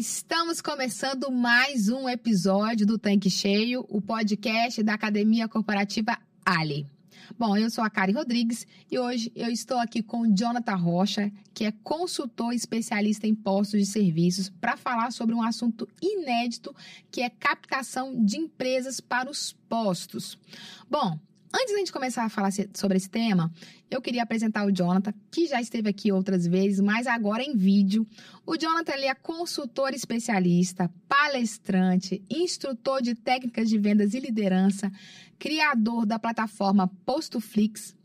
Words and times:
Estamos 0.00 0.62
começando 0.62 1.30
mais 1.30 1.90
um 1.90 2.08
episódio 2.08 2.86
do 2.86 2.98
Tanque 2.98 3.28
Cheio, 3.28 3.84
o 3.86 4.00
podcast 4.00 4.82
da 4.82 4.94
Academia 4.94 5.46
Corporativa 5.46 6.18
Ali. 6.42 6.86
Bom, 7.38 7.54
eu 7.54 7.68
sou 7.68 7.84
a 7.84 7.90
Kari 7.90 8.14
Rodrigues 8.14 8.66
e 8.90 8.98
hoje 8.98 9.30
eu 9.36 9.50
estou 9.50 9.76
aqui 9.76 10.02
com 10.02 10.22
o 10.22 10.34
Jonathan 10.34 10.76
Rocha, 10.76 11.30
que 11.52 11.66
é 11.66 11.72
consultor 11.84 12.54
especialista 12.54 13.26
em 13.26 13.34
postos 13.34 13.78
de 13.78 13.84
serviços, 13.84 14.48
para 14.48 14.74
falar 14.74 15.12
sobre 15.12 15.34
um 15.34 15.42
assunto 15.42 15.86
inédito 16.00 16.74
que 17.10 17.20
é 17.20 17.28
captação 17.28 18.24
de 18.24 18.38
empresas 18.38 19.00
para 19.00 19.30
os 19.30 19.52
postos. 19.68 20.38
Bom, 20.88 21.20
Antes 21.52 21.72
da 21.72 21.78
gente 21.78 21.92
começar 21.92 22.24
a 22.24 22.28
falar 22.28 22.50
sobre 22.74 22.96
esse 22.96 23.10
tema, 23.10 23.52
eu 23.90 24.00
queria 24.00 24.22
apresentar 24.22 24.64
o 24.64 24.70
Jonathan, 24.70 25.12
que 25.32 25.46
já 25.46 25.60
esteve 25.60 25.88
aqui 25.88 26.12
outras 26.12 26.46
vezes, 26.46 26.78
mas 26.78 27.08
agora 27.08 27.42
em 27.42 27.56
vídeo. 27.56 28.06
O 28.46 28.56
Jonathan 28.56 28.92
é 28.92 29.14
consultor 29.14 29.92
especialista, 29.92 30.88
palestrante, 31.08 32.22
instrutor 32.30 33.02
de 33.02 33.16
técnicas 33.16 33.68
de 33.68 33.78
vendas 33.78 34.14
e 34.14 34.20
liderança, 34.20 34.92
criador 35.40 36.06
da 36.06 36.20
plataforma 36.20 36.86
PostoFlix. 37.04 37.96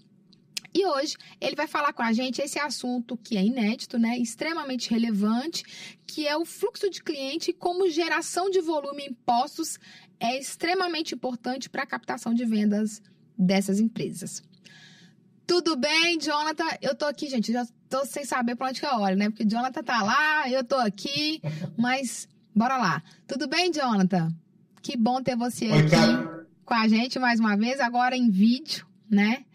E 0.74 0.86
hoje 0.86 1.16
ele 1.40 1.56
vai 1.56 1.68
falar 1.68 1.94
com 1.94 2.02
a 2.02 2.12
gente 2.12 2.42
esse 2.42 2.60
assunto 2.60 3.16
que 3.16 3.38
é 3.38 3.46
inédito, 3.46 3.98
né, 4.00 4.18
extremamente 4.18 4.90
relevante, 4.90 5.64
que 6.06 6.28
é 6.28 6.36
o 6.36 6.44
fluxo 6.44 6.90
de 6.90 7.02
cliente 7.02 7.52
e 7.52 7.54
como 7.54 7.90
geração 7.90 8.50
de 8.50 8.60
volume 8.60 9.04
em 9.04 9.14
postos 9.14 9.80
é 10.20 10.38
extremamente 10.38 11.14
importante 11.14 11.70
para 11.70 11.84
a 11.84 11.88
captação 11.88 12.34
de 12.34 12.44
vendas 12.44 13.02
dessas 13.38 13.80
empresas. 13.80 14.42
Tudo 15.48 15.76
bem, 15.76 16.20
Jonathan? 16.20 16.66
Eu 16.82 16.96
tô 16.96 17.06
aqui, 17.06 17.30
gente, 17.30 17.52
já 17.52 17.66
tô 17.90 18.04
sem 18.06 18.26
saber 18.26 18.56
para 18.56 18.70
onde 18.70 18.80
que 18.80 18.86
eu 18.86 18.96
olho, 18.96 19.16
né? 19.16 19.30
Porque 19.30 19.46
Jonathan 19.46 19.84
tá 19.84 20.02
lá, 20.02 20.50
eu 20.50 20.64
tô 20.64 20.76
aqui, 20.76 21.40
mas 21.78 22.28
bora 22.54 22.78
lá. 22.78 23.04
Tudo 23.28 23.48
bem, 23.48 23.72
Jonathan? 23.72 24.30
Que 24.82 24.98
bom 24.98 25.22
ter 25.22 25.36
você 25.36 25.66
aqui 25.66 26.46
com 26.66 26.74
a 26.74 26.88
gente 26.88 27.20
mais 27.20 27.40
uma 27.40 27.56
vez, 27.56 27.80
agora 27.80 28.18
em 28.18 28.30
vídeo, 28.30 28.88
né? 29.10 29.46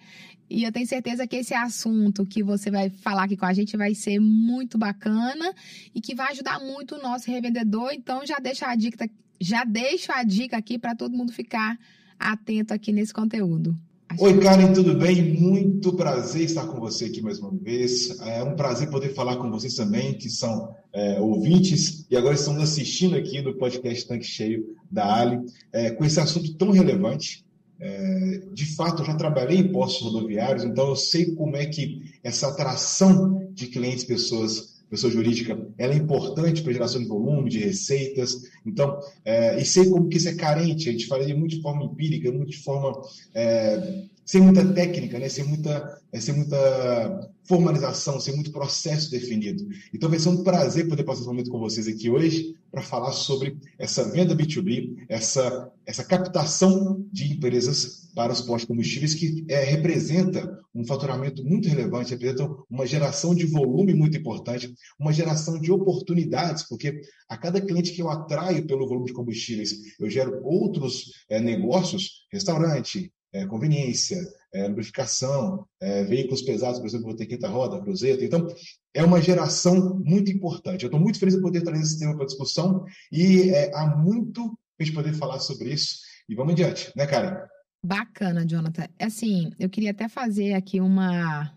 E 0.48 0.64
eu 0.64 0.72
tenho 0.72 0.86
certeza 0.86 1.27
que 1.27 1.36
esse 1.36 1.55
assunto 1.55 2.27
que 2.27 2.42
você 2.42 2.70
vai 2.70 2.90
falar 2.90 3.24
aqui 3.24 3.36
com 3.36 3.46
a 3.46 3.52
gente 3.52 3.77
vai 3.77 3.94
ser 3.94 4.18
muito 4.18 4.77
bacana 4.77 5.55
e 5.94 6.00
que 6.00 6.14
vai 6.14 6.33
ajudar 6.33 6.58
muito 6.58 6.96
o 6.96 7.02
nosso 7.02 7.30
revendedor. 7.30 7.92
Então 7.92 8.27
já 8.27 8.38
deixa 8.38 8.66
a 8.66 8.74
dica, 8.74 9.08
já 9.40 9.62
deixo 9.64 10.12
a 10.12 10.24
dica 10.24 10.56
aqui 10.56 10.77
para 10.77 10.94
todo 10.94 11.16
mundo 11.16 11.33
ficar 11.33 11.78
atento 12.20 12.74
aqui 12.74 12.92
nesse 12.92 13.12
conteúdo. 13.12 13.74
Acho 14.10 14.24
Oi, 14.24 14.38
Karen, 14.40 14.72
tudo 14.72 14.94
bem? 14.94 15.22
Muito 15.40 15.92
prazer 15.94 16.42
estar 16.42 16.66
com 16.66 16.80
você 16.80 17.06
aqui 17.06 17.22
mais 17.22 17.38
uma 17.38 17.52
vez. 17.52 18.20
É 18.20 18.42
um 18.42 18.56
prazer 18.56 18.90
poder 18.90 19.14
falar 19.14 19.36
com 19.36 19.50
vocês 19.50 19.74
também, 19.74 20.14
que 20.14 20.28
são 20.28 20.74
é, 20.92 21.20
ouvintes 21.20 22.06
e 22.10 22.16
agora 22.16 22.34
estão 22.34 22.60
assistindo 22.60 23.16
aqui 23.16 23.40
do 23.40 23.54
podcast 23.54 24.06
Tanque 24.06 24.27
Cheio 24.27 24.77
da 24.90 25.14
Ali, 25.14 25.40
é, 25.72 25.90
com 25.90 26.04
esse 26.04 26.18
assunto 26.18 26.52
tão 26.54 26.70
relevante. 26.70 27.44
É, 27.78 28.42
de 28.52 28.66
fato, 28.74 29.00
eu 29.00 29.06
já 29.06 29.14
trabalhei 29.14 29.58
em 29.58 29.72
postos 29.72 30.12
rodoviários, 30.12 30.64
então 30.64 30.88
eu 30.88 30.96
sei 30.96 31.34
como 31.34 31.56
é 31.56 31.64
que 31.66 32.02
essa 32.22 32.48
atração 32.48 33.48
de 33.52 33.68
clientes, 33.68 34.05
pessoas 34.05 34.80
pessoa 34.91 35.12
jurídica, 35.12 35.56
ela 35.78 35.94
é 35.94 35.96
importante 35.96 36.62
para 36.62 36.72
geração 36.72 37.00
de 37.00 37.06
volume, 37.06 37.48
de 37.48 37.60
receitas. 37.60 38.42
Então, 38.66 38.98
é, 39.24 39.60
e 39.60 39.64
sei 39.64 39.88
como 39.88 40.08
que 40.08 40.16
isso 40.16 40.28
é 40.28 40.34
carente. 40.34 40.88
A 40.88 40.92
gente 40.92 41.06
fala 41.06 41.24
de 41.24 41.33
muito 41.33 41.56
de 41.56 41.62
forma 41.62 41.84
empírica, 41.84 42.30
muito 42.33 42.50
de 42.50 42.58
forma 42.58 43.00
é, 43.33 44.05
sem 44.31 44.41
muita 44.41 44.64
técnica, 44.73 45.19
né? 45.19 45.28
sem, 45.28 45.42
muita, 45.42 46.00
é, 46.12 46.20
sem 46.20 46.33
muita 46.33 47.28
formalização, 47.48 48.20
sem 48.20 48.33
muito 48.33 48.53
processo 48.53 49.11
definido. 49.11 49.67
Então 49.92 50.08
vai 50.08 50.20
ser 50.20 50.29
um 50.29 50.45
prazer 50.45 50.86
poder 50.86 51.02
passar 51.02 51.23
esse 51.23 51.29
momento 51.29 51.51
com 51.51 51.58
vocês 51.58 51.89
aqui 51.89 52.08
hoje 52.08 52.55
para 52.70 52.80
falar 52.80 53.11
sobre 53.11 53.58
essa 53.77 54.08
venda 54.08 54.33
B2B, 54.33 55.05
essa, 55.08 55.69
essa 55.85 56.05
captação 56.05 57.05
de 57.13 57.33
empresas 57.33 58.08
para 58.14 58.33
os 58.33 58.40
postos 58.40 58.69
combustíveis 58.69 59.14
que 59.14 59.45
é, 59.48 59.64
representa 59.64 60.61
um 60.73 60.86
faturamento 60.86 61.45
muito 61.45 61.69
relevante, 61.69 62.13
representa 62.13 62.48
uma 62.70 62.86
geração 62.86 63.35
de 63.35 63.46
volume 63.46 63.95
muito 63.95 64.17
importante, 64.17 64.73
uma 64.96 65.13
geração 65.13 65.61
de 65.61 65.73
oportunidades, 65.73 66.63
porque 66.69 67.01
a 67.29 67.36
cada 67.36 67.61
cliente 67.61 67.90
que 67.90 68.01
eu 68.01 68.08
atraio 68.08 68.64
pelo 68.64 68.86
volume 68.86 69.07
de 69.07 69.13
combustíveis, 69.13 69.73
eu 69.98 70.08
gero 70.08 70.40
outros 70.45 71.24
é, 71.29 71.40
negócios, 71.40 72.29
restaurante, 72.30 73.13
é, 73.33 73.46
conveniência, 73.46 74.18
é, 74.52 74.67
lubrificação, 74.67 75.67
é, 75.80 76.05
veículos 76.05 76.42
pesados, 76.42 76.79
por 76.79 76.86
exemplo, 76.86 77.07
vou 77.07 77.17
ter 77.17 77.27
quinta 77.27 77.48
roda, 77.48 77.80
cruzeta. 77.80 78.24
Então, 78.24 78.46
é 78.92 79.05
uma 79.05 79.20
geração 79.20 80.01
muito 80.05 80.30
importante. 80.30 80.83
Eu 80.83 80.89
estou 80.89 81.01
muito 81.01 81.18
feliz 81.18 81.35
de 81.35 81.40
poder 81.40 81.63
trazer 81.63 81.83
esse 81.83 81.98
tema 81.98 82.17
para 82.17 82.27
discussão 82.27 82.85
e 83.13 83.51
é, 83.51 83.70
há 83.74 83.96
muito 83.96 84.58
a 84.79 84.85
gente 84.85 84.95
poder 84.95 85.14
falar 85.14 85.39
sobre 85.39 85.73
isso. 85.73 85.98
E 86.29 86.35
vamos 86.35 86.52
adiante, 86.52 86.92
né, 86.96 87.07
Karen? 87.07 87.36
Bacana, 87.85 88.46
Jonathan. 88.46 88.86
Assim, 88.98 89.52
eu 89.58 89.69
queria 89.69 89.90
até 89.90 90.08
fazer 90.08 90.55
aqui 90.55 90.80
uma. 90.80 91.52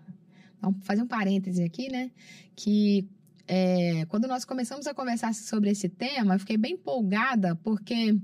fazer 0.84 1.02
um 1.02 1.08
parêntese 1.08 1.64
aqui, 1.64 1.90
né? 1.90 2.12
Que 2.56 3.08
é, 3.48 4.06
quando 4.06 4.28
nós 4.28 4.46
começamos 4.46 4.88
a 4.88 4.94
conversar 4.94 5.34
sobre 5.34 5.70
esse 5.70 5.90
tema, 5.90 6.36
eu 6.36 6.40
fiquei 6.40 6.58
bem 6.58 6.74
empolgada, 6.74 7.56
porque 7.58 8.18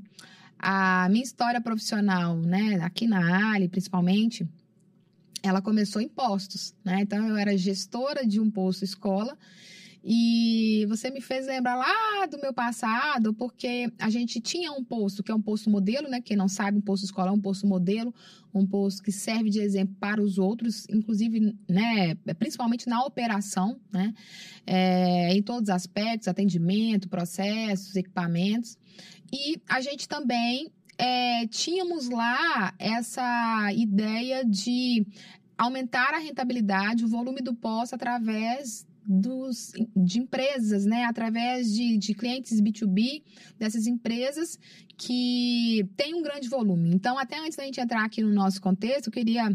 a 0.59 1.07
minha 1.09 1.23
história 1.23 1.61
profissional, 1.61 2.35
né, 2.35 2.79
aqui 2.81 3.07
na 3.07 3.53
Ali, 3.53 3.69
principalmente, 3.69 4.45
ela 5.41 5.61
começou 5.61 6.01
em 6.01 6.09
postos, 6.09 6.75
né? 6.83 6.99
Então 7.01 7.25
eu 7.27 7.37
era 7.37 7.57
gestora 7.57 8.27
de 8.27 8.39
um 8.41 8.51
posto 8.51 8.83
escola 8.83 9.37
e 10.03 10.85
você 10.87 11.09
me 11.09 11.19
fez 11.19 11.45
lembrar 11.45 11.75
lá 11.75 12.25
do 12.25 12.39
meu 12.39 12.53
passado, 12.53 13.33
porque 13.33 13.91
a 13.99 14.09
gente 14.09 14.39
tinha 14.39 14.71
um 14.71 14.83
posto, 14.83 15.21
que 15.21 15.31
é 15.31 15.35
um 15.35 15.41
posto 15.41 15.69
modelo, 15.69 16.07
né? 16.07 16.21
Quem 16.21 16.37
não 16.37 16.47
sabe, 16.47 16.77
um 16.77 16.81
posto 16.81 17.03
escolar 17.03 17.29
é 17.29 17.33
um 17.33 17.41
posto 17.41 17.67
modelo, 17.67 18.13
um 18.53 18.65
posto 18.65 19.03
que 19.03 19.11
serve 19.11 19.49
de 19.49 19.59
exemplo 19.59 19.95
para 19.99 20.21
os 20.21 20.37
outros, 20.37 20.85
inclusive, 20.89 21.53
né? 21.67 22.15
Principalmente 22.37 22.87
na 22.87 23.03
operação, 23.03 23.79
né? 23.91 24.13
É, 24.65 25.33
em 25.35 25.43
todos 25.43 25.63
os 25.63 25.69
aspectos, 25.69 26.27
atendimento, 26.27 27.09
processos, 27.09 27.95
equipamentos. 27.95 28.77
E 29.33 29.61
a 29.67 29.81
gente 29.81 30.07
também 30.07 30.71
é, 30.97 31.45
tínhamos 31.47 32.09
lá 32.09 32.73
essa 32.79 33.71
ideia 33.73 34.45
de 34.45 35.05
aumentar 35.57 36.13
a 36.13 36.19
rentabilidade, 36.19 37.03
o 37.03 37.07
volume 37.07 37.41
do 37.41 37.53
posto 37.53 37.95
através 37.95 38.87
dos, 39.09 39.71
de 39.95 40.19
empresas, 40.19 40.85
né? 40.85 41.05
Através 41.05 41.73
de, 41.73 41.97
de 41.97 42.13
clientes 42.13 42.61
B2B 42.61 43.23
dessas 43.57 43.87
empresas 43.87 44.59
que 44.95 45.89
têm 45.97 46.13
um 46.13 46.21
grande 46.21 46.47
volume. 46.47 46.93
Então, 46.93 47.17
até 47.17 47.39
antes 47.39 47.57
da 47.57 47.63
gente 47.63 47.81
entrar 47.81 48.05
aqui 48.05 48.21
no 48.21 48.31
nosso 48.31 48.61
contexto, 48.61 49.07
eu 49.07 49.11
queria 49.11 49.51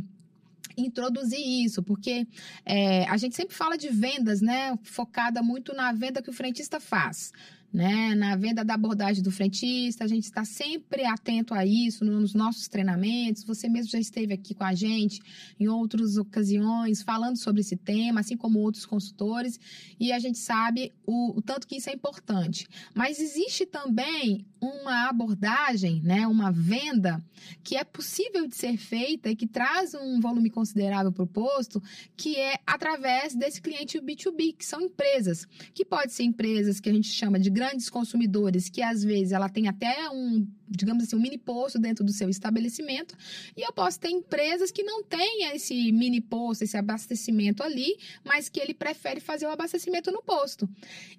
introduzir 0.77 1.39
isso, 1.39 1.85
porque 1.85 2.27
é, 2.67 3.05
a 3.05 3.17
gente 3.17 3.37
sempre 3.37 3.55
fala 3.55 3.79
de 3.79 3.89
vendas, 3.91 4.41
né? 4.41 4.77
Focada 4.83 5.41
muito 5.41 5.73
na 5.73 5.93
venda 5.93 6.21
que 6.21 6.31
o 6.31 6.33
frentista 6.33 6.81
faz 6.81 7.33
né? 7.75 8.15
Na 8.15 8.37
venda 8.37 8.65
da 8.65 8.75
abordagem 8.75 9.21
do 9.21 9.33
frentista, 9.33 10.05
a 10.05 10.07
gente 10.07 10.23
está 10.23 10.45
sempre 10.45 11.05
atento 11.05 11.53
a 11.53 11.67
isso 11.67 12.05
nos 12.05 12.33
nossos 12.33 12.69
treinamentos. 12.69 13.43
Você 13.43 13.69
mesmo 13.69 13.91
já 13.91 13.99
esteve 13.99 14.33
aqui 14.33 14.55
com 14.55 14.63
a 14.63 14.73
gente 14.73 15.21
em 15.59 15.67
outras 15.67 16.17
ocasiões 16.17 17.03
falando 17.03 17.37
sobre 17.37 17.63
esse 17.63 17.77
tema, 17.77 18.21
assim 18.21 18.37
como 18.37 18.61
outros 18.61 18.87
consultores, 18.87 19.59
e 19.99 20.13
a 20.13 20.21
gente 20.21 20.39
sabe 20.39 20.93
o, 21.05 21.37
o 21.37 21.43
tanto 21.43 21.67
que 21.67 21.77
isso 21.77 21.91
é 21.91 21.93
importante. 21.93 22.69
Mas 22.95 23.19
existe 23.19 23.67
também 23.67 24.47
uma 24.61 25.09
abordagem, 25.09 26.01
né, 26.03 26.27
uma 26.29 26.53
venda 26.53 27.23
que 27.63 27.77
é 27.77 27.83
possível 27.85 28.47
de 28.47 28.55
ser 28.57 28.77
feita 28.77 29.29
e 29.29 29.37
que 29.37 29.47
traz 29.47 29.95
um 29.95 30.21
volume 30.21 30.49
considerável 30.49 31.13
para 31.13 31.25
o 31.25 31.27
posto, 31.27 31.83
que 32.17 32.37
é 32.37 32.59
através 32.65 33.35
desse 33.35 33.61
cliente 33.61 34.01
B2B, 34.01 34.57
que 34.57 34.65
são 34.65 34.81
empresas, 34.81 35.47
que 35.75 35.85
pode 35.85 36.13
ser 36.13 36.23
empresas 36.23 36.81
que 36.81 36.89
a 36.89 36.93
gente 36.93 37.09
chama 37.09 37.39
de 37.39 37.51
grandes 37.51 37.64
consumidores, 37.91 38.69
que 38.69 38.83
às 38.83 39.05
vezes 39.05 39.33
ela 39.33 39.49
tem 39.49 39.69
até 39.69 40.09
um, 40.11 40.47
digamos 40.69 41.05
assim, 41.05 41.17
um 41.17 41.21
mini 41.21 41.39
posto 41.39 41.79
dentro 41.79 42.05
do 42.05 42.13
seu 42.13 42.29
estabelecimento, 42.29 43.17
e 43.57 43.63
eu 43.63 43.73
posso 43.73 44.01
ter 44.01 44.11
empresas 44.11 44.71
que 44.71 44.83
não 44.83 45.03
têm 45.03 45.51
esse 45.55 45.93
mini 45.93 46.21
posto, 46.21 46.63
esse 46.63 46.77
abastecimento 46.77 47.63
ali, 47.63 47.97
mas 48.25 48.49
que 48.49 48.61
ele 48.61 48.75
prefere 48.75 49.21
fazer 49.21 49.47
o 49.47 49.51
abastecimento 49.51 50.11
no 50.11 50.23
posto. 50.23 50.69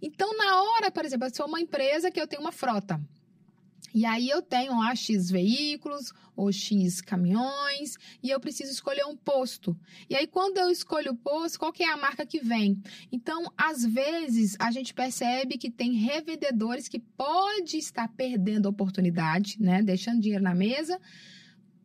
Então, 0.01 0.35
na 0.37 0.61
hora, 0.61 0.91
por 0.91 1.05
exemplo, 1.05 1.27
eu 1.27 1.33
sou 1.33 1.47
uma 1.47 1.61
empresa 1.61 2.11
que 2.11 2.19
eu 2.19 2.27
tenho 2.27 2.41
uma 2.41 2.51
frota, 2.51 2.99
e 3.93 4.05
aí 4.05 4.29
eu 4.29 4.41
tenho 4.41 4.77
lá 4.77 4.93
X 4.93 5.31
veículos 5.31 6.11
ou 6.35 6.51
X 6.51 7.01
caminhões 7.01 7.97
e 8.21 8.29
eu 8.29 8.39
preciso 8.39 8.71
escolher 8.71 9.05
um 9.05 9.15
posto. 9.15 9.77
E 10.09 10.15
aí 10.15 10.27
quando 10.27 10.57
eu 10.57 10.69
escolho 10.69 11.11
o 11.11 11.15
posto, 11.15 11.59
qual 11.59 11.73
que 11.73 11.83
é 11.83 11.91
a 11.91 11.97
marca 11.97 12.25
que 12.25 12.39
vem? 12.39 12.81
Então, 13.11 13.51
às 13.57 13.85
vezes 13.85 14.55
a 14.59 14.71
gente 14.71 14.93
percebe 14.93 15.57
que 15.57 15.71
tem 15.71 15.93
revendedores 15.93 16.87
que 16.87 16.99
pode 16.99 17.77
estar 17.77 18.07
perdendo 18.09 18.67
a 18.67 18.71
oportunidade, 18.71 19.61
né, 19.61 19.81
deixando 19.81 20.21
dinheiro 20.21 20.43
na 20.43 20.55
mesa, 20.55 20.99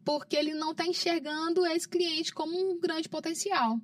porque 0.04 0.36
ele 0.36 0.54
não 0.54 0.72
está 0.72 0.86
enxergando 0.86 1.66
esse 1.66 1.88
cliente 1.88 2.32
como 2.32 2.56
um 2.56 2.80
grande 2.80 3.08
potencial. 3.08 3.80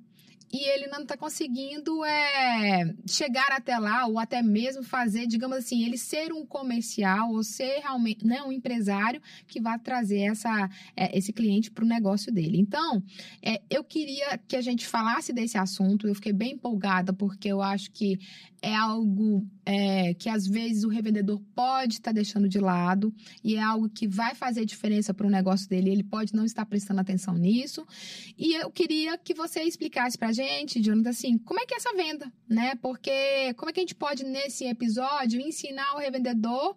E 0.51 0.69
ele 0.69 0.87
não 0.87 1.01
está 1.01 1.17
conseguindo 1.17 2.03
é, 2.05 2.93
chegar 3.05 3.51
até 3.51 3.77
lá 3.77 4.05
ou 4.05 4.17
até 4.17 4.41
mesmo 4.41 4.81
fazer, 4.83 5.27
digamos 5.27 5.57
assim, 5.57 5.85
ele 5.85 5.97
ser 5.97 6.31
um 6.31 6.45
comercial 6.45 7.31
ou 7.31 7.43
ser 7.43 7.79
realmente 7.79 8.25
né, 8.25 8.41
um 8.41 8.51
empresário 8.51 9.21
que 9.47 9.59
vai 9.59 9.77
trazer 9.77 10.21
essa, 10.21 10.69
é, 10.95 11.17
esse 11.17 11.33
cliente 11.33 11.69
para 11.69 11.83
o 11.83 11.87
negócio 11.87 12.31
dele. 12.31 12.57
Então, 12.57 13.03
é, 13.41 13.61
eu 13.69 13.83
queria 13.83 14.37
que 14.47 14.55
a 14.55 14.61
gente 14.61 14.87
falasse 14.87 15.33
desse 15.33 15.57
assunto. 15.57 16.07
Eu 16.07 16.15
fiquei 16.15 16.33
bem 16.33 16.53
empolgada 16.53 17.11
porque 17.11 17.49
eu 17.49 17.61
acho 17.61 17.91
que 17.91 18.17
é 18.61 18.75
algo 18.75 19.45
é, 19.65 20.13
que 20.13 20.29
às 20.29 20.47
vezes 20.47 20.83
o 20.83 20.89
revendedor 20.89 21.39
pode 21.53 21.95
estar 21.95 22.11
tá 22.11 22.15
deixando 22.15 22.49
de 22.49 22.59
lado 22.59 23.13
e 23.43 23.55
é 23.55 23.61
algo 23.61 23.89
que 23.89 24.07
vai 24.07 24.33
fazer 24.33 24.65
diferença 24.65 25.13
para 25.13 25.27
o 25.27 25.29
negócio 25.29 25.69
dele. 25.69 25.91
Ele 25.91 26.03
pode 26.03 26.33
não 26.33 26.45
estar 26.45 26.65
prestando 26.65 27.01
atenção 27.01 27.35
nisso. 27.35 27.85
E 28.37 28.55
eu 28.55 28.71
queria 28.71 29.17
que 29.17 29.33
você 29.33 29.61
explicasse 29.61 30.17
para 30.17 30.29
a 30.29 30.33
gente, 30.33 30.81
Jonathan, 30.81 31.09
assim, 31.09 31.37
como 31.37 31.59
é 31.59 31.65
que 31.65 31.73
é 31.73 31.77
essa 31.77 31.95
venda, 31.95 32.31
né? 32.49 32.75
Porque 32.75 33.53
como 33.55 33.69
é 33.69 33.73
que 33.73 33.79
a 33.79 33.83
gente 33.83 33.95
pode, 33.95 34.23
nesse 34.23 34.65
episódio, 34.65 35.39
ensinar 35.39 35.95
o 35.95 35.99
revendedor 35.99 36.75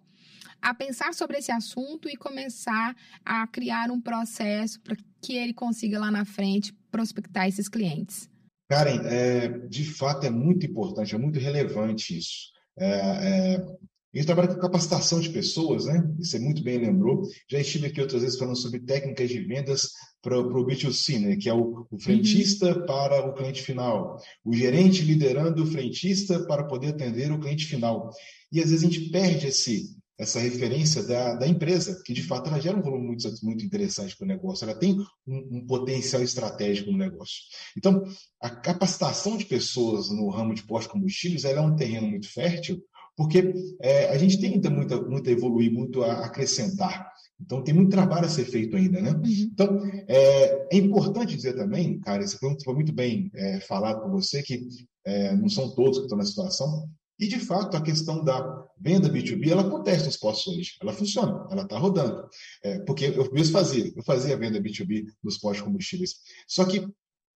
a 0.61 0.73
pensar 0.73 1.13
sobre 1.13 1.39
esse 1.39 1.51
assunto 1.51 2.07
e 2.07 2.15
começar 2.15 2.95
a 3.25 3.47
criar 3.47 3.89
um 3.89 3.99
processo 3.99 4.79
para 4.81 4.95
que 5.19 5.33
ele 5.33 5.53
consiga 5.53 5.99
lá 5.99 6.11
na 6.11 6.23
frente 6.23 6.73
prospectar 6.91 7.47
esses 7.47 7.67
clientes? 7.67 8.30
Karen, 8.71 9.01
é, 9.03 9.49
de 9.67 9.83
fato 9.83 10.25
é 10.25 10.29
muito 10.29 10.65
importante, 10.65 11.13
é 11.13 11.17
muito 11.17 11.37
relevante 11.37 12.17
isso. 12.17 12.51
É, 12.79 12.85
é, 12.85 13.55
a 13.57 14.17
gente 14.17 14.25
trabalha 14.25 14.47
com 14.47 14.61
capacitação 14.61 15.19
de 15.19 15.29
pessoas, 15.29 15.83
né? 15.83 16.01
Você 16.17 16.39
muito 16.39 16.63
bem 16.63 16.77
lembrou. 16.77 17.21
Já 17.49 17.59
estive 17.59 17.87
aqui 17.87 17.99
outras 17.99 18.21
vezes 18.21 18.39
falando 18.39 18.55
sobre 18.55 18.79
técnicas 18.79 19.27
de 19.27 19.41
vendas 19.41 19.89
para 20.21 20.39
o 20.39 20.65
B2C, 20.65 21.19
né? 21.19 21.35
Que 21.35 21.49
é 21.49 21.53
o, 21.53 21.85
o 21.91 21.99
frentista 21.99 22.73
uhum. 22.73 22.85
para 22.85 23.25
o 23.25 23.33
cliente 23.33 23.61
final, 23.61 24.17
o 24.45 24.53
gerente 24.53 25.01
liderando 25.03 25.63
o 25.63 25.67
frentista 25.67 26.39
para 26.45 26.63
poder 26.63 26.89
atender 26.91 27.29
o 27.29 27.41
cliente 27.41 27.65
final. 27.65 28.09
E 28.53 28.61
às 28.61 28.69
vezes 28.69 28.85
a 28.85 28.89
gente 28.89 29.09
perde 29.09 29.47
esse, 29.47 29.97
essa 30.21 30.39
referência 30.39 31.01
da, 31.01 31.33
da 31.33 31.47
empresa, 31.47 31.99
que 32.05 32.13
de 32.13 32.21
fato 32.21 32.47
ela 32.47 32.61
gera 32.61 32.77
um 32.77 32.81
volume 32.81 33.07
muito, 33.07 33.27
muito 33.41 33.65
interessante 33.65 34.15
para 34.15 34.25
o 34.25 34.27
negócio, 34.27 34.63
ela 34.63 34.77
tem 34.77 34.95
um, 35.25 35.57
um, 35.57 35.65
potencial 35.65 36.21
estratégico 36.21 36.91
no 36.91 36.97
negócio. 36.99 37.37
Então, 37.75 38.03
a 38.39 38.47
capacitação 38.47 39.35
de 39.35 39.45
pessoas 39.45 40.11
no 40.11 40.29
ramo 40.29 40.53
de 40.53 40.61
pós-combustíveis 40.61 41.43
é 41.43 41.59
um 41.59 41.75
terreno 41.75 42.07
muito 42.07 42.31
fértil, 42.31 42.79
porque 43.17 43.51
é, 43.81 44.09
a 44.09 44.17
gente 44.19 44.39
tem 44.39 44.53
ainda 44.53 44.69
muito, 44.69 45.09
muito 45.09 45.27
a 45.27 45.33
evoluir, 45.33 45.73
muito 45.73 46.03
a 46.03 46.23
acrescentar. 46.23 47.11
Então, 47.39 47.63
tem 47.63 47.73
muito 47.73 47.89
trabalho 47.89 48.27
a 48.27 48.29
ser 48.29 48.45
feito 48.45 48.77
ainda, 48.77 49.01
né? 49.01 49.09
Uhum. 49.09 49.49
Então, 49.51 49.79
é, 50.07 50.67
é, 50.71 50.77
importante 50.77 51.35
dizer 51.35 51.55
também, 51.55 51.99
cara, 51.99 52.23
isso 52.23 52.37
foi 52.63 52.75
muito 52.75 52.93
bem 52.93 53.31
é, 53.33 53.59
falado 53.61 54.03
por 54.03 54.11
você, 54.11 54.43
que 54.43 54.67
é, 55.03 55.35
não 55.35 55.49
são 55.49 55.73
todos 55.73 55.97
que 55.97 56.03
estão 56.03 56.19
na 56.19 56.25
situação, 56.25 56.87
e, 57.21 57.27
de 57.27 57.39
fato, 57.39 57.77
a 57.77 57.81
questão 57.81 58.23
da 58.23 58.65
venda 58.79 59.07
B2B, 59.07 59.51
ela 59.51 59.61
acontece 59.61 60.07
nos 60.07 60.17
postos 60.17 60.57
hoje. 60.57 60.71
Ela 60.81 60.91
funciona, 60.91 61.47
ela 61.51 61.61
está 61.61 61.77
rodando. 61.77 62.27
É, 62.63 62.79
porque 62.79 63.05
eu 63.05 63.31
mesmo 63.31 63.53
fazia, 63.53 63.93
eu 63.95 64.01
fazia 64.03 64.33
a 64.33 64.37
venda 64.39 64.59
B2B 64.59 65.05
nos 65.23 65.37
postos 65.37 65.59
de 65.59 65.63
combustíveis. 65.65 66.15
Só 66.47 66.65
que 66.65 66.83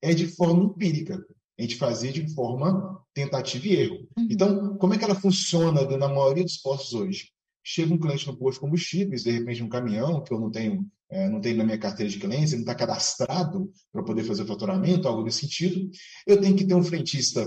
é 0.00 0.14
de 0.14 0.26
forma 0.26 0.64
empírica. 0.64 1.22
A 1.58 1.62
gente 1.62 1.76
fazia 1.76 2.10
de 2.10 2.34
forma 2.34 2.98
tentativa 3.12 3.68
e 3.68 3.76
erro. 3.76 4.08
Uhum. 4.16 4.28
Então, 4.30 4.78
como 4.78 4.94
é 4.94 4.98
que 4.98 5.04
ela 5.04 5.14
funciona 5.14 5.82
na 5.98 6.08
maioria 6.08 6.44
dos 6.44 6.56
postos 6.56 6.94
hoje? 6.94 7.28
Chega 7.62 7.92
um 7.92 7.98
cliente 7.98 8.26
no 8.26 8.38
posto 8.38 8.54
de 8.54 8.60
combustíveis, 8.60 9.22
de 9.22 9.32
repente 9.32 9.62
um 9.62 9.68
caminhão 9.68 10.24
que 10.24 10.32
eu 10.32 10.40
não 10.40 10.50
tenho, 10.50 10.86
é, 11.10 11.28
não 11.28 11.42
tenho 11.42 11.58
na 11.58 11.64
minha 11.64 11.78
carteira 11.78 12.10
de 12.10 12.18
clientes, 12.18 12.54
ele 12.54 12.64
não 12.64 12.72
está 12.72 12.74
cadastrado 12.74 13.70
para 13.92 14.02
poder 14.02 14.24
fazer 14.24 14.44
o 14.44 14.46
faturamento, 14.46 15.06
algo 15.06 15.22
nesse 15.22 15.40
sentido. 15.40 15.90
Eu 16.26 16.40
tenho 16.40 16.56
que 16.56 16.66
ter 16.66 16.74
um 16.74 16.82
frentista 16.82 17.46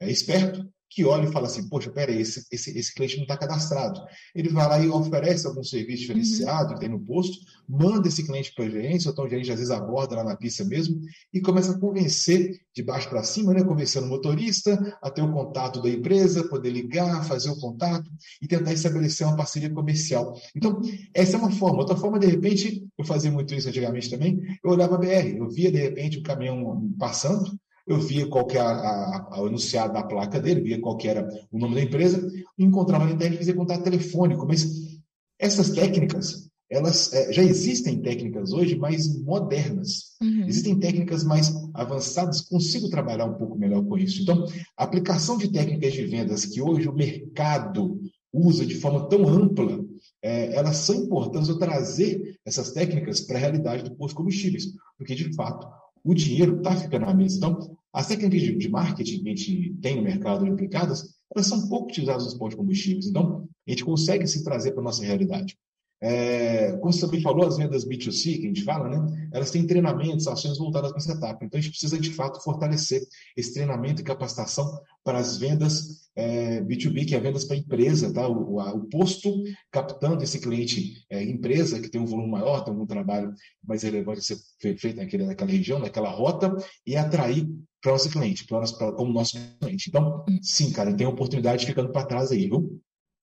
é, 0.00 0.10
esperto, 0.10 0.68
que 0.90 1.04
olha 1.04 1.28
e 1.28 1.32
fala 1.32 1.46
assim, 1.46 1.68
poxa, 1.68 1.88
peraí, 1.88 2.20
esse, 2.20 2.44
esse, 2.50 2.76
esse 2.76 2.92
cliente 2.92 3.16
não 3.16 3.22
está 3.22 3.36
cadastrado. 3.36 4.00
Ele 4.34 4.48
vai 4.48 4.68
lá 4.68 4.80
e 4.80 4.88
oferece 4.88 5.46
algum 5.46 5.62
serviço 5.62 6.02
diferenciado 6.02 6.70
uhum. 6.70 6.74
que 6.74 6.80
tem 6.80 6.88
no 6.88 7.00
posto, 7.00 7.38
manda 7.68 8.08
esse 8.08 8.26
cliente 8.26 8.52
para 8.52 8.64
a 8.64 8.68
gerência, 8.68 9.08
ou 9.08 9.12
então 9.12 9.24
o 9.24 9.28
gerente 9.28 9.52
às 9.52 9.58
vezes 9.58 9.70
aborda 9.70 10.16
lá 10.16 10.24
na 10.24 10.36
pista 10.36 10.64
mesmo, 10.64 11.00
e 11.32 11.40
começa 11.40 11.72
a 11.72 11.78
convencer 11.78 12.60
de 12.74 12.82
baixo 12.82 13.08
para 13.08 13.22
cima, 13.22 13.54
né, 13.54 13.62
convencendo 13.62 14.06
o 14.06 14.08
motorista 14.08 14.98
a 15.00 15.08
ter 15.08 15.22
o 15.22 15.32
contato 15.32 15.80
da 15.80 15.88
empresa, 15.88 16.48
poder 16.48 16.70
ligar, 16.70 17.24
fazer 17.24 17.50
o 17.50 17.60
contato 17.60 18.10
e 18.42 18.48
tentar 18.48 18.72
estabelecer 18.72 19.24
uma 19.26 19.36
parceria 19.36 19.70
comercial. 19.70 20.34
Então, 20.56 20.80
essa 21.14 21.36
é 21.36 21.38
uma 21.38 21.52
forma. 21.52 21.78
Outra 21.78 21.96
forma, 21.96 22.18
de 22.18 22.26
repente, 22.26 22.84
eu 22.98 23.04
fazia 23.04 23.30
muito 23.30 23.54
isso 23.54 23.68
antigamente 23.68 24.10
também, 24.10 24.40
eu 24.64 24.70
olhava 24.72 24.96
a 24.96 24.98
BR, 24.98 25.36
eu 25.36 25.48
via 25.48 25.70
de 25.70 25.78
repente 25.78 26.18
o 26.18 26.22
caminhão 26.22 26.90
passando, 26.98 27.56
eu 27.92 27.98
via 27.98 28.26
qual 28.26 28.46
que 28.46 28.56
era 28.56 28.68
a, 28.68 29.28
a, 29.32 29.42
o 29.42 29.48
enunciado 29.48 29.92
da 29.92 30.02
placa 30.02 30.40
dele, 30.40 30.60
via 30.60 30.80
qual 30.80 30.96
que 30.96 31.08
era 31.08 31.28
o 31.50 31.58
nome 31.58 31.74
da 31.74 31.82
empresa, 31.82 32.30
encontrava 32.58 33.04
na 33.04 33.12
internet 33.12 33.34
e 33.34 33.38
fazia 33.38 33.54
contato 33.54 33.82
telefônico. 33.82 34.46
Mas 34.46 35.00
essas 35.38 35.70
técnicas, 35.70 36.48
elas 36.70 37.12
é, 37.12 37.32
já 37.32 37.42
existem 37.42 38.00
técnicas 38.00 38.52
hoje 38.52 38.76
mais 38.76 39.20
modernas. 39.22 40.16
Uhum. 40.22 40.44
Existem 40.46 40.78
técnicas 40.78 41.24
mais 41.24 41.52
avançadas, 41.74 42.42
consigo 42.42 42.88
trabalhar 42.88 43.26
um 43.26 43.34
pouco 43.34 43.58
melhor 43.58 43.84
com 43.84 43.98
isso. 43.98 44.22
Então, 44.22 44.44
a 44.76 44.84
aplicação 44.84 45.36
de 45.36 45.50
técnicas 45.50 45.92
de 45.92 46.06
vendas 46.06 46.44
que 46.44 46.62
hoje 46.62 46.88
o 46.88 46.94
mercado 46.94 48.00
usa 48.32 48.64
de 48.64 48.76
forma 48.76 49.08
tão 49.08 49.28
ampla, 49.28 49.84
é, 50.22 50.54
elas 50.54 50.76
são 50.76 50.94
importantes 50.94 51.48
eu 51.48 51.58
trazer 51.58 52.38
essas 52.46 52.70
técnicas 52.70 53.20
para 53.20 53.36
a 53.36 53.40
realidade 53.40 53.82
do 53.82 53.96
posto 53.96 54.10
de 54.10 54.16
combustíveis, 54.16 54.66
porque 54.96 55.16
de 55.16 55.34
fato 55.34 55.66
o 56.04 56.14
dinheiro 56.14 56.58
está 56.58 56.76
ficando 56.76 57.06
na 57.06 57.14
mesa. 57.14 57.36
Então, 57.36 57.76
as 57.92 58.06
técnicas 58.06 58.40
de, 58.40 58.68
marketing 58.68 59.22
que 59.22 59.30
a 59.30 59.34
gente 59.34 59.74
tem 59.80 59.96
no 59.96 60.02
mercado 60.02 60.46
implicadas, 60.46 61.14
elas 61.34 61.46
são 61.46 61.68
pouco 61.68 61.88
utilizadas 61.88 62.24
nos 62.24 62.34
postos 62.34 62.50
de 62.50 62.56
combustíveis. 62.56 63.06
Então, 63.06 63.48
a 63.66 63.70
gente 63.70 63.84
consegue 63.84 64.26
se 64.26 64.44
trazer 64.44 64.72
para 64.72 64.80
a 64.80 64.84
nossa 64.84 65.04
realidade. 65.04 65.56
É, 66.02 66.72
como 66.78 66.92
você 66.92 67.02
também 67.02 67.20
falou, 67.20 67.46
as 67.46 67.58
vendas 67.58 67.84
B2C, 67.84 68.38
que 68.38 68.44
a 68.44 68.48
gente 68.48 68.64
fala, 68.64 68.88
né? 68.88 69.28
Elas 69.32 69.50
têm 69.50 69.66
treinamentos, 69.66 70.26
ações 70.26 70.56
voltadas 70.56 70.90
para 70.90 70.98
essa 70.98 71.12
etapa. 71.12 71.44
Então, 71.44 71.58
a 71.58 71.60
gente 71.60 71.72
precisa, 71.72 71.98
de 71.98 72.10
fato, 72.10 72.42
fortalecer 72.42 73.02
esse 73.36 73.52
treinamento 73.52 74.00
e 74.00 74.04
capacitação 74.04 74.80
para 75.04 75.18
as 75.18 75.36
vendas 75.36 76.08
é, 76.16 76.62
B2B, 76.62 77.06
que 77.06 77.14
é 77.14 77.20
vendas 77.20 77.44
para 77.44 77.56
empresa, 77.56 78.12
tá? 78.12 78.26
O, 78.26 78.58
o, 78.58 78.88
posto 78.88 79.42
captando 79.70 80.24
esse 80.24 80.40
cliente 80.40 81.04
é, 81.10 81.22
empresa, 81.22 81.78
que 81.78 81.90
tem 81.90 82.00
um 82.00 82.06
volume 82.06 82.30
maior, 82.30 82.64
tem 82.64 82.72
um 82.72 82.86
trabalho 82.86 83.34
mais 83.62 83.82
relevante 83.82 84.20
a 84.20 84.22
ser 84.22 84.38
feito 84.78 84.96
naquele, 84.96 85.26
naquela 85.26 85.50
região, 85.50 85.78
naquela 85.78 86.10
rota, 86.10 86.56
e 86.86 86.96
atrair 86.96 87.46
para 87.80 87.90
o 87.90 87.92
nosso 87.92 88.10
cliente, 88.10 88.46
para 88.46 88.72
pra, 88.72 88.92
como 88.92 89.12
nosso 89.12 89.38
cliente. 89.60 89.88
Então, 89.88 90.24
sim, 90.42 90.72
cara, 90.72 90.94
tem 90.94 91.06
oportunidade 91.06 91.66
ficando 91.66 91.90
para 91.90 92.06
trás 92.06 92.30
aí, 92.30 92.46
viu? 92.46 92.80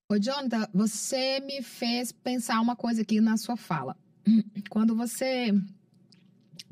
Ô, 0.10 0.18
Jonathan, 0.18 0.68
você 0.74 1.40
me 1.42 1.62
fez 1.62 2.12
pensar 2.12 2.62
uma 2.62 2.76
coisa 2.76 3.02
aqui 3.02 3.20
na 3.20 3.38
sua 3.38 3.58
fala. 3.58 3.96
Quando 4.70 4.96
você 4.96 5.54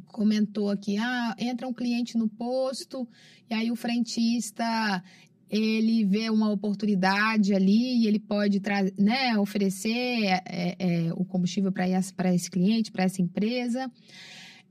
comentou 0.07 0.69
aqui, 0.69 0.97
ah, 0.97 1.35
entra 1.37 1.67
um 1.67 1.73
cliente 1.73 2.17
no 2.17 2.29
posto 2.29 3.07
e 3.49 3.53
aí 3.53 3.69
o 3.69 3.75
frentista 3.75 5.03
ele 5.49 6.05
vê 6.05 6.29
uma 6.29 6.49
oportunidade 6.49 7.53
ali 7.53 8.01
e 8.01 8.07
ele 8.07 8.19
pode 8.19 8.61
né, 8.97 9.37
oferecer 9.37 10.25
é, 10.45 10.75
é, 10.79 11.13
o 11.13 11.23
combustível 11.23 11.71
para 11.71 12.33
esse 12.33 12.49
cliente, 12.49 12.91
para 12.91 13.03
essa 13.03 13.21
empresa. 13.21 13.91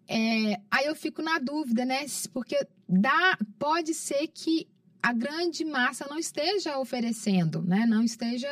É, 0.09 0.61
aí 0.71 0.87
eu 0.87 0.95
fico 0.95 1.23
na 1.23 1.39
dúvida, 1.39 1.85
né? 1.85 2.05
Porque 2.33 2.67
dá, 2.89 3.39
pode 3.59 3.95
ser 3.95 4.29
que 4.29 4.69
a 5.03 5.13
grande 5.13 5.65
massa 5.65 6.07
não 6.09 6.19
esteja 6.19 6.79
oferecendo, 6.79 7.63
né? 7.63 7.85
Não 7.87 8.03
esteja. 8.03 8.49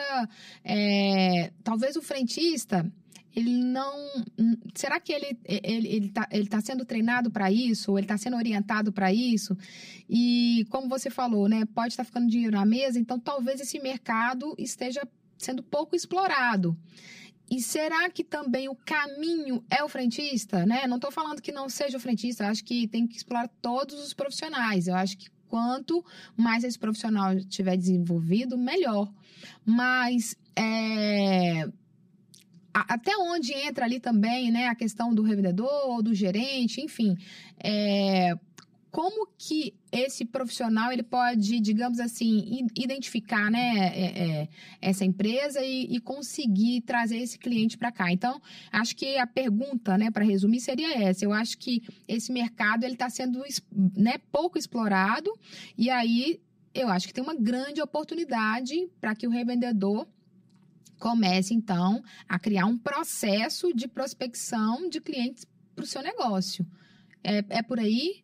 É, 0.64 1.52
talvez 1.62 1.96
o 1.96 2.02
frentista 2.02 2.90
ele 3.34 3.64
não. 3.64 3.94
Será 4.74 5.00
que 5.00 5.12
ele 5.12 5.38
ele 5.46 5.88
ele 5.88 6.06
está 6.06 6.28
ele 6.30 6.46
tá 6.46 6.60
sendo 6.60 6.84
treinado 6.84 7.30
para 7.30 7.50
isso? 7.50 7.90
Ou 7.90 7.98
ele 7.98 8.04
está 8.04 8.18
sendo 8.18 8.36
orientado 8.36 8.92
para 8.92 9.12
isso? 9.12 9.56
E 10.08 10.66
como 10.68 10.88
você 10.88 11.08
falou, 11.10 11.48
né? 11.48 11.64
Pode 11.74 11.94
estar 11.94 12.04
tá 12.04 12.06
ficando 12.06 12.28
dinheiro 12.28 12.56
na 12.56 12.66
mesa, 12.66 12.98
então 12.98 13.18
talvez 13.18 13.60
esse 13.60 13.78
mercado 13.78 14.54
esteja 14.58 15.02
sendo 15.38 15.62
pouco 15.62 15.96
explorado. 15.96 16.76
E 17.52 17.60
será 17.60 18.08
que 18.08 18.24
também 18.24 18.66
o 18.70 18.74
caminho 18.74 19.62
é 19.68 19.84
o 19.84 19.88
frentista, 19.88 20.64
né? 20.64 20.86
Não 20.86 20.96
estou 20.96 21.10
falando 21.10 21.42
que 21.42 21.52
não 21.52 21.68
seja 21.68 21.98
o 21.98 22.00
frentista, 22.00 22.48
acho 22.48 22.64
que 22.64 22.88
tem 22.88 23.06
que 23.06 23.14
explorar 23.14 23.46
todos 23.60 24.02
os 24.02 24.14
profissionais. 24.14 24.88
Eu 24.88 24.94
acho 24.94 25.18
que 25.18 25.28
quanto 25.50 26.02
mais 26.34 26.64
esse 26.64 26.78
profissional 26.78 27.38
tiver 27.44 27.76
desenvolvido, 27.76 28.56
melhor. 28.56 29.12
Mas 29.66 30.34
é, 30.56 31.68
até 32.72 33.14
onde 33.18 33.52
entra 33.52 33.84
ali 33.84 34.00
também 34.00 34.50
né, 34.50 34.68
a 34.68 34.74
questão 34.74 35.12
do 35.12 35.20
revendedor, 35.20 36.02
do 36.02 36.14
gerente, 36.14 36.80
enfim. 36.80 37.18
É, 37.62 38.34
como 38.92 39.26
que 39.38 39.74
esse 39.90 40.22
profissional 40.22 40.92
ele 40.92 41.02
pode, 41.02 41.58
digamos 41.60 41.98
assim, 41.98 42.66
identificar 42.76 43.50
né, 43.50 43.88
é, 43.88 44.22
é, 44.42 44.48
essa 44.82 45.02
empresa 45.02 45.62
e, 45.62 45.96
e, 45.96 45.98
conseguir 45.98 46.82
trazer 46.82 47.16
esse 47.16 47.38
cliente 47.38 47.78
para 47.78 47.90
cá? 47.90 48.12
Então, 48.12 48.38
acho 48.70 48.94
que 48.94 49.16
a 49.16 49.26
pergunta, 49.26 49.96
né, 49.96 50.10
para 50.10 50.22
resumir, 50.22 50.60
seria 50.60 50.94
essa. 51.02 51.24
Eu 51.24 51.32
acho 51.32 51.56
que 51.56 51.82
esse 52.06 52.30
mercado 52.30 52.84
ele 52.84 52.92
está 52.92 53.08
sendo 53.08 53.42
né, 53.96 54.18
pouco 54.30 54.58
explorado 54.58 55.32
e 55.76 55.88
aí 55.88 56.38
eu 56.74 56.88
acho 56.88 57.06
que 57.06 57.14
tem 57.14 57.24
uma 57.24 57.34
grande 57.34 57.80
oportunidade 57.80 58.74
para 59.00 59.14
que 59.14 59.26
o 59.26 59.30
revendedor 59.30 60.06
comece, 60.98 61.54
então, 61.54 62.02
a 62.28 62.38
criar 62.38 62.66
um 62.66 62.76
processo 62.76 63.72
de 63.72 63.88
prospecção 63.88 64.90
de 64.90 65.00
clientes 65.00 65.46
para 65.74 65.82
o 65.82 65.86
seu 65.86 66.02
negócio. 66.02 66.66
É, 67.24 67.42
é 67.48 67.62
por 67.62 67.80
aí? 67.80 68.22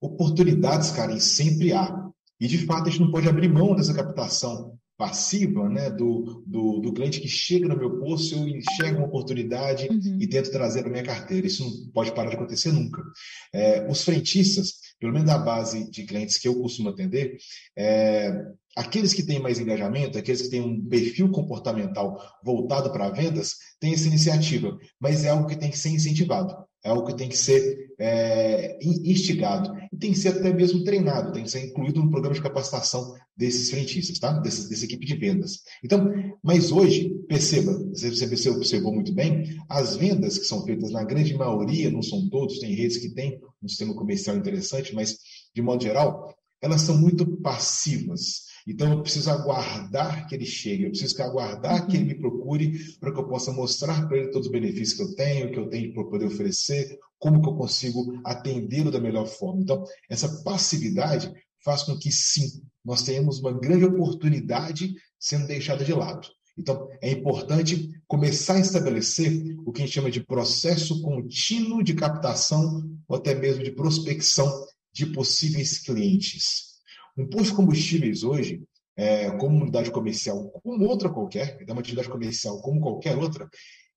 Oportunidades, 0.00 0.90
Karen, 0.90 1.20
sempre 1.20 1.72
há. 1.72 2.10
E, 2.40 2.48
de 2.48 2.58
fato, 2.64 2.88
a 2.88 2.90
gente 2.90 3.02
não 3.02 3.10
pode 3.10 3.28
abrir 3.28 3.48
mão 3.48 3.74
dessa 3.74 3.92
captação 3.92 4.78
passiva 5.00 5.66
né, 5.66 5.88
do, 5.88 6.44
do, 6.46 6.78
do 6.78 6.92
cliente 6.92 7.20
que 7.20 7.26
chega 7.26 7.66
no 7.66 7.74
meu 7.74 7.98
posto, 7.98 8.34
eu 8.34 8.46
enxergo 8.46 8.98
uma 8.98 9.06
oportunidade 9.06 9.88
uhum. 9.88 10.18
e 10.20 10.26
tento 10.26 10.50
trazer 10.50 10.82
para 10.82 10.90
minha 10.90 11.02
carteira. 11.02 11.46
Isso 11.46 11.64
não 11.64 11.90
pode 11.90 12.12
parar 12.12 12.28
de 12.28 12.36
acontecer 12.36 12.70
nunca. 12.70 13.02
É, 13.50 13.90
os 13.90 14.04
frentistas, 14.04 14.74
pelo 15.00 15.14
menos 15.14 15.26
da 15.26 15.38
base 15.38 15.90
de 15.90 16.04
clientes 16.04 16.36
que 16.36 16.46
eu 16.46 16.60
costumo 16.60 16.90
atender, 16.90 17.38
é, 17.78 18.44
aqueles 18.76 19.14
que 19.14 19.22
têm 19.22 19.40
mais 19.40 19.58
engajamento, 19.58 20.18
aqueles 20.18 20.42
que 20.42 20.50
têm 20.50 20.60
um 20.60 20.86
perfil 20.86 21.30
comportamental 21.30 22.20
voltado 22.44 22.92
para 22.92 23.08
vendas, 23.08 23.54
têm 23.80 23.94
essa 23.94 24.06
iniciativa, 24.06 24.78
mas 25.00 25.24
é 25.24 25.30
algo 25.30 25.46
que 25.46 25.56
tem 25.56 25.70
que 25.70 25.78
ser 25.78 25.88
incentivado. 25.88 26.54
É 26.82 26.88
algo 26.88 27.06
que 27.06 27.16
tem 27.16 27.28
que 27.28 27.36
ser 27.36 27.90
é, 27.98 28.78
instigado 28.82 29.70
e 29.92 29.96
tem 29.96 30.12
que 30.12 30.18
ser 30.18 30.28
até 30.28 30.52
mesmo 30.52 30.82
treinado, 30.82 31.32
tem 31.32 31.44
que 31.44 31.50
ser 31.50 31.66
incluído 31.66 32.02
no 32.02 32.10
programa 32.10 32.34
de 32.34 32.42
capacitação 32.42 33.14
desses 33.36 33.70
frentistas, 33.70 34.18
tá? 34.18 34.32
Dessa, 34.32 34.68
dessa 34.68 34.84
equipe 34.86 35.04
de 35.04 35.16
vendas. 35.16 35.60
Então, 35.84 36.10
mas 36.42 36.72
hoje, 36.72 37.10
perceba, 37.28 37.72
você 37.92 38.50
observou 38.50 38.94
muito 38.94 39.12
bem, 39.12 39.58
as 39.68 39.96
vendas 39.96 40.38
que 40.38 40.44
são 40.44 40.64
feitas 40.64 40.90
na 40.90 41.04
grande 41.04 41.34
maioria, 41.34 41.90
não 41.90 42.02
são 42.02 42.28
todos, 42.30 42.58
tem 42.58 42.74
redes 42.74 42.96
que 42.96 43.10
têm 43.10 43.38
um 43.62 43.68
sistema 43.68 43.94
comercial 43.94 44.36
interessante, 44.36 44.94
mas 44.94 45.18
de 45.54 45.60
modo 45.60 45.82
geral, 45.82 46.34
elas 46.62 46.82
são 46.82 46.96
muito 46.98 47.26
passivas. 47.42 48.49
Então, 48.66 48.92
eu 48.92 49.02
preciso 49.02 49.30
aguardar 49.30 50.26
que 50.28 50.34
ele 50.34 50.46
chegue, 50.46 50.84
eu 50.84 50.90
preciso 50.90 51.20
aguardar 51.22 51.86
que 51.86 51.96
ele 51.96 52.06
me 52.06 52.14
procure 52.14 52.78
para 52.98 53.12
que 53.12 53.18
eu 53.18 53.28
possa 53.28 53.52
mostrar 53.52 54.06
para 54.06 54.18
ele 54.18 54.30
todos 54.30 54.46
os 54.46 54.52
benefícios 54.52 54.94
que 54.94 55.02
eu 55.02 55.14
tenho, 55.14 55.50
que 55.50 55.58
eu 55.58 55.68
tenho 55.68 55.92
para 55.94 56.04
poder 56.04 56.26
oferecer, 56.26 56.98
como 57.18 57.42
que 57.42 57.48
eu 57.48 57.54
consigo 57.54 58.20
atendê-lo 58.24 58.90
da 58.90 59.00
melhor 59.00 59.26
forma. 59.26 59.62
Então, 59.62 59.84
essa 60.08 60.42
passividade 60.42 61.32
faz 61.64 61.82
com 61.82 61.98
que, 61.98 62.10
sim, 62.10 62.62
nós 62.84 63.02
tenhamos 63.02 63.40
uma 63.40 63.52
grande 63.52 63.84
oportunidade 63.84 64.94
sendo 65.18 65.46
deixada 65.46 65.84
de 65.84 65.92
lado. 65.92 66.28
Então, 66.58 66.88
é 67.00 67.10
importante 67.10 67.88
começar 68.06 68.54
a 68.54 68.60
estabelecer 68.60 69.56
o 69.64 69.72
que 69.72 69.82
a 69.82 69.84
gente 69.84 69.94
chama 69.94 70.10
de 70.10 70.24
processo 70.24 71.00
contínuo 71.02 71.82
de 71.82 71.94
captação 71.94 72.82
ou 73.08 73.16
até 73.16 73.34
mesmo 73.34 73.62
de 73.62 73.70
prospecção 73.70 74.66
de 74.92 75.06
possíveis 75.06 75.78
clientes. 75.78 76.69
Um 77.16 77.26
posto 77.26 77.50
de 77.50 77.56
combustíveis 77.56 78.22
hoje, 78.22 78.62
é, 78.96 79.30
como 79.32 79.60
unidade 79.60 79.90
comercial, 79.90 80.50
como 80.62 80.84
outra 80.84 81.08
qualquer, 81.08 81.58
é 81.66 81.72
uma 81.72 81.80
atividade 81.80 82.08
comercial 82.08 82.60
como 82.60 82.80
qualquer 82.80 83.16
outra, 83.16 83.48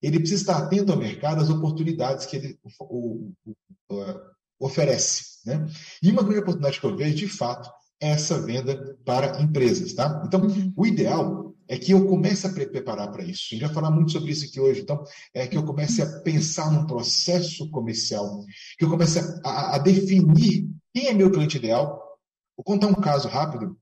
ele 0.01 0.19
precisa 0.19 0.41
estar 0.41 0.57
atento 0.57 0.91
ao 0.91 0.97
mercado, 0.97 1.41
às 1.41 1.49
oportunidades 1.49 2.25
que 2.25 2.35
ele 2.35 2.57
o, 2.79 3.31
o, 3.45 3.55
o, 3.89 4.65
oferece. 4.65 5.39
Né? 5.45 5.65
E 6.01 6.11
uma 6.11 6.23
grande 6.23 6.39
oportunidade 6.39 6.79
que 6.79 6.85
eu 6.85 6.95
vejo, 6.95 7.15
de 7.15 7.27
fato, 7.27 7.69
é 8.01 8.09
essa 8.09 8.39
venda 8.41 8.97
para 9.05 9.41
empresas. 9.41 9.93
Tá? 9.93 10.21
Então, 10.25 10.41
uhum. 10.41 10.73
o 10.75 10.85
ideal 10.85 11.53
é 11.67 11.77
que 11.77 11.93
eu 11.93 12.05
comece 12.05 12.45
a 12.45 12.51
preparar 12.51 13.09
para 13.11 13.23
isso. 13.23 13.47
A 13.47 13.55
gente 13.55 13.65
vai 13.65 13.73
falar 13.73 13.91
muito 13.91 14.11
sobre 14.11 14.31
isso 14.31 14.45
aqui 14.45 14.59
hoje. 14.59 14.81
Então, 14.81 15.01
é 15.33 15.47
que 15.47 15.57
eu 15.57 15.63
comece 15.63 16.01
a 16.01 16.19
pensar 16.19 16.69
num 16.71 16.85
processo 16.85 17.69
comercial, 17.71 18.43
que 18.77 18.83
eu 18.83 18.89
comece 18.89 19.19
a, 19.43 19.75
a 19.75 19.77
definir 19.77 20.67
quem 20.93 21.07
é 21.07 21.13
meu 21.13 21.31
cliente 21.31 21.57
ideal, 21.57 22.02
Vou 22.57 22.63
contar 22.63 22.87
um 22.87 22.93
caso 22.93 23.27
rápido. 23.27 23.77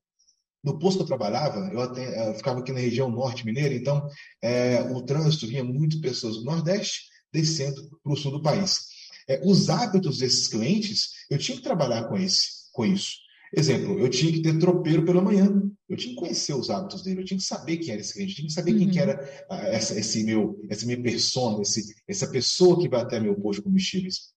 No 0.64 0.78
posto 0.78 0.98
que 0.98 1.04
eu 1.04 1.08
trabalhava, 1.08 1.60
eu, 1.74 1.82
até, 1.82 2.30
eu 2.30 2.36
ficava 2.36 2.60
aqui 2.60 2.72
na 2.72 2.80
região 2.80 3.10
norte 3.10 3.44
mineira, 3.44 3.74
então 3.74 4.08
é, 4.42 4.82
o 4.92 5.02
trânsito 5.02 5.48
vinha 5.48 5.64
muito 5.64 6.00
pessoas 6.00 6.38
do 6.38 6.44
Nordeste 6.44 7.10
descendo 7.34 7.82
para 8.04 8.14
o 8.14 8.16
sul 8.16 8.32
do 8.32 8.42
país. 8.42 8.80
É, 9.28 9.42
os 9.44 9.70
hábitos 9.70 10.20
desses 10.20 10.48
clientes, 10.48 11.10
eu 11.30 11.38
tinha 11.38 11.58
que 11.58 11.64
trabalhar 11.64 12.04
com, 12.04 12.16
esse, 12.16 12.72
com 12.72 12.86
isso. 12.86 13.14
Exemplo, 13.54 14.00
eu 14.00 14.10
tinha 14.10 14.32
que 14.32 14.42
ter 14.42 14.58
tropeiro 14.60 15.04
pela 15.04 15.22
manhã. 15.22 15.52
Eu 15.90 15.98
tinha 15.98 16.14
que 16.14 16.20
conhecer 16.20 16.54
os 16.54 16.70
hábitos 16.70 17.04
dele, 17.04 17.20
eu 17.20 17.26
tinha 17.26 17.38
que 17.38 17.44
saber 17.44 17.78
quem 17.78 17.92
era 17.92 18.00
esse 18.00 18.14
cliente, 18.14 18.32
eu 18.32 18.36
tinha 18.38 18.48
que 18.48 18.54
saber 18.54 18.72
uhum. 18.72 18.78
quem 18.78 18.90
que 18.90 18.98
uhum. 18.98 19.04
era 19.04 19.46
uh, 19.52 19.54
essa, 19.74 20.00
esse 20.00 20.24
meu, 20.24 20.58
essa 20.70 20.86
minha 20.86 21.02
persona, 21.02 21.62
esse, 21.62 21.94
essa 22.08 22.28
pessoa 22.28 22.80
que 22.80 22.88
vai 22.88 23.02
até 23.02 23.20
meu 23.20 23.36
posto 23.36 23.60
de 23.60 23.66
combustíveis. 23.66 24.30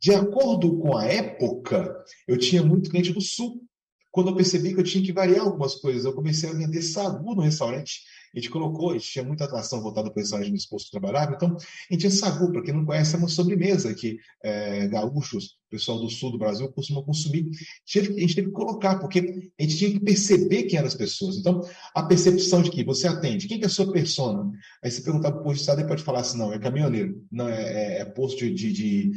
De 0.00 0.14
acordo 0.14 0.78
com 0.78 0.96
a 0.96 1.04
época, 1.04 1.92
eu 2.28 2.38
tinha 2.38 2.62
muito 2.62 2.88
cliente 2.88 3.12
do 3.12 3.20
sul. 3.20 3.64
Quando 4.12 4.28
eu 4.28 4.36
percebi 4.36 4.74
que 4.74 4.80
eu 4.80 4.84
tinha 4.84 5.02
que 5.02 5.12
variar 5.12 5.46
algumas 5.46 5.74
coisas, 5.74 6.04
eu 6.04 6.12
comecei 6.12 6.50
a 6.50 6.52
vender 6.52 6.82
sagu 6.82 7.34
no 7.34 7.40
restaurante. 7.40 8.02
A 8.34 8.38
gente 8.38 8.50
colocou, 8.50 8.90
a 8.90 8.92
gente 8.92 9.10
tinha 9.10 9.24
muita 9.24 9.44
atração 9.44 9.82
voltada 9.82 10.10
para 10.10 10.20
o 10.20 10.22
restaurante 10.22 10.50
no 10.50 10.56
exposto 10.56 10.86
que 10.86 10.92
trabalhava, 10.92 11.34
então 11.34 11.56
a 11.56 11.92
gente 11.92 12.00
tinha 12.00 12.10
sagu, 12.10 12.52
para 12.52 12.62
quem 12.62 12.74
não 12.74 12.84
conhece, 12.84 13.14
é 13.14 13.18
uma 13.18 13.28
sobremesa 13.28 13.92
que 13.94 14.18
é, 14.44 14.86
gaúchos 14.86 15.56
pessoal 15.72 15.98
do 15.98 16.10
sul 16.10 16.30
do 16.30 16.38
Brasil 16.38 16.70
costuma 16.70 17.02
consumir. 17.02 17.48
A 17.48 18.20
gente 18.20 18.34
teve 18.34 18.48
que 18.48 18.52
colocar, 18.52 18.98
porque 18.98 19.50
a 19.58 19.62
gente 19.62 19.78
tinha 19.78 19.90
que 19.90 20.00
perceber 20.00 20.64
quem 20.64 20.78
eram 20.78 20.86
as 20.86 20.94
pessoas. 20.94 21.38
Então, 21.38 21.62
a 21.94 22.02
percepção 22.02 22.62
de 22.62 22.70
que 22.70 22.84
você 22.84 23.08
atende, 23.08 23.48
quem 23.48 23.58
que 23.58 23.64
é 23.64 23.66
a 23.66 23.70
sua 23.70 23.90
persona? 23.90 24.52
Aí 24.84 24.90
você 24.90 25.00
perguntar 25.00 25.32
para 25.32 25.40
o 25.40 25.42
posto 25.42 25.56
de 25.56 25.60
estado, 25.62 25.80
ele 25.80 25.88
pode 25.88 26.02
falar 26.02 26.20
assim, 26.20 26.38
não, 26.38 26.52
é 26.52 26.58
caminhoneiro, 26.58 27.24
não 27.32 27.48
é, 27.48 27.62
é, 27.62 28.00
é 28.00 28.04
posto 28.04 28.38
de, 28.38 28.52
de, 28.52 28.72
de, 28.72 29.10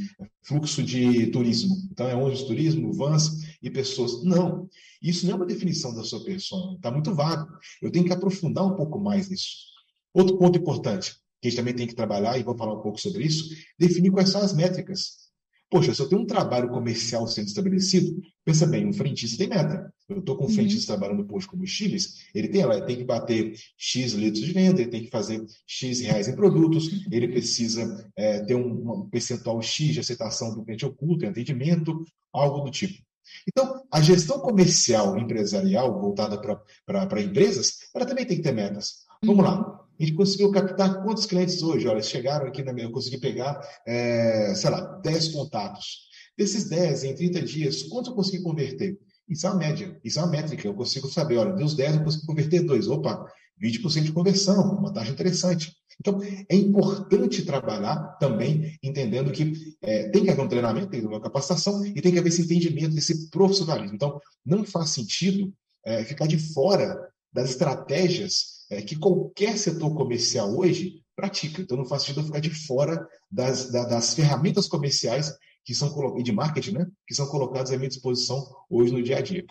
fluxo 0.43 0.81
de 0.81 1.27
turismo. 1.27 1.75
Então, 1.91 2.07
é 2.07 2.15
ônibus 2.15 2.43
turismo, 2.43 2.93
vans 2.93 3.44
e 3.65 3.71
pessoas. 3.71 4.23
Não, 4.23 4.69
isso 5.01 5.25
não 5.25 5.33
é 5.33 5.35
uma 5.37 5.45
definição 5.45 5.93
da 5.93 6.03
sua 6.03 6.23
persona, 6.23 6.75
está 6.75 6.91
muito 6.91 7.13
vago. 7.13 7.51
Eu 7.81 7.91
tenho 7.91 8.05
que 8.05 8.13
aprofundar 8.13 8.65
um 8.65 8.75
pouco 8.75 8.99
mais 8.99 9.29
nisso. 9.29 9.73
Outro 10.13 10.37
ponto 10.37 10.57
importante, 10.57 11.13
que 11.41 11.47
a 11.47 11.49
gente 11.49 11.57
também 11.57 11.75
tem 11.75 11.87
que 11.87 11.95
trabalhar, 11.95 12.37
e 12.37 12.43
vou 12.43 12.55
falar 12.55 12.75
um 12.75 12.81
pouco 12.81 13.01
sobre 13.01 13.23
isso, 13.23 13.49
definir 13.77 14.11
quais 14.11 14.29
são 14.29 14.41
as 14.41 14.53
métricas. 14.53 15.25
Poxa, 15.69 15.95
se 15.95 16.01
eu 16.01 16.07
tenho 16.07 16.21
um 16.21 16.27
trabalho 16.27 16.69
comercial 16.69 17.27
sendo 17.27 17.47
estabelecido, 17.47 18.21
pensa 18.45 18.67
bem, 18.67 18.85
um 18.85 18.93
frentista 18.93 19.37
tem 19.37 19.47
meta. 19.47 19.91
Eu 20.07 20.19
estou 20.19 20.37
com 20.37 20.43
um 20.43 20.47
uhum. 20.47 20.53
frentista 20.53 20.93
trabalhando 20.93 21.23
no 21.23 21.27
posto 21.27 21.47
de 21.47 21.51
combustíveis, 21.51 22.27
ele 22.35 22.47
tem, 22.47 22.61
ela 22.61 22.79
tem 22.85 22.97
que 22.97 23.03
bater 23.03 23.51
X 23.75 24.13
litros 24.13 24.45
de 24.45 24.53
venda, 24.53 24.79
ele 24.79 24.91
tem 24.91 25.03
que 25.03 25.09
fazer 25.09 25.43
X 25.65 26.01
reais 26.01 26.27
em 26.27 26.35
produtos, 26.35 26.87
ele 27.11 27.27
precisa 27.27 28.07
é, 28.15 28.41
ter 28.45 28.53
um, 28.53 28.91
um, 28.91 29.09
percentual 29.09 29.59
X 29.59 29.93
de 29.93 29.99
aceitação 29.99 30.53
do 30.53 30.63
cliente 30.63 30.85
oculto, 30.85 31.25
em 31.25 31.29
atendimento, 31.29 32.05
algo 32.31 32.63
do 32.63 32.69
tipo. 32.69 33.04
Então, 33.47 33.83
a 33.91 34.01
gestão 34.01 34.39
comercial 34.39 35.17
empresarial 35.17 35.99
voltada 35.99 36.37
para 36.85 37.21
empresas, 37.21 37.79
ela 37.93 38.05
também 38.05 38.25
tem 38.25 38.37
que 38.37 38.43
ter 38.43 38.53
metas. 38.53 39.05
Vamos 39.23 39.43
uhum. 39.43 39.51
lá. 39.51 39.85
A 39.99 40.03
gente 40.03 40.15
conseguiu 40.15 40.51
captar 40.51 41.03
quantos 41.03 41.25
clientes 41.25 41.61
hoje? 41.63 41.87
Olha, 41.87 42.01
chegaram 42.01 42.47
aqui 42.47 42.61
na 42.61 42.73
minha, 42.73 42.87
eu 42.87 42.91
consegui 42.91 43.17
pegar, 43.17 43.61
é, 43.87 44.53
sei 44.55 44.69
lá, 44.69 44.81
10 45.01 45.29
contatos. 45.29 46.05
Desses 46.37 46.67
10, 46.67 47.05
em 47.05 47.15
30 47.15 47.41
dias, 47.41 47.83
quanto 47.83 48.09
eu 48.09 48.15
consegui 48.15 48.43
converter? 48.43 48.99
Isso 49.27 49.47
é 49.47 49.49
uma 49.49 49.57
média, 49.57 49.97
isso 50.03 50.19
é 50.19 50.21
uma 50.21 50.31
métrica. 50.31 50.67
Eu 50.67 50.73
consigo 50.73 51.07
saber, 51.07 51.37
olha, 51.37 51.53
dos 51.53 51.75
10 51.75 51.95
eu 51.95 52.03
consegui 52.03 52.25
converter 52.25 52.61
2. 52.61 52.87
Opa, 52.89 53.25
20% 53.61 54.03
de 54.03 54.11
conversão, 54.11 54.77
uma 54.77 54.93
taxa 54.93 55.11
interessante. 55.11 55.73
Então, 55.99 56.21
é 56.21 56.55
importante 56.55 57.45
trabalhar 57.45 58.17
também 58.19 58.77
entendendo 58.83 59.31
que 59.31 59.53
é, 59.81 60.09
tem 60.09 60.23
que 60.23 60.29
haver 60.29 60.43
um 60.43 60.47
treinamento, 60.47 60.89
tem 60.89 60.99
que 60.99 61.05
haver 61.05 61.15
uma 61.15 61.23
capacitação 61.23 61.85
e 61.85 62.01
tem 62.01 62.11
que 62.11 62.19
haver 62.19 62.29
esse 62.29 62.41
entendimento 62.41 62.93
desse 62.93 63.29
profissionalismo. 63.29 63.95
Então, 63.95 64.19
não 64.45 64.65
faz 64.65 64.89
sentido 64.89 65.53
é, 65.85 66.03
ficar 66.03 66.27
de 66.27 66.37
fora 66.37 66.97
das 67.31 67.51
estratégias 67.51 68.65
é, 68.69 68.81
que 68.81 68.97
qualquer 68.97 69.57
setor 69.57 69.93
comercial 69.95 70.55
hoje 70.57 71.03
pratica. 71.15 71.61
Então 71.61 71.77
não 71.77 71.85
faz 71.85 72.03
sentido 72.03 72.25
ficar 72.25 72.39
de 72.39 72.49
fora 72.49 73.07
das, 73.31 73.71
das, 73.71 73.89
das 73.89 74.13
ferramentas 74.13 74.67
comerciais 74.67 75.33
que 75.63 75.73
são 75.73 76.17
e 76.17 76.23
de 76.23 76.31
marketing, 76.31 76.73
né, 76.73 76.91
que 77.07 77.15
são 77.15 77.27
colocadas 77.27 77.71
à 77.71 77.77
minha 77.77 77.89
disposição 77.89 78.45
hoje 78.69 78.93
no 78.93 79.01
dia 79.01 79.17
a 79.17 79.21
dia. 79.21 79.45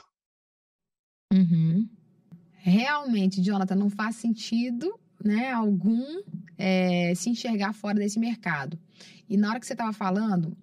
Uhum. 1.33 1.89
Realmente, 2.67 3.43
Jonathan, 3.43 3.75
não 3.75 3.91
faz 3.91 4.17
sentido 4.17 4.99
né, 5.23 5.53
algum 5.53 6.03
é, 6.57 7.15
se 7.15 7.29
enxergar 7.29 7.75
fora 7.75 7.99
desse 7.99 8.19
mercado. 8.19 8.79
E 9.29 9.37
na 9.37 9.51
hora 9.51 9.61
que 9.61 9.67
você 9.67 9.75
estava 9.75 9.93
falando, 9.93 10.57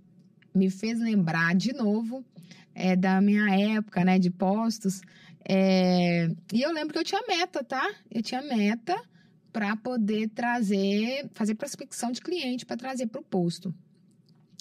me 0.52 0.72
fez 0.72 1.00
lembrar 1.00 1.54
de 1.54 1.74
novo 1.74 2.26
é, 2.74 2.96
da 2.96 3.22
minha 3.22 3.48
época 3.76 4.04
né, 4.04 4.18
de 4.18 4.32
postos, 4.32 5.02
é, 5.48 6.28
e 6.52 6.64
eu 6.64 6.72
lembro 6.74 6.92
que 6.92 6.98
eu 6.98 7.04
tinha 7.04 7.22
meta, 7.28 7.64
tá? 7.64 7.88
Eu 8.10 8.24
tinha 8.24 8.42
meta 8.42 9.00
para 9.54 9.78
poder 9.78 10.28
trazer, 10.30 11.30
fazer 11.36 11.54
prospecção 11.54 12.12
de 12.12 12.20
cliente 12.20 12.66
para 12.66 12.78
trazer 12.78 13.06
para 13.06 13.22
o 13.22 13.24
posto. 13.24 13.72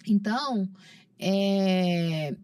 Então, 0.06 0.68
é, 1.18 2.36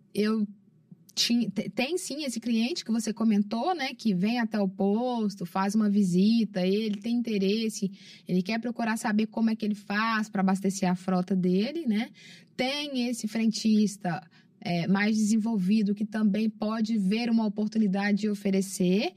tem 1.75 1.97
sim 1.97 2.25
esse 2.25 2.39
cliente 2.39 2.85
que 2.85 2.93
você 2.93 3.11
comentou, 3.13 3.75
né, 3.75 3.95
que 3.95 4.15
vem 4.15 4.39
até 4.39 4.61
o 4.61 4.69
posto, 4.69 5.47
faz 5.47 5.75
uma 5.75 5.89
visita, 5.89 6.61
ele 6.61 7.01
tem 7.01 7.17
interesse, 7.17 7.91
ele 8.29 8.43
quer 8.43 8.61
procurar 8.61 8.99
saber 8.99 9.27
como 9.27 9.49
é 9.49 9.57
que 9.57 9.65
ele 9.65 9.75
faz 9.75 10.29
para 10.29 10.43
abastecer 10.43 10.91
a 10.91 10.95
frota 10.95 11.35
dele, 11.35 11.87
né? 11.87 12.11
Tem 12.55 13.09
esse 13.09 13.27
frentista 13.27 14.23
é, 14.61 14.87
mais 14.87 15.17
desenvolvido 15.17 15.95
que 15.95 16.05
também 16.05 16.51
pode 16.51 16.99
ver 16.99 17.31
uma 17.31 17.47
oportunidade 17.47 18.19
de 18.19 18.29
oferecer. 18.29 19.13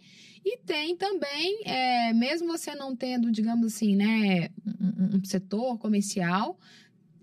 E 0.46 0.58
tem 0.60 0.96
também, 0.96 1.64
é, 1.66 2.14
mesmo 2.14 2.48
você 2.48 2.74
não 2.76 2.96
tendo, 2.96 3.30
digamos 3.30 3.74
assim, 3.74 3.96
né, 3.96 4.50
um, 4.66 5.18
um 5.18 5.24
setor 5.26 5.78
comercial, 5.78 6.58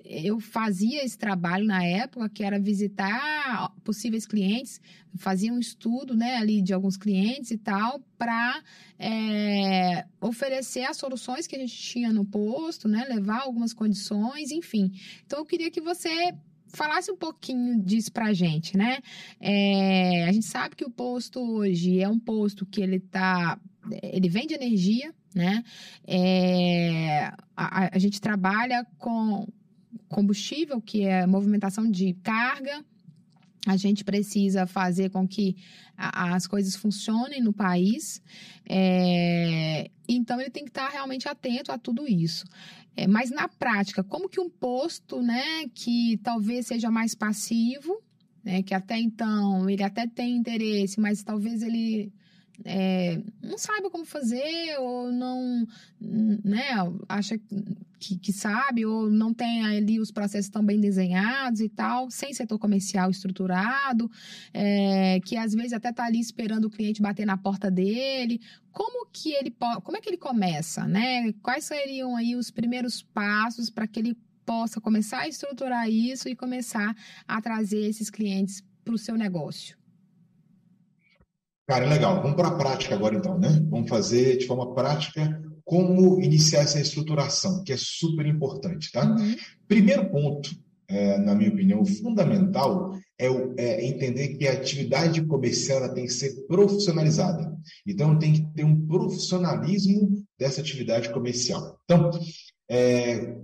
eu 0.09 0.39
fazia 0.41 1.05
esse 1.05 1.19
trabalho 1.19 1.65
na 1.65 1.85
época, 1.85 2.29
que 2.29 2.45
era 2.45 2.59
visitar 2.59 3.73
possíveis 3.85 4.27
clientes, 4.27 4.81
fazia 5.17 5.53
um 5.53 5.59
estudo 5.59 6.15
né, 6.15 6.37
ali 6.37 6.63
de 6.63 6.73
alguns 6.73 6.97
clientes 6.97 7.51
e 7.51 7.59
tal, 7.59 8.01
para 8.19 8.63
é, 8.99 10.05
oferecer 10.21 10.85
as 10.85 10.97
soluções 10.97 11.47
que 11.47 11.57
a 11.57 11.59
gente 11.59 11.77
tinha 11.77 12.13
no 12.13 12.25
posto, 12.25 12.89
né, 12.89 13.05
levar 13.09 13.41
algumas 13.41 13.73
condições, 13.73 14.51
enfim. 14.51 14.93
Então, 15.25 15.41
eu 15.41 15.45
queria 15.45 15.71
que 15.71 15.81
você 15.81 16.35
falasse 16.69 17.11
um 17.11 17.17
pouquinho 17.17 17.83
disso 17.83 18.13
para 18.13 18.27
a 18.27 18.33
gente, 18.33 18.77
né? 18.77 18.99
É, 19.41 20.25
a 20.25 20.33
gente 20.33 20.47
sabe 20.47 20.77
que 20.77 20.85
o 20.85 20.91
posto 20.91 21.41
hoje 21.41 22.01
é 22.01 22.09
um 22.09 22.19
posto 22.19 22.67
que 22.67 22.83
ele 22.83 23.01
tá, 23.01 23.59
ele 24.03 24.29
vende 24.29 24.53
energia, 24.53 25.15
né? 25.35 25.63
É, 26.07 27.33
a, 27.57 27.95
a 27.95 27.99
gente 27.99 28.21
trabalha 28.21 28.87
com 28.99 29.47
combustível, 30.09 30.81
que 30.81 31.03
é 31.03 31.27
movimentação 31.27 31.91
de 31.91 32.15
carga. 32.23 32.85
A 33.67 33.77
gente 33.77 34.05
precisa 34.05 34.67
fazer 34.67 35.11
com 35.11 35.27
que 35.27 35.57
as 35.97 36.47
coisas 36.47 36.77
funcionem 36.77 37.43
no 37.43 37.53
país. 37.53 38.23
É, 38.69 39.91
então, 40.09 40.41
ele 40.41 40.51
tem 40.51 40.65
que 40.65 40.71
estar 40.71 40.89
realmente 40.89 41.29
atento 41.29 41.73
a 41.73 41.79
tudo 41.79 42.07
isso. 42.07 42.45
É, 42.97 43.07
mas, 43.09 43.31
na 43.31 43.49
prática, 43.49 44.05
como 44.05 44.29
que 44.29 44.41
um 44.41 44.49
posto, 44.49 45.21
né, 45.21 45.67
que 45.75 46.19
talvez 46.23 46.67
seja 46.67 46.91
mais 46.91 47.15
passivo, 47.15 48.01
né, 48.45 48.63
que 48.63 48.73
até 48.73 48.99
então 48.99 49.69
ele 49.69 49.83
até 49.83 50.07
tem 50.07 50.37
interesse, 50.37 51.01
mas 51.01 51.25
talvez 51.25 51.63
ele 51.63 52.13
é, 52.65 53.21
não 53.43 53.59
saiba 53.59 53.91
como 53.91 54.05
fazer 54.05 54.77
ou 54.79 55.13
não, 55.13 55.67
né, 56.01 56.69
acha 57.09 57.39
que, 57.99 58.19
que, 58.19 58.33
sabe 58.33 58.85
ou 58.85 59.11
não 59.11 59.33
tem 59.33 59.65
ali 59.65 59.99
os 59.99 60.11
processos 60.11 60.51
tão 60.51 60.65
bem 60.65 60.81
desenhados 60.81 61.61
e 61.61 61.69
tal, 61.69 62.11
sem 62.11 62.33
setor 62.33 62.59
comercial 62.59 63.11
estruturado, 63.11 64.11
é, 64.53 65.21
que 65.21 65.37
às 65.37 65.55
vezes 65.55 65.73
até 65.73 65.91
está 65.91 66.05
ali 66.05 66.21
esperando 66.21 66.67
o 66.67 66.71
cliente 66.71 67.03
bater 67.03 67.27
na 67.27 67.37
porta 67.37 67.71
dele. 67.71 68.41
Como 68.73 69.07
que 69.11 69.33
ele 69.33 69.55
como 69.83 69.97
é 69.97 70.01
que 70.01 70.09
ele 70.09 70.19
começa, 70.19 70.87
né? 70.87 71.33
Quais 71.43 71.65
seriam 71.65 72.15
aí 72.17 72.37
os 72.37 72.51
primeiros 72.51 73.03
passos 73.03 73.71
para 73.71 73.87
que 73.87 74.01
ele 74.01 74.17
possa 74.45 74.81
começar 74.81 75.21
a 75.21 75.29
estruturar 75.29 75.89
isso 75.89 76.29
e 76.29 76.37
começar 76.37 76.95
a 77.27 77.41
trazer 77.41 77.89
esses 77.89 78.11
clientes 78.11 78.63
para 78.85 78.95
o 78.95 78.99
seu 78.99 79.17
negócio? 79.17 79.77
Cara, 81.67 81.87
legal. 81.87 82.23
Vamos 82.23 82.37
para 82.37 82.49
a 82.49 82.57
prática 82.57 82.95
agora, 82.95 83.17
então, 83.17 83.39
né? 83.39 83.49
Vamos 83.69 83.89
fazer 83.89 84.39
de 84.39 84.47
forma 84.47 84.73
prática 84.73 85.43
como 85.65 86.21
iniciar 86.23 86.61
essa 86.61 86.81
estruturação, 86.81 87.65
que 87.65 87.73
é 87.73 87.77
super 87.77 88.25
importante, 88.25 88.93
tá? 88.93 89.05
Uhum. 89.05 89.35
Primeiro 89.67 90.09
ponto, 90.09 90.49
é, 90.87 91.19
na 91.19 91.35
minha 91.35 91.51
opinião, 91.51 91.85
fundamental 91.85 92.97
é, 93.19 93.29
o, 93.29 93.53
é, 93.59 93.85
entender 93.85 94.37
que 94.37 94.47
a 94.47 94.53
atividade 94.53 95.21
comercial 95.27 95.93
tem 95.93 96.05
que 96.05 96.13
ser 96.13 96.47
profissionalizada. 96.47 97.53
Então, 97.85 98.17
tem 98.17 98.35
que 98.35 98.47
ter 98.55 98.65
um 98.65 98.87
profissionalismo 98.87 100.25
dessa 100.39 100.61
atividade 100.61 101.13
comercial. 101.13 101.77
Então, 101.85 102.11
é, 102.71 103.35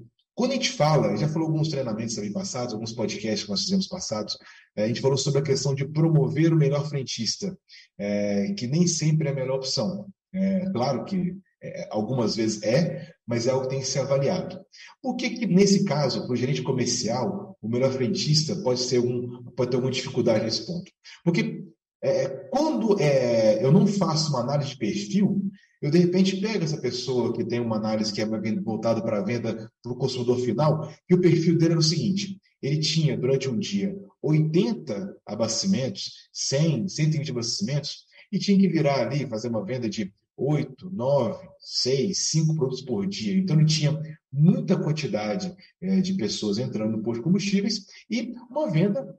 quando 0.42 0.50
a 0.50 0.54
gente 0.56 0.72
fala, 0.72 1.16
já 1.16 1.28
falou 1.28 1.46
alguns 1.46 1.68
treinamentos 1.68 2.16
também 2.16 2.32
passados, 2.32 2.74
alguns 2.74 2.92
podcasts 2.92 3.44
que 3.44 3.50
nós 3.50 3.62
fizemos 3.62 3.86
passados, 3.86 4.36
é, 4.74 4.82
a 4.82 4.88
gente 4.88 5.00
falou 5.00 5.16
sobre 5.16 5.38
a 5.38 5.44
questão 5.44 5.72
de 5.72 5.86
promover 5.86 6.52
o 6.52 6.56
melhor 6.56 6.84
frentista, 6.88 7.56
é, 7.96 8.52
que 8.54 8.66
nem 8.66 8.84
sempre 8.88 9.28
é 9.28 9.30
a 9.30 9.34
melhor 9.36 9.58
opção. 9.58 10.04
É, 10.34 10.68
claro 10.72 11.04
que 11.04 11.36
é, 11.62 11.86
algumas 11.92 12.34
vezes 12.34 12.60
é, 12.64 13.08
mas 13.24 13.46
é 13.46 13.52
algo 13.52 13.66
que 13.66 13.70
tem 13.70 13.78
que 13.78 13.86
ser 13.86 14.00
avaliado. 14.00 14.60
Por 15.00 15.14
que, 15.14 15.30
que 15.30 15.46
nesse 15.46 15.84
caso, 15.84 16.24
para 16.24 16.32
o 16.32 16.36
gerente 16.36 16.62
comercial, 16.62 17.56
o 17.62 17.68
melhor 17.68 17.92
frentista 17.92 18.56
pode, 18.56 18.80
ser 18.80 18.98
um, 18.98 19.44
pode 19.56 19.70
ter 19.70 19.76
alguma 19.76 19.92
dificuldade 19.92 20.44
nesse 20.44 20.66
ponto? 20.66 20.90
Porque 21.24 21.62
é, 22.02 22.28
quando 22.50 23.00
é, 23.00 23.64
eu 23.64 23.70
não 23.70 23.86
faço 23.86 24.30
uma 24.30 24.40
análise 24.40 24.70
de 24.70 24.76
perfil, 24.76 25.40
eu, 25.82 25.90
de 25.90 25.98
repente, 25.98 26.36
pego 26.36 26.62
essa 26.62 26.80
pessoa 26.80 27.32
que 27.32 27.44
tem 27.44 27.58
uma 27.58 27.76
análise 27.76 28.12
que 28.12 28.20
é 28.20 28.26
voltada 28.60 29.02
para 29.02 29.18
a 29.18 29.24
venda 29.24 29.68
para 29.82 29.92
o 29.92 29.96
consumidor 29.96 30.38
final, 30.38 30.88
e 31.10 31.14
o 31.14 31.20
perfil 31.20 31.58
dele 31.58 31.72
era 31.72 31.80
o 31.80 31.82
seguinte: 31.82 32.40
ele 32.62 32.78
tinha, 32.78 33.18
durante 33.18 33.48
um 33.48 33.58
dia, 33.58 33.92
80 34.22 35.16
abastecimentos, 35.26 36.28
100, 36.32 36.88
120 36.88 37.30
abastecimentos, 37.32 38.06
e 38.30 38.38
tinha 38.38 38.56
que 38.56 38.68
virar 38.68 39.00
ali, 39.00 39.28
fazer 39.28 39.48
uma 39.48 39.64
venda 39.64 39.88
de 39.88 40.14
8, 40.36 40.88
9, 40.88 41.48
6, 41.58 42.16
5 42.16 42.54
produtos 42.54 42.82
por 42.82 43.04
dia. 43.06 43.36
Então, 43.36 43.56
ele 43.56 43.66
tinha 43.66 44.00
muita 44.32 44.80
quantidade 44.80 45.54
é, 45.80 46.00
de 46.00 46.14
pessoas 46.14 46.58
entrando 46.58 46.96
no 46.96 47.02
posto 47.02 47.18
de 47.18 47.24
combustíveis 47.24 47.86
e 48.08 48.32
uma 48.48 48.70
venda 48.70 49.18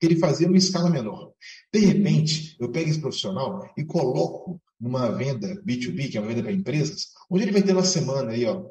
que 0.00 0.06
ele 0.06 0.16
fazia 0.16 0.46
numa 0.46 0.58
escala 0.58 0.90
menor. 0.90 1.32
De 1.72 1.80
repente, 1.80 2.56
eu 2.58 2.70
pego 2.70 2.90
esse 2.90 3.00
profissional 3.00 3.70
e 3.76 3.84
coloco 3.84 4.60
numa 4.84 5.10
venda 5.10 5.48
B2B, 5.66 6.10
que 6.10 6.18
é 6.18 6.20
uma 6.20 6.28
venda 6.28 6.42
para 6.42 6.52
empresas, 6.52 7.06
onde 7.30 7.44
ele 7.44 7.52
vai 7.52 7.62
ter 7.62 7.72
uma 7.72 7.82
semana 7.82 8.32
aí, 8.32 8.44
ó, 8.44 8.66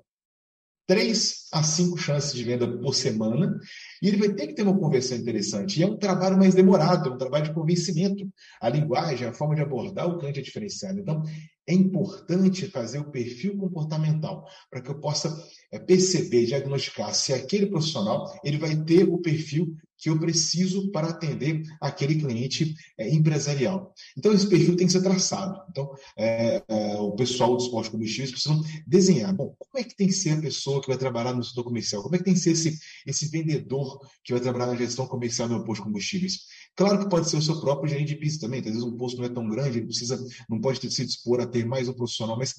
três 0.86 1.48
a 1.52 1.64
cinco 1.64 1.98
chances 1.98 2.34
de 2.34 2.44
venda 2.44 2.68
por 2.68 2.94
semana, 2.94 3.60
e 4.00 4.08
ele 4.08 4.18
vai 4.18 4.30
ter 4.34 4.48
que 4.48 4.54
ter 4.54 4.62
uma 4.62 4.78
conversão 4.78 5.18
interessante. 5.18 5.80
E 5.80 5.84
é 5.84 5.88
um 5.88 5.98
trabalho 5.98 6.38
mais 6.38 6.54
demorado, 6.54 7.10
é 7.10 7.14
um 7.14 7.18
trabalho 7.18 7.46
de 7.46 7.54
convencimento. 7.54 8.30
A 8.62 8.70
linguagem, 8.70 9.28
a 9.28 9.34
forma 9.34 9.56
de 9.56 9.62
abordar 9.62 10.08
o 10.08 10.20
cliente 10.20 10.40
é 10.40 10.44
diferenciada. 10.44 11.00
Então, 11.00 11.24
é 11.68 11.74
importante 11.74 12.68
fazer 12.68 13.00
o 13.00 13.12
perfil 13.12 13.58
comportamental 13.58 14.46
para 14.70 14.82
que 14.82 14.90
eu 14.90 15.00
possa 15.00 15.34
é, 15.72 15.80
perceber, 15.80 16.46
diagnosticar 16.46 17.14
se 17.14 17.34
aquele 17.34 17.68
profissional 17.68 18.32
ele 18.44 18.58
vai 18.58 18.76
ter 18.84 19.08
o 19.08 19.18
perfil 19.20 19.76
que 20.04 20.10
eu 20.10 20.20
preciso 20.20 20.92
para 20.92 21.08
atender 21.08 21.64
aquele 21.80 22.16
cliente 22.16 22.76
é, 22.98 23.10
empresarial. 23.10 23.94
Então, 24.18 24.34
esse 24.34 24.46
perfil 24.50 24.76
tem 24.76 24.86
que 24.86 24.92
ser 24.92 25.02
traçado. 25.02 25.62
Então, 25.70 25.90
é, 26.18 26.62
é, 26.68 26.98
o 26.98 27.14
pessoal 27.14 27.56
dos 27.56 27.70
postos 27.70 27.90
combustíveis 27.90 28.30
precisam 28.30 28.62
desenhar. 28.86 29.34
Bom, 29.34 29.56
como 29.58 29.82
é 29.82 29.84
que 29.88 29.96
tem 29.96 30.08
que 30.08 30.14
ser 30.14 30.32
a 30.32 30.42
pessoa 30.42 30.82
que 30.82 30.90
vai 30.90 30.98
trabalhar 30.98 31.34
no 31.34 31.42
setor 31.42 31.64
comercial? 31.64 32.04
Como 32.04 32.16
é 32.16 32.18
que 32.18 32.26
tem 32.26 32.34
que 32.34 32.40
ser 32.42 32.52
esse, 32.52 32.78
esse 33.08 33.30
vendedor 33.30 33.98
que 34.26 34.34
vai 34.34 34.42
trabalhar 34.42 34.68
na 34.68 34.76
gestão 34.76 35.08
comercial 35.08 35.48
no 35.48 35.64
posto 35.64 35.82
de 35.82 35.88
combustíveis? 35.88 36.40
Claro 36.76 37.00
que 37.00 37.10
pode 37.10 37.30
ser 37.30 37.38
o 37.38 37.42
seu 37.42 37.60
próprio 37.60 37.90
gerente 37.90 38.10
de 38.10 38.16
pista 38.16 38.46
também. 38.46 38.60
Às 38.60 38.66
vezes 38.66 38.84
um 38.84 38.98
posto 38.98 39.18
não 39.18 39.26
é 39.26 39.30
tão 39.30 39.48
grande, 39.48 39.78
ele 39.78 39.86
precisa, 39.86 40.24
não 40.50 40.60
pode 40.60 40.80
se 40.92 41.06
dispor 41.06 41.40
a 41.40 41.46
ter 41.46 41.66
mais 41.66 41.88
um 41.88 41.94
profissional, 41.94 42.38
mas 42.38 42.56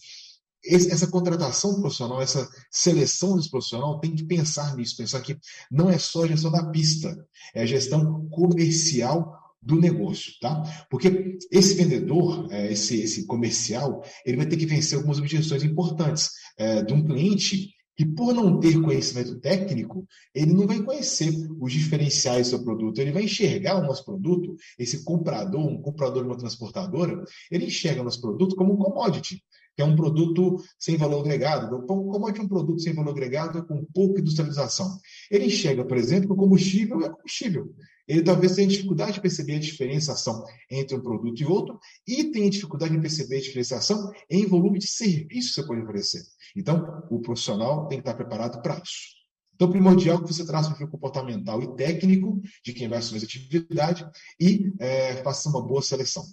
essa 0.67 1.07
contratação 1.09 1.81
profissional, 1.81 2.23
essa 2.23 2.49
seleção 2.71 3.37
desse 3.37 3.51
profissional 3.51 4.01
tem 4.01 4.15
que 4.15 4.25
pensar 4.25 4.75
nisso, 4.77 4.97
pensar 4.97 5.21
que 5.21 5.37
não 5.71 5.91
é 5.91 5.99
só 5.99 6.25
a 6.25 6.29
gestão 6.29 6.51
da 6.51 6.71
pista, 6.71 7.15
é 7.55 7.63
a 7.63 7.67
gestão 7.67 8.27
comercial 8.31 9.39
do 9.61 9.81
negócio, 9.81 10.33
tá? 10.41 10.87
Porque 10.91 11.39
esse 11.51 11.75
vendedor, 11.75 12.49
é, 12.51 12.73
esse, 12.73 13.01
esse 13.01 13.27
comercial, 13.27 14.03
ele 14.25 14.37
vai 14.37 14.47
ter 14.47 14.57
que 14.57 14.67
vencer 14.67 14.97
algumas 14.97 15.19
objeções 15.19 15.63
importantes 15.63 16.31
é, 16.57 16.83
de 16.83 16.93
um 16.93 17.05
cliente 17.05 17.71
que 17.97 18.05
por 18.05 18.35
não 18.35 18.59
ter 18.59 18.81
conhecimento 18.81 19.39
técnico, 19.41 20.07
ele 20.35 20.53
não 20.53 20.67
vai 20.67 20.83
conhecer 20.83 21.33
os 21.61 21.73
diferenciais 21.73 22.47
do 22.47 22.51
seu 22.51 22.65
produto, 22.65 22.99
ele 22.99 23.13
vai 23.13 23.25
enxergar 23.25 23.79
o 23.79 23.87
nosso 23.87 24.05
produto, 24.05 24.57
esse 24.79 25.05
comprador, 25.05 25.61
um 25.61 25.81
comprador 25.81 26.23
de 26.23 26.29
uma 26.29 26.39
transportadora, 26.39 27.25
ele 27.51 27.67
enxerga 27.67 28.01
o 28.01 28.05
nosso 28.05 28.21
produto 28.21 28.57
como 28.57 28.75
um 28.75 28.77
commodity 28.77 29.43
que 29.77 29.83
é 29.83 29.85
um 29.85 29.97
produto 29.97 30.63
sem 30.79 30.97
valor 30.97 31.21
agregado. 31.21 31.85
Como 31.87 32.29
é 32.29 32.33
que 32.33 32.41
um 32.41 32.49
produto 32.49 32.81
sem 32.81 32.95
valor 32.95 33.11
agregado 33.11 33.59
é 33.59 33.63
com 33.63 33.85
pouca 33.93 34.21
industrialização? 34.21 34.89
Ele 35.31 35.47
enxerga, 35.47 35.85
por 35.85 35.97
exemplo, 35.97 36.29
que 36.29 36.33
o 36.33 36.37
combustível 36.37 37.01
é 37.03 37.11
combustível. 37.11 37.75
Ele 38.07 38.23
talvez 38.23 38.55
tenha 38.55 38.69
dificuldade 38.69 39.15
de 39.15 39.21
perceber 39.21 39.57
a 39.57 39.61
diferenciação 39.61 40.45
entre 40.71 40.97
um 40.97 41.01
produto 41.01 41.41
e 41.41 41.45
outro 41.45 41.79
e 42.07 42.25
tenha 42.25 42.51
dificuldade 42.51 42.95
de 42.95 43.01
perceber 43.01 43.39
a 43.39 43.41
diferenciação 43.41 44.13
em 44.29 44.47
volume 44.47 44.79
de 44.79 44.87
serviço 44.87 45.49
que 45.49 45.55
você 45.55 45.67
pode 45.67 45.81
oferecer. 45.81 46.23
Então, 46.55 47.03
o 47.11 47.21
profissional 47.21 47.89
tem 47.89 47.99
que 47.99 48.03
estar 48.03 48.15
preparado 48.15 48.61
para 48.63 48.81
isso. 48.83 49.15
Então, 49.55 49.71
primordial 49.71 50.21
que 50.21 50.33
você 50.33 50.45
traça 50.45 50.69
um 50.69 50.73
perfil 50.73 50.89
comportamental 50.89 51.63
e 51.63 51.77
técnico 51.77 52.43
de 52.65 52.73
quem 52.73 52.89
vai 52.89 52.99
assumir 52.99 53.19
essa 53.19 53.27
atividade 53.27 54.05
e 54.41 54.73
é, 54.81 55.23
faça 55.23 55.49
uma 55.49 55.63
boa 55.63 55.81
seleção. 55.81 56.25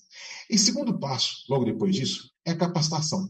E 0.49 0.57
segundo 0.57 0.99
passo, 0.99 1.45
logo 1.47 1.63
depois 1.63 1.95
disso, 1.95 2.31
é 2.45 2.51
a 2.51 2.57
capacitação. 2.57 3.29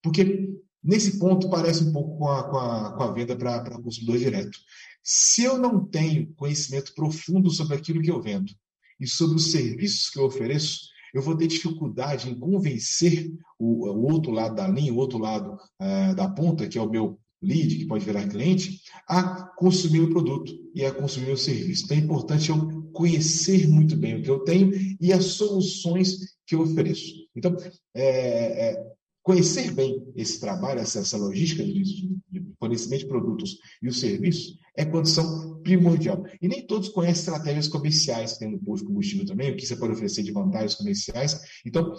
Porque 0.00 0.48
Nesse 0.84 1.16
ponto, 1.16 1.48
parece 1.48 1.84
um 1.84 1.92
pouco 1.92 2.18
com 2.18 2.28
a, 2.28 2.42
com 2.42 2.58
a, 2.58 2.92
com 2.96 3.02
a 3.04 3.12
venda 3.12 3.36
para 3.36 3.80
consumidor 3.80 4.18
direto. 4.18 4.58
Se 5.02 5.42
eu 5.42 5.58
não 5.58 5.84
tenho 5.84 6.32
conhecimento 6.34 6.94
profundo 6.94 7.50
sobre 7.50 7.76
aquilo 7.76 8.02
que 8.02 8.10
eu 8.10 8.22
vendo 8.22 8.52
e 9.00 9.06
sobre 9.06 9.36
os 9.36 9.50
serviços 9.50 10.08
que 10.08 10.18
eu 10.18 10.24
ofereço, 10.24 10.92
eu 11.12 11.20
vou 11.20 11.36
ter 11.36 11.46
dificuldade 11.46 12.30
em 12.30 12.38
convencer 12.38 13.30
o, 13.58 13.88
o 13.88 14.12
outro 14.12 14.30
lado 14.30 14.54
da 14.54 14.66
linha, 14.66 14.92
o 14.92 14.96
outro 14.96 15.18
lado 15.18 15.54
uh, 15.54 16.14
da 16.14 16.28
ponta, 16.28 16.66
que 16.66 16.78
é 16.78 16.82
o 16.82 16.88
meu 16.88 17.18
lead, 17.42 17.76
que 17.76 17.86
pode 17.86 18.04
virar 18.04 18.28
cliente, 18.28 18.80
a 19.08 19.46
consumir 19.56 20.00
o 20.00 20.10
produto 20.10 20.52
e 20.74 20.84
a 20.84 20.94
consumir 20.94 21.32
o 21.32 21.36
serviço. 21.36 21.84
Então 21.84 21.96
é 21.96 22.00
importante 22.00 22.50
eu 22.50 22.82
conhecer 22.92 23.66
muito 23.68 23.96
bem 23.96 24.16
o 24.16 24.22
que 24.22 24.30
eu 24.30 24.40
tenho 24.40 24.70
e 25.00 25.12
as 25.12 25.24
soluções 25.24 26.36
que 26.46 26.54
eu 26.54 26.60
ofereço. 26.60 27.12
Então, 27.34 27.56
é, 27.94 28.70
é, 28.70 28.92
conhecer 29.22 29.70
bem 29.72 30.02
esse 30.16 30.40
trabalho, 30.40 30.80
essa, 30.80 30.98
essa 30.98 31.16
logística 31.16 31.64
de, 31.64 31.82
de, 31.82 32.52
fornecimento 32.58 33.00
de 33.00 33.08
produtos 33.08 33.58
e 33.82 33.88
os 33.88 34.00
serviços 34.00 34.58
é 34.76 34.84
condição 34.84 35.60
primordial. 35.62 36.24
E 36.40 36.48
nem 36.48 36.66
todos 36.66 36.88
conhecem 36.88 37.20
estratégias 37.20 37.68
comerciais 37.68 38.32
que 38.32 38.40
tem 38.40 38.50
no 38.50 38.60
posto 38.60 38.82
de 38.82 38.88
combustível 38.88 39.26
também, 39.26 39.50
o 39.50 39.56
que 39.56 39.66
você 39.66 39.76
pode 39.76 39.92
oferecer 39.92 40.22
de 40.22 40.32
vantagens 40.32 40.74
comerciais. 40.74 41.40
Então, 41.64 41.94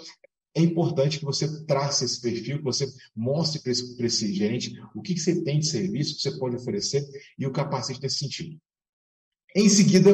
é 0.56 0.62
importante 0.62 1.20
que 1.20 1.26
você 1.26 1.66
trace 1.66 2.06
esse 2.06 2.22
perfil, 2.22 2.58
que 2.58 2.64
você 2.64 2.88
mostre 3.16 3.62
para 3.62 3.72
esse, 3.72 4.04
esse, 4.04 4.34
gerente 4.34 4.74
o 4.96 5.02
que, 5.02 5.14
que 5.14 5.20
você 5.20 5.44
tem 5.44 5.60
de 5.60 5.68
serviço 5.68 6.16
que 6.16 6.22
você 6.22 6.38
pode 6.38 6.56
oferecer 6.56 7.04
e 7.38 7.48
o 7.48 7.52
capacete 7.52 8.02
nesse 8.02 8.20
sentido. 8.20 8.58
Em 9.56 9.70
seguida, 9.70 10.12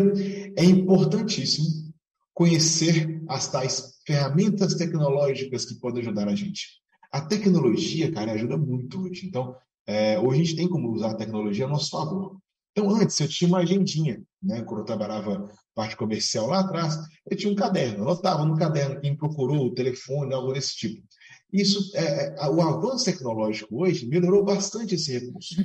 é 0.57 0.63
importantíssimo 0.63 1.93
conhecer 2.33 3.21
as 3.27 3.51
tais 3.51 3.99
ferramentas 4.05 4.75
tecnológicas 4.75 5.65
que 5.65 5.75
podem 5.75 6.01
ajudar 6.01 6.27
a 6.27 6.35
gente. 6.35 6.78
A 7.11 7.21
tecnologia, 7.21 8.11
cara, 8.11 8.33
ajuda 8.33 8.57
muito 8.57 9.01
hoje. 9.01 9.25
Então, 9.25 9.55
é, 9.87 10.19
hoje 10.19 10.41
a 10.41 10.43
gente 10.43 10.55
tem 10.55 10.69
como 10.69 10.91
usar 10.91 11.11
a 11.11 11.15
tecnologia 11.15 11.65
a 11.65 11.69
nosso 11.69 11.89
favor. 11.89 12.37
Então, 12.71 12.89
antes 12.89 13.19
eu 13.19 13.27
tinha 13.27 13.47
uma 13.47 13.59
agendinha, 13.59 14.21
né? 14.41 14.61
Quando 14.61 14.81
eu 14.81 14.85
trabalhava 14.85 15.49
parte 15.73 15.95
comercial 15.95 16.47
lá 16.47 16.59
atrás, 16.59 16.97
eu 17.29 17.35
tinha 17.35 17.51
um 17.51 17.55
caderno, 17.55 18.03
anotava 18.03 18.45
no 18.45 18.55
caderno 18.55 19.01
quem 19.01 19.15
procurou, 19.15 19.65
o 19.65 19.73
telefone, 19.73 20.33
algo 20.33 20.53
desse 20.53 20.75
tipo. 20.75 21.03
Isso, 21.51 21.91
é, 21.95 22.35
é, 22.37 22.49
o 22.49 22.61
avanço 22.61 23.05
tecnológico 23.05 23.83
hoje 23.83 24.07
melhorou 24.07 24.45
bastante 24.45 24.95
esse 24.95 25.11
recurso. 25.11 25.55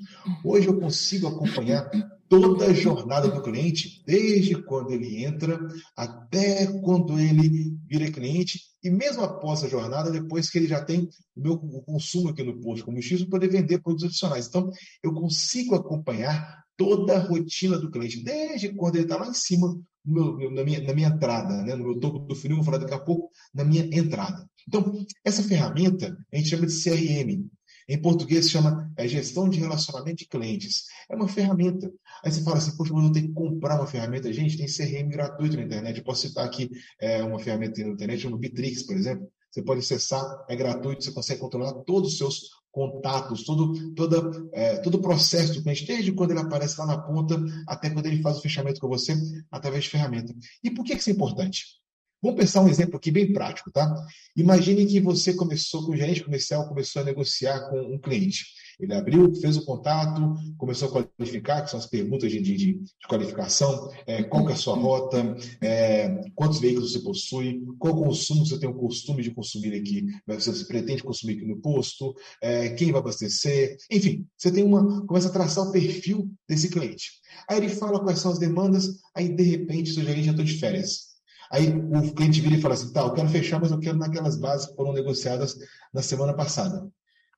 Hoje 0.43 0.67
eu 0.67 0.81
consigo 0.81 1.29
acompanhar 1.29 1.91
toda 2.29 2.67
a 2.67 2.73
jornada 2.73 3.29
do 3.29 3.43
cliente, 3.43 4.03
desde 4.07 4.61
quando 4.63 4.93
ele 4.93 5.25
entra 5.25 5.59
até 5.97 6.67
quando 6.81 7.19
ele 7.19 7.77
vira 7.87 8.11
cliente, 8.11 8.61
e 8.83 8.91
mesmo 8.91 9.23
após 9.23 9.63
a 9.63 9.69
jornada, 9.69 10.11
depois 10.11 10.51
que 10.51 10.59
ele 10.59 10.67
já 10.67 10.85
tem 10.85 11.09
o 11.37 11.41
meu 11.41 11.53
o 11.55 11.83
consumo 11.83 12.29
aqui 12.29 12.43
no 12.43 12.61
posto 12.61 12.77
de 12.77 12.85
combustível, 12.85 13.29
poder 13.29 13.49
vender 13.49 13.83
produtos 13.83 14.05
adicionais. 14.05 14.47
Então, 14.47 14.71
eu 15.03 15.13
consigo 15.13 15.75
acompanhar 15.75 16.65
toda 16.77 17.17
a 17.17 17.21
rotina 17.21 17.79
do 17.79 17.91
cliente, 17.91 18.23
desde 18.23 18.75
quando 18.75 18.97
ele 18.97 19.05
está 19.05 19.17
lá 19.17 19.29
em 19.29 19.35
cima, 19.35 19.81
meu, 20.05 20.51
na, 20.51 20.65
minha, 20.65 20.83
na 20.83 20.93
minha 20.93 21.09
entrada, 21.09 21.63
né? 21.63 21.75
no 21.75 21.85
meu 21.85 22.01
topo 22.01 22.19
do 22.21 22.35
funil, 22.35 22.57
vou 22.57 22.65
falar 22.65 22.79
daqui 22.79 22.95
a 22.95 22.99
pouco, 22.99 23.31
na 23.55 23.65
minha 23.65 23.85
entrada. 23.85 24.47
Então, 24.67 25.05
essa 25.25 25.43
ferramenta 25.43 26.17
a 26.33 26.37
gente 26.37 26.49
chama 26.49 26.67
de 26.67 26.83
CRM. 26.83 27.49
Em 27.89 28.01
português 28.01 28.51
chama 28.51 28.91
é, 28.97 29.07
gestão 29.07 29.49
de 29.49 29.59
relacionamento 29.59 30.19
de 30.19 30.27
clientes. 30.27 30.85
É 31.11 31.15
uma 31.15 31.29
ferramenta. 31.29 31.93
Aí 32.25 32.33
você 32.33 32.43
fala 32.43 32.59
assim, 32.59 32.77
poxa, 32.77 32.93
mas 32.93 33.05
eu 33.05 33.13
tenho 33.13 33.29
que 33.29 33.35
comprar 33.35 33.77
uma 33.77 33.87
ferramenta. 33.87 34.33
Gente, 34.33 34.57
tem 34.57 34.67
CRM 34.67 35.09
gratuito 35.09 35.57
na 35.57 35.63
internet. 35.63 35.99
Eu 35.99 36.05
posso 36.05 36.27
citar 36.27 36.45
aqui 36.45 36.71
é, 37.01 37.23
uma 37.23 37.39
ferramenta 37.39 37.83
na 37.83 37.91
internet, 37.91 38.21
chama 38.21 38.39
Bitrix, 38.39 38.83
por 38.83 38.97
exemplo. 38.97 39.31
Você 39.51 39.63
pode 39.63 39.81
acessar, 39.81 40.25
é 40.49 40.57
gratuito, 40.57 41.05
você 41.05 41.13
consegue 41.13 41.41
controlar 41.41 41.73
todos 41.85 42.13
os 42.13 42.19
seus 42.19 42.41
contatos, 42.73 43.45
todo, 43.45 43.95
toda, 43.95 44.49
é, 44.53 44.79
todo 44.79 44.97
o 44.97 45.01
processo 45.01 45.55
do 45.55 45.63
cliente, 45.63 45.87
desde 45.87 46.11
quando 46.11 46.33
ele 46.33 46.41
aparece 46.41 46.77
lá 46.81 46.87
na 46.87 47.01
ponta 47.01 47.41
até 47.69 47.89
quando 47.89 48.07
ele 48.07 48.21
faz 48.21 48.39
o 48.39 48.43
fechamento 48.43 48.81
com 48.81 48.89
você, 48.89 49.15
através 49.53 49.85
de 49.85 49.91
ferramenta. 49.91 50.35
E 50.63 50.71
por 50.73 50.85
que 50.85 50.95
isso 50.95 51.09
é 51.09 51.13
importante? 51.13 51.84
Vamos 52.25 52.41
pensar 52.41 52.63
um 52.63 52.69
exemplo 52.69 52.97
aqui 52.97 53.11
bem 53.11 53.35
prático, 53.35 53.71
tá? 53.71 53.95
Imagine 54.35 54.87
que 54.87 54.99
você 54.99 55.35
começou, 55.35 55.85
com 55.85 55.93
o 55.93 55.97
gerente 55.97 56.25
comercial 56.25 56.67
começou 56.67 57.03
a 57.03 57.05
negociar 57.05 57.69
com 57.69 57.79
um 57.79 57.99
cliente. 57.99 58.47
Ele 58.81 58.95
abriu, 58.95 59.35
fez 59.35 59.59
o 59.59 59.65
contato, 59.67 60.35
começou 60.57 60.89
a 60.89 61.05
qualificar, 61.19 61.61
que 61.61 61.71
são 61.71 61.79
as 61.79 61.87
perguntas 61.87 62.33
de, 62.33 62.41
de, 62.41 62.57
de 62.57 62.81
qualificação, 63.07 63.91
é, 64.07 64.23
qual 64.23 64.47
que 64.47 64.53
é 64.53 64.55
a 64.55 64.57
sua 64.57 64.75
rota, 64.75 65.37
é, 65.61 66.19
quantos 66.35 66.61
veículos 66.61 66.95
você 66.95 67.01
possui, 67.01 67.63
qual 67.79 67.95
consumo 67.95 68.47
você 68.47 68.59
tem 68.59 68.71
o 68.71 68.75
costume 68.75 69.23
de 69.23 69.31
consumir 69.31 69.75
aqui, 69.75 70.07
você 70.27 70.65
pretende 70.65 71.03
consumir 71.03 71.35
aqui 71.35 71.45
no 71.45 71.61
posto, 71.61 72.15
é, 72.41 72.71
quem 72.71 72.91
vai 72.91 73.03
abastecer, 73.03 73.77
enfim, 73.91 74.27
você 74.35 74.51
tem 74.51 74.65
uma, 74.65 75.05
começa 75.05 75.29
a 75.29 75.33
traçar 75.33 75.69
o 75.69 75.73
perfil 75.73 76.31
desse 76.49 76.71
cliente. 76.71 77.11
Aí 77.51 77.59
ele 77.59 77.69
fala 77.69 78.01
quais 78.01 78.19
são 78.19 78.33
as 78.33 78.39
demandas, 78.39 78.99
aí 79.15 79.29
de 79.29 79.43
repente 79.43 79.91
o 79.91 79.95
seu 79.95 80.05
gerente 80.05 80.25
já 80.25 80.31
está 80.31 80.43
de 80.43 80.55
férias. 80.55 81.14
Aí 81.51 81.69
o 81.69 82.15
cliente 82.15 82.41
vira 82.41 82.57
e 82.57 82.61
fala 82.61 82.75
assim: 82.75 82.93
tá, 82.93 83.03
eu 83.03 83.13
quero 83.13 83.29
fechar, 83.29 83.61
mas 83.61 83.71
eu 83.71 83.79
quero 83.79 83.99
naquelas 83.99 84.37
bases 84.37 84.67
que 84.67 84.75
foram 84.75 84.93
negociadas 84.93 85.57
na 85.93 86.03
semana 86.03 86.35
passada. 86.35 86.89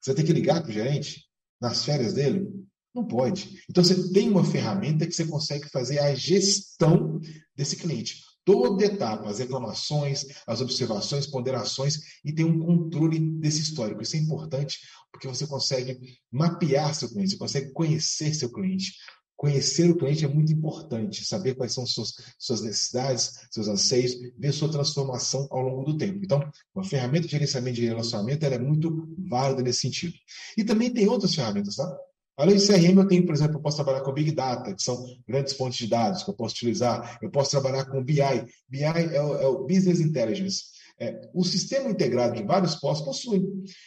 Você 0.01 0.15
tem 0.15 0.25
que 0.25 0.33
ligar 0.33 0.63
para 0.63 0.71
o 0.71 0.73
gerente 0.73 1.25
nas 1.61 1.85
férias 1.85 2.15
dele? 2.15 2.47
Não 2.95 3.05
pode. 3.05 3.61
Então 3.69 3.85
você 3.85 4.11
tem 4.13 4.31
uma 4.31 4.45
ferramenta 4.45 5.07
que 5.07 5.13
você 5.13 5.27
consegue 5.27 5.69
fazer 5.69 5.99
a 5.99 6.15
gestão 6.15 7.21
desse 7.55 7.77
cliente. 7.77 8.23
Toda 8.43 8.85
etapa, 8.85 9.29
as 9.29 9.41
reclamações, 9.41 10.25
as 10.47 10.61
observações, 10.61 11.27
ponderações 11.27 11.99
e 12.25 12.33
tem 12.33 12.45
um 12.45 12.61
controle 12.61 13.19
desse 13.19 13.61
histórico. 13.61 14.03
Isso 14.03 14.17
é 14.17 14.21
importante 14.21 14.79
porque 15.11 15.27
você 15.27 15.47
consegue 15.47 15.99
mapear 16.31 16.95
seu 16.95 17.09
cliente, 17.09 17.33
você 17.33 17.39
consegue 17.39 17.73
conhecer 17.73 18.33
seu 18.33 18.53
cliente. 18.53 18.93
Conhecer 19.37 19.91
o 19.91 19.97
cliente 19.97 20.25
é 20.25 20.29
muito 20.29 20.53
importante, 20.53 21.25
saber 21.25 21.55
quais 21.55 21.75
são 21.75 21.87
suas, 21.87 22.15
suas 22.39 22.63
necessidades, 22.63 23.47
seus 23.51 23.69
anseios, 23.69 24.13
ver 24.39 24.53
sua 24.53 24.71
transformação 24.71 25.47
ao 25.51 25.61
longo 25.61 25.85
do 25.85 25.99
tempo. 25.99 26.21
Então, 26.23 26.43
uma 26.75 26.85
ferramenta 26.85 27.27
de 27.27 27.33
gerenciamento 27.33 27.77
de 27.77 27.87
relacionamento 27.87 28.47
é 28.47 28.59
muito 28.59 29.07
válida 29.29 29.63
nesse 29.63 29.81
sentido. 29.81 30.15
E 30.57 30.65
também 30.65 30.91
tem 30.91 31.07
outras 31.07 31.35
ferramentas, 31.35 31.77
tá? 31.77 31.99
Além 32.37 32.57
de 32.57 32.67
CRM, 32.67 32.99
eu 32.99 33.09
tenho, 33.09 33.25
por 33.25 33.35
exemplo, 33.35 33.57
eu 33.57 33.63
posso 33.63 33.77
trabalhar 33.77 34.03
com 34.03 34.13
Big 34.13 34.31
Data, 34.33 34.75
que 34.75 34.83
são 34.83 35.03
grandes 35.27 35.55
fontes 35.55 35.79
de 35.79 35.87
dados 35.87 36.23
que 36.23 36.29
eu 36.29 36.35
posso 36.35 36.55
utilizar. 36.55 37.19
Eu 37.23 37.31
posso 37.31 37.51
trabalhar 37.51 37.87
com 37.87 38.05
BI. 38.05 38.21
BI 38.69 38.83
é 38.85 39.23
o, 39.23 39.37
é 39.37 39.47
o 39.47 39.67
Business 39.67 40.01
Intelligence. 40.01 40.76
É, 40.99 41.29
o 41.35 41.45
sistema 41.45 41.91
integrado 41.91 42.37
de 42.37 42.43
vários 42.43 42.75
postos 42.75 43.05
possui. 43.05 43.45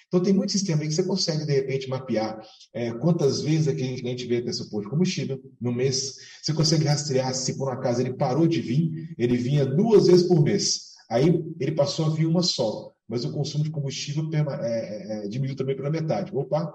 Então, 0.07 0.21
tem 0.21 0.31
muito 0.31 0.51
sistema 0.51 0.81
aí 0.81 0.87
que 0.87 0.93
você 0.93 1.03
consegue, 1.03 1.45
de 1.45 1.53
repente, 1.53 1.89
mapear 1.89 2.39
é, 2.73 2.91
quantas 2.93 3.41
vezes 3.41 3.67
aquele 3.67 3.99
cliente 3.99 4.27
veio 4.27 4.41
até 4.41 4.53
seu 4.53 4.69
posto 4.69 4.83
de 4.85 4.91
combustível 4.91 5.41
no 5.59 5.71
mês. 5.71 6.15
Você 6.41 6.53
consegue 6.53 6.85
rastrear 6.85 7.33
se, 7.33 7.57
por 7.57 7.69
um 7.69 7.71
acaso, 7.71 8.01
ele 8.01 8.13
parou 8.13 8.47
de 8.47 8.61
vir, 8.61 9.15
ele 9.17 9.37
vinha 9.37 9.65
duas 9.65 10.07
vezes 10.07 10.27
por 10.27 10.43
mês. 10.43 10.89
Aí, 11.09 11.43
ele 11.59 11.71
passou 11.71 12.05
a 12.05 12.09
vir 12.09 12.27
uma 12.27 12.43
só, 12.43 12.91
mas 13.07 13.25
o 13.25 13.31
consumo 13.31 13.63
de 13.63 13.71
combustível 13.71 14.29
é, 14.31 14.37
é, 14.37 15.25
é, 15.25 15.27
diminuiu 15.27 15.55
também 15.55 15.75
pela 15.75 15.89
metade. 15.89 16.31
Opa, 16.35 16.71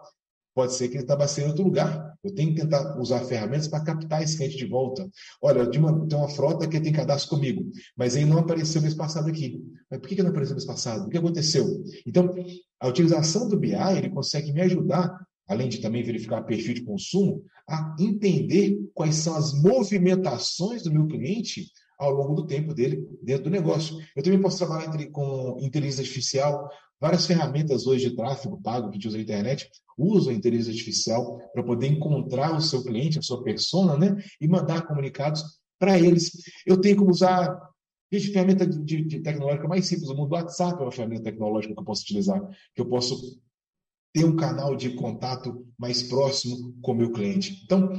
Pode 0.55 0.75
ser 0.75 0.88
que 0.88 0.95
ele 0.95 1.03
está 1.03 1.14
abastecendo 1.14 1.49
em 1.49 1.51
outro 1.51 1.64
lugar. 1.64 2.14
Eu 2.23 2.33
tenho 2.33 2.55
que 2.55 2.61
tentar 2.61 2.99
usar 2.99 3.21
ferramentas 3.25 3.67
para 3.67 3.83
captar 3.83 4.23
esse 4.23 4.37
cliente 4.37 4.57
de 4.57 4.67
volta. 4.67 5.09
Olha, 5.43 5.69
tem 5.69 5.81
uma, 5.81 5.90
uma 5.93 6.29
frota 6.29 6.69
que 6.69 6.81
tem 6.81 6.93
cadastro 6.93 7.31
comigo, 7.31 7.71
mas 7.97 8.14
ele 8.14 8.27
não 8.27 8.38
apareceu 8.38 8.81
mês 8.81 8.95
passado 8.95 9.29
aqui. 9.29 9.61
Mas 9.90 10.01
por 10.01 10.09
que, 10.09 10.17
que 10.17 10.23
não 10.23 10.31
apareceu 10.31 10.55
mês 10.55 10.64
passado? 10.64 11.07
O 11.07 11.11
que 11.11 11.19
aconteceu? 11.19 11.67
Então, 12.07 12.33
a 12.81 12.88
utilização 12.88 13.49
do 13.49 13.59
BI 13.59 13.75
ele 13.97 14.11
consegue 14.11 14.53
me 14.53 14.62
ajudar, 14.62 15.12
além 15.49 15.69
de 15.69 15.79
também 15.79 16.03
verificar 16.03 16.43
perfil 16.43 16.75
de 16.75 16.85
consumo, 16.85 17.45
a 17.69 17.97
entender 17.99 18.79
quais 18.95 19.17
são 19.17 19.35
as 19.35 19.53
movimentações 19.61 20.83
do 20.83 20.93
meu 20.93 21.07
cliente 21.07 21.67
ao 21.99 22.11
longo 22.11 22.35
do 22.35 22.47
tempo 22.47 22.75
dele 22.75 23.07
dentro 23.23 23.45
do 23.45 23.51
negócio. 23.51 23.97
Eu 24.14 24.23
também 24.23 24.40
posso 24.40 24.59
trabalhar 24.59 24.90
com 25.11 25.59
inteligência 25.61 26.03
artificial, 26.03 26.69
várias 27.00 27.26
ferramentas 27.26 27.87
hoje 27.87 28.11
de 28.11 28.16
tráfego 28.16 28.61
pago 28.62 28.90
que 28.90 28.98
a 28.98 29.09
usa 29.09 29.16
na 29.16 29.22
internet 29.22 29.70
usam 29.96 30.33
a 30.33 30.37
inteligência 30.37 30.72
artificial 30.72 31.38
para 31.52 31.62
poder 31.62 31.87
encontrar 31.88 32.57
o 32.57 32.61
seu 32.61 32.83
cliente, 32.83 33.18
a 33.18 33.22
sua 33.22 33.42
persona, 33.42 33.96
né? 33.96 34.16
E 34.40 34.48
mandar 34.48 34.87
comunicados 34.87 35.42
para 35.78 35.98
eles. 35.98 36.33
Eu 36.66 36.80
tenho 36.80 36.96
como 36.96 37.11
usar 37.11 37.57
Gente, 38.12 38.30
ferramenta 38.30 38.64
de, 38.64 39.02
de, 39.02 39.20
tecnológica 39.20 39.66
mais 39.66 39.87
simples 39.87 40.07
do 40.07 40.14
mundo, 40.14 40.30
o 40.30 40.35
WhatsApp 40.35 40.80
é 40.80 40.85
uma 40.85 40.92
ferramenta 40.92 41.24
tecnológica 41.24 41.74
que 41.74 41.80
eu 41.80 41.85
posso 41.85 42.02
utilizar, 42.02 42.40
que 42.72 42.80
eu 42.80 42.87
posso 42.87 43.40
ter 44.12 44.24
um 44.24 44.37
canal 44.37 44.76
de 44.76 44.90
contato 44.90 45.66
mais 45.76 46.04
próximo 46.04 46.78
com 46.80 46.92
o 46.92 46.94
meu 46.94 47.11
cliente. 47.11 47.62
Então, 47.64 47.90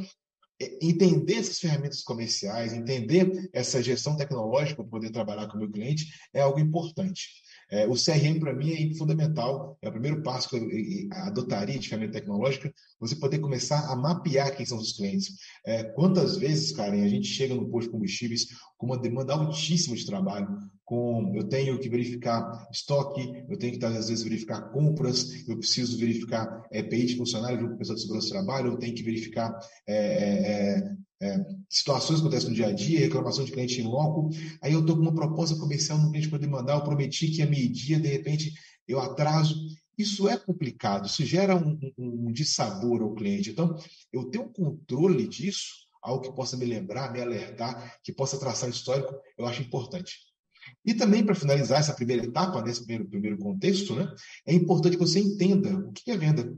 é, 0.61 0.77
entender 0.81 1.35
essas 1.35 1.59
ferramentas 1.59 2.01
comerciais, 2.01 2.71
entender 2.71 3.49
essa 3.51 3.83
gestão 3.83 4.15
tecnológica 4.15 4.81
para 4.81 4.89
poder 4.89 5.09
trabalhar 5.09 5.47
com 5.47 5.57
o 5.57 5.59
meu 5.59 5.69
cliente 5.69 6.07
é 6.33 6.41
algo 6.41 6.59
importante. 6.59 7.27
É, 7.71 7.87
o 7.87 7.93
CRM, 7.93 8.39
para 8.39 8.53
mim, 8.53 8.71
é 8.71 8.95
fundamental. 8.95 9.77
É 9.81 9.89
o 9.89 9.91
primeiro 9.91 10.21
passo 10.21 10.49
que 10.49 10.55
eu 10.55 11.17
adotaria 11.23 11.79
de 11.79 11.89
ferramenta 11.89 12.13
tecnológica, 12.13 12.73
você 12.99 13.15
poder 13.15 13.39
começar 13.39 13.91
a 13.91 13.95
mapear 13.95 14.55
quem 14.55 14.65
são 14.65 14.77
os 14.77 14.93
clientes. 14.93 15.35
É, 15.65 15.83
quantas 15.83 16.37
vezes, 16.37 16.71
Karen, 16.71 17.03
a 17.03 17.07
gente 17.07 17.27
chega 17.27 17.55
no 17.55 17.69
posto 17.69 17.87
de 17.87 17.93
combustíveis 17.93 18.47
com 18.77 18.87
uma 18.87 18.97
demanda 18.97 19.33
altíssima 19.33 19.95
de 19.95 20.05
trabalho, 20.05 20.47
com 20.83 21.33
eu 21.35 21.47
tenho 21.49 21.79
que 21.79 21.89
verificar 21.89 22.67
estoque, 22.71 23.43
eu 23.49 23.57
tenho 23.57 23.77
que 23.77 23.83
às 23.83 24.07
vezes 24.07 24.23
verificar 24.23 24.69
compras, 24.71 25.47
eu 25.47 25.57
preciso 25.57 25.97
verificar 25.97 26.63
é, 26.71 26.83
PI 26.83 27.05
de 27.07 27.17
funcionário 27.17 27.59
junto 27.59 27.71
com 27.71 27.77
pessoa 27.77 27.95
de 27.95 28.01
segurança 28.01 28.27
do 28.27 28.33
trabalho, 28.33 28.71
eu 28.73 28.77
tenho 28.77 28.93
que 28.93 29.03
verificar 29.03 29.51
é, 29.87 29.95
é, 29.95 30.95
é, 31.21 31.45
situações 31.69 32.19
que 32.19 32.25
acontecem 32.25 32.49
no 32.49 32.55
dia 32.55 32.67
a 32.67 32.71
dia, 32.71 32.99
reclamação 32.99 33.43
de 33.45 33.51
cliente 33.51 33.79
em 33.81 33.85
loco. 33.85 34.29
Aí 34.61 34.73
eu 34.73 34.81
estou 34.81 34.95
com 34.95 35.01
uma 35.01 35.15
proposta 35.15 35.55
comercial 35.55 35.97
no 35.97 36.11
cliente 36.11 36.29
poder 36.29 36.47
mandar, 36.47 36.73
eu 36.73 36.83
prometi 36.83 37.27
que 37.27 37.39
ia 37.39 37.45
medir, 37.45 38.01
de 38.01 38.07
repente 38.07 38.53
eu 38.87 38.99
atraso. 38.99 39.55
Isso 39.97 40.27
é 40.27 40.37
complicado, 40.37 41.07
isso 41.07 41.25
gera 41.25 41.55
um, 41.55 41.79
um, 41.97 42.27
um 42.27 42.31
dissabor 42.31 43.01
ao 43.01 43.13
cliente. 43.13 43.49
Então, 43.49 43.77
eu 44.11 44.25
tenho 44.25 44.45
um 44.45 44.51
controle 44.51 45.25
disso, 45.27 45.85
algo 46.01 46.21
que 46.21 46.35
possa 46.35 46.57
me 46.57 46.65
lembrar, 46.65 47.13
me 47.13 47.21
alertar, 47.21 47.97
que 48.03 48.11
possa 48.11 48.37
traçar 48.37 48.69
histórico, 48.69 49.15
eu 49.37 49.45
acho 49.45 49.61
importante. 49.61 50.17
E 50.83 50.93
também, 50.93 51.23
para 51.23 51.35
finalizar 51.35 51.79
essa 51.79 51.93
primeira 51.93 52.25
etapa, 52.25 52.61
nesse 52.61 52.81
primeiro, 52.81 53.07
primeiro 53.07 53.37
contexto, 53.37 53.95
né, 53.95 54.13
é 54.45 54.53
importante 54.53 54.97
que 54.97 55.05
você 55.05 55.19
entenda 55.19 55.77
o 55.77 55.91
que 55.91 56.11
é 56.11 56.17
venda. 56.17 56.53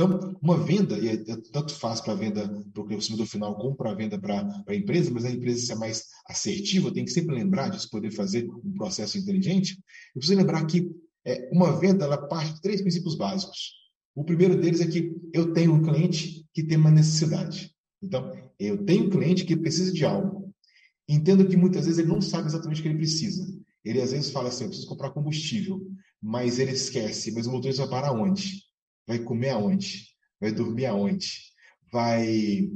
Então, 0.00 0.38
uma 0.40 0.56
venda, 0.56 0.96
e 0.96 1.08
é, 1.08 1.14
é 1.14 1.36
tanto 1.52 1.74
faz 1.74 2.00
para 2.00 2.12
a 2.12 2.16
venda 2.16 2.48
para 2.72 2.82
o 2.82 2.86
consumidor 2.86 3.26
final 3.26 3.56
como 3.56 3.74
para 3.74 3.90
a 3.90 3.94
venda 3.94 4.16
para 4.16 4.64
a 4.68 4.74
empresa, 4.74 5.10
mas 5.10 5.24
a 5.24 5.30
empresa 5.30 5.66
ser 5.66 5.74
mais 5.74 6.04
assertiva, 6.28 6.92
tem 6.92 7.04
que 7.04 7.10
sempre 7.10 7.34
lembrar 7.34 7.68
disso, 7.68 7.90
poder 7.90 8.12
fazer 8.12 8.48
um 8.48 8.74
processo 8.74 9.18
inteligente. 9.18 9.72
Eu 10.14 10.20
preciso 10.20 10.38
lembrar 10.38 10.64
que 10.66 10.88
é, 11.26 11.50
uma 11.52 11.76
venda 11.80 12.04
ela 12.04 12.28
parte 12.28 12.54
de 12.54 12.60
três 12.60 12.80
princípios 12.80 13.16
básicos. 13.16 13.72
O 14.14 14.22
primeiro 14.22 14.56
deles 14.56 14.80
é 14.80 14.86
que 14.86 15.12
eu 15.34 15.52
tenho 15.52 15.74
um 15.74 15.82
cliente 15.82 16.46
que 16.54 16.62
tem 16.62 16.78
uma 16.78 16.92
necessidade. 16.92 17.74
Então, 18.00 18.32
eu 18.56 18.84
tenho 18.84 19.06
um 19.06 19.10
cliente 19.10 19.44
que 19.44 19.56
precisa 19.56 19.92
de 19.92 20.04
algo. 20.04 20.54
Entendo 21.08 21.44
que 21.44 21.56
muitas 21.56 21.86
vezes 21.86 21.98
ele 21.98 22.08
não 22.08 22.20
sabe 22.20 22.46
exatamente 22.46 22.78
o 22.78 22.82
que 22.84 22.88
ele 22.88 22.98
precisa. 22.98 23.44
Ele 23.84 24.00
às 24.00 24.12
vezes 24.12 24.30
fala 24.30 24.48
assim: 24.48 24.62
eu 24.62 24.68
preciso 24.68 24.88
comprar 24.88 25.10
combustível, 25.10 25.80
mas 26.22 26.60
ele 26.60 26.70
esquece. 26.70 27.32
Mas 27.32 27.48
o 27.48 27.50
motorista 27.50 27.82
vai 27.82 28.00
parar 28.00 28.12
onde? 28.12 28.67
Vai 29.08 29.18
comer 29.18 29.50
aonde? 29.50 30.06
Vai 30.38 30.52
dormir 30.52 30.84
aonde? 30.84 31.40
Vai 31.90 32.70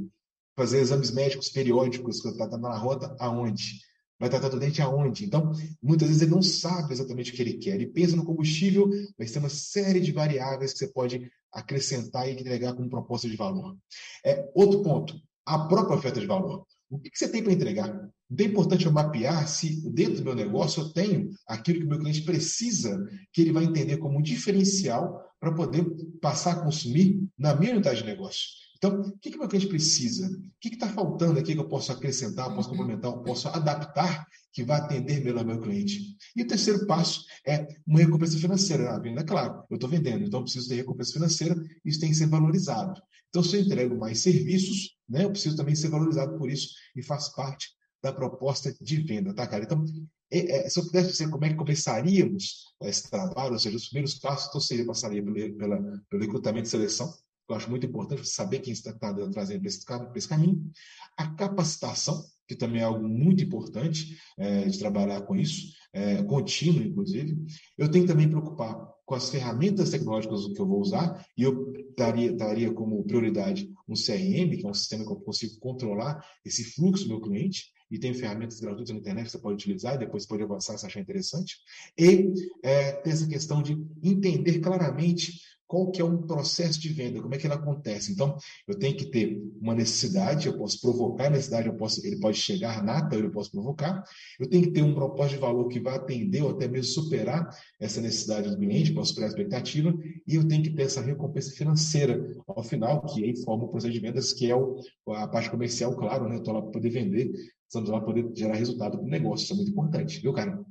fazer 0.57 0.79
exames 0.79 1.11
médicos 1.11 1.49
periódicos 1.49 2.19
quando 2.19 2.41
está 2.41 2.57
na 2.57 2.75
rota 2.75 3.15
aonde? 3.19 3.79
Vai 4.19 4.29
tratar 4.29 4.49
do 4.49 4.59
dente 4.59 4.81
aonde? 4.81 5.25
Então, 5.25 5.51
muitas 5.81 6.07
vezes 6.07 6.23
ele 6.23 6.31
não 6.31 6.41
sabe 6.41 6.91
exatamente 6.91 7.31
o 7.31 7.35
que 7.35 7.41
ele 7.41 7.53
quer. 7.53 7.75
Ele 7.75 7.85
pensa 7.85 8.15
no 8.15 8.25
combustível, 8.25 8.89
mas 9.17 9.31
tem 9.31 9.39
uma 9.41 9.49
série 9.49 9.99
de 9.99 10.11
variáveis 10.11 10.73
que 10.73 10.79
você 10.79 10.87
pode 10.87 11.29
acrescentar 11.51 12.27
e 12.27 12.33
entregar 12.33 12.73
como 12.73 12.89
proposta 12.89 13.29
de 13.29 13.35
valor. 13.35 13.77
É, 14.25 14.49
outro 14.55 14.81
ponto, 14.81 15.15
a 15.45 15.67
própria 15.67 15.97
oferta 15.97 16.19
de 16.19 16.25
valor. 16.25 16.65
O 16.89 16.99
que 16.99 17.11
você 17.13 17.27
tem 17.27 17.43
para 17.43 17.53
entregar? 17.53 18.09
É 18.39 18.43
importante 18.43 18.85
eu 18.85 18.91
mapear 18.91 19.47
se 19.47 19.87
dentro 19.91 20.15
do 20.15 20.23
meu 20.23 20.35
negócio 20.35 20.81
eu 20.81 20.89
tenho 20.93 21.29
aquilo 21.47 21.79
que 21.79 21.85
o 21.85 21.89
meu 21.89 21.99
cliente 21.99 22.21
precisa, 22.21 23.07
que 23.31 23.41
ele 23.41 23.51
vai 23.51 23.63
entender 23.63 23.97
como 23.97 24.21
diferencial 24.21 25.23
para 25.43 25.51
poder 25.51 25.85
passar 26.21 26.53
a 26.53 26.61
consumir 26.61 27.21
na 27.37 27.53
minha 27.53 27.73
unidade 27.73 27.99
de 27.99 28.05
negócio. 28.05 28.47
Então, 28.77 29.01
o 29.01 29.17
que, 29.19 29.29
que 29.29 29.37
meu 29.37 29.49
cliente 29.49 29.67
precisa? 29.67 30.25
O 30.25 30.51
que 30.61 30.69
está 30.69 30.87
faltando 30.87 31.37
aqui 31.37 31.53
que 31.53 31.59
eu 31.59 31.67
posso 31.67 31.91
acrescentar, 31.91 32.53
posso 32.55 32.69
uhum. 32.69 32.77
complementar, 32.77 33.11
posso 33.23 33.49
adaptar 33.49 34.25
que 34.53 34.63
vai 34.63 34.79
atender 34.79 35.21
melhor 35.21 35.43
meu 35.43 35.59
cliente? 35.59 36.15
E 36.33 36.43
o 36.43 36.47
terceiro 36.47 36.87
passo 36.87 37.25
é 37.45 37.67
uma 37.85 37.99
recompensa 37.99 38.37
financeira. 38.37 38.91
A 38.91 38.99
venda, 38.99 39.19
é 39.19 39.25
claro, 39.25 39.65
eu 39.69 39.75
estou 39.75 39.89
vendendo, 39.89 40.23
então 40.23 40.39
eu 40.39 40.43
preciso 40.45 40.69
ter 40.69 40.75
recompensa 40.75 41.11
financeira, 41.11 41.61
isso 41.83 41.99
tem 41.99 42.09
que 42.09 42.15
ser 42.15 42.27
valorizado. 42.27 43.01
Então, 43.27 43.43
se 43.43 43.57
eu 43.57 43.61
entrego 43.61 43.97
mais 43.97 44.19
serviços, 44.19 44.95
né, 45.09 45.25
eu 45.25 45.31
preciso 45.31 45.57
também 45.57 45.75
ser 45.75 45.89
valorizado 45.89 46.37
por 46.37 46.49
isso 46.49 46.69
e 46.95 47.03
faz 47.03 47.27
parte 47.35 47.67
da 48.03 48.11
proposta 48.11 48.75
de 48.81 48.97
venda, 49.01 49.33
tá, 49.33 49.47
cara? 49.47 49.63
Então, 49.63 49.85
é, 50.29 50.65
é, 50.65 50.69
se 50.69 50.77
eu 50.79 50.85
pudesse 50.85 51.11
dizer 51.11 51.29
como 51.29 51.45
é 51.45 51.49
que 51.49 51.55
começaríamos 51.55 52.65
esse 52.81 53.09
trabalho, 53.09 53.53
ou 53.53 53.59
seja, 53.59 53.77
os 53.77 53.85
primeiros 53.85 54.15
passos, 54.15 54.49
então 54.49 54.59
seria, 54.59 54.85
passaria 54.85 55.23
pelo, 55.23 55.57
pela, 55.57 56.01
pelo 56.09 56.21
recrutamento 56.21 56.67
e 56.67 56.69
seleção, 56.69 57.13
eu 57.49 57.55
acho 57.55 57.69
muito 57.69 57.85
importante 57.85 58.27
saber 58.27 58.59
quem 58.59 58.73
está, 58.73 58.91
está 58.91 59.13
trazendo 59.29 59.61
para 59.61 59.69
esse, 59.69 59.85
esse 60.15 60.27
caminho. 60.27 60.69
A 61.17 61.27
capacitação, 61.33 62.23
que 62.47 62.55
também 62.55 62.81
é 62.81 62.85
algo 62.85 63.07
muito 63.07 63.43
importante 63.43 64.17
é, 64.37 64.65
de 64.65 64.79
trabalhar 64.79 65.21
com 65.21 65.35
isso, 65.35 65.73
é, 65.93 66.23
contínuo, 66.23 66.83
inclusive. 66.83 67.37
Eu 67.77 67.89
tenho 67.89 68.05
também 68.05 68.29
preocupar 68.29 68.75
com 69.05 69.15
as 69.15 69.29
ferramentas 69.29 69.89
tecnológicas 69.89 70.47
que 70.47 70.59
eu 70.59 70.67
vou 70.67 70.79
usar, 70.79 71.25
e 71.37 71.43
eu 71.43 71.73
daria, 71.97 72.33
daria 72.33 72.73
como 72.73 73.03
prioridade 73.03 73.69
um 73.87 73.93
CRM, 73.93 74.57
que 74.57 74.65
é 74.65 74.69
um 74.69 74.73
sistema 74.73 75.05
que 75.05 75.11
eu 75.11 75.17
consigo 75.17 75.59
controlar 75.59 76.25
esse 76.45 76.63
fluxo 76.63 77.03
do 77.03 77.09
meu 77.09 77.21
cliente, 77.21 77.72
e 77.93 77.99
tem 77.99 78.11
ferramentas 78.11 78.59
gratuitas 78.59 78.89
na 78.89 78.99
internet 78.99 79.25
que 79.25 79.31
você 79.31 79.37
pode 79.37 79.53
utilizar 79.53 79.93
e 79.93 79.99
depois 79.99 80.25
pode 80.25 80.41
avançar 80.41 80.75
se 80.79 80.85
achar 80.85 80.99
interessante. 80.99 81.57
E 81.95 82.33
é, 82.63 82.93
tem 82.93 83.13
essa 83.13 83.27
questão 83.27 83.61
de 83.61 83.77
entender 84.01 84.59
claramente 84.61 85.33
qual 85.73 85.89
que 85.89 85.99
é 85.99 86.05
um 86.05 86.21
processo 86.21 86.79
de 86.79 86.89
venda, 86.89 87.19
como 87.19 87.33
é 87.33 87.37
que 87.37 87.47
ele 87.47 87.53
acontece. 87.55 88.11
Então, 88.11 88.37
eu 88.67 88.77
tenho 88.77 88.95
que 88.95 89.09
ter 89.09 89.41
uma 89.59 89.73
necessidade, 89.73 90.45
eu 90.45 90.55
posso 90.55 90.79
provocar 90.79 91.25
a 91.25 91.29
necessidade, 91.31 91.67
eu 91.67 91.75
posso, 91.75 92.05
ele 92.05 92.19
pode 92.19 92.37
chegar 92.37 92.83
nata, 92.83 93.15
eu 93.15 93.31
posso 93.31 93.51
provocar. 93.51 94.03
Eu 94.39 94.47
tenho 94.47 94.63
que 94.65 94.71
ter 94.71 94.83
um 94.83 94.93
propósito 94.93 95.35
de 95.35 95.41
valor 95.41 95.67
que 95.69 95.79
vai 95.79 95.95
atender 95.95 96.43
ou 96.43 96.51
até 96.51 96.67
mesmo 96.67 96.93
superar 96.93 97.49
essa 97.79 97.99
necessidade 98.01 98.51
do 98.51 98.57
cliente, 98.57 98.93
posso 98.93 99.09
superar 99.09 99.29
a 99.29 99.33
expectativa, 99.33 99.91
e 100.27 100.35
eu 100.35 100.47
tenho 100.47 100.61
que 100.61 100.69
ter 100.69 100.83
essa 100.83 101.01
recompensa 101.01 101.51
financeira 101.51 102.23
ao 102.47 102.63
final, 102.63 103.03
que 103.07 103.23
aí 103.23 103.35
forma 103.43 103.63
o 103.63 103.67
processo 103.67 103.93
de 103.93 103.99
vendas, 103.99 104.31
que 104.31 104.51
é 104.51 104.55
o, 104.55 104.79
a 105.07 105.27
parte 105.27 105.49
comercial, 105.49 105.95
claro, 105.95 106.29
né? 106.29 106.35
Estou 106.35 106.53
lá 106.53 106.61
para 106.61 106.69
poder 106.69 106.91
vender, 106.91 107.31
estamos 107.73 107.89
lá 107.89 107.97
para 107.97 108.05
poder 108.05 108.31
gerar 108.35 108.53
resultado 108.53 108.97
para 108.99 109.05
o 109.05 109.09
negócio, 109.09 109.43
isso 109.43 109.53
é 109.53 109.55
muito 109.55 109.71
importante, 109.71 110.19
viu, 110.21 110.31
cara? 110.31 110.63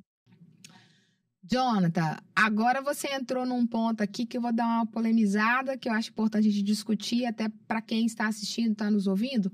Jonathan, 1.42 2.16
agora 2.34 2.80
você 2.80 3.08
entrou 3.12 3.44
num 3.44 3.66
ponto 3.66 4.00
aqui 4.00 4.24
que 4.24 4.36
eu 4.36 4.40
vou 4.40 4.52
dar 4.52 4.64
uma 4.64 4.86
polemizada, 4.86 5.76
que 5.76 5.88
eu 5.88 5.92
acho 5.92 6.10
importante 6.10 6.46
a 6.46 6.50
gente 6.50 6.62
discutir, 6.62 7.26
até 7.26 7.48
para 7.66 7.82
quem 7.82 8.06
está 8.06 8.28
assistindo, 8.28 8.72
está 8.72 8.88
nos 8.88 9.08
ouvindo, 9.08 9.52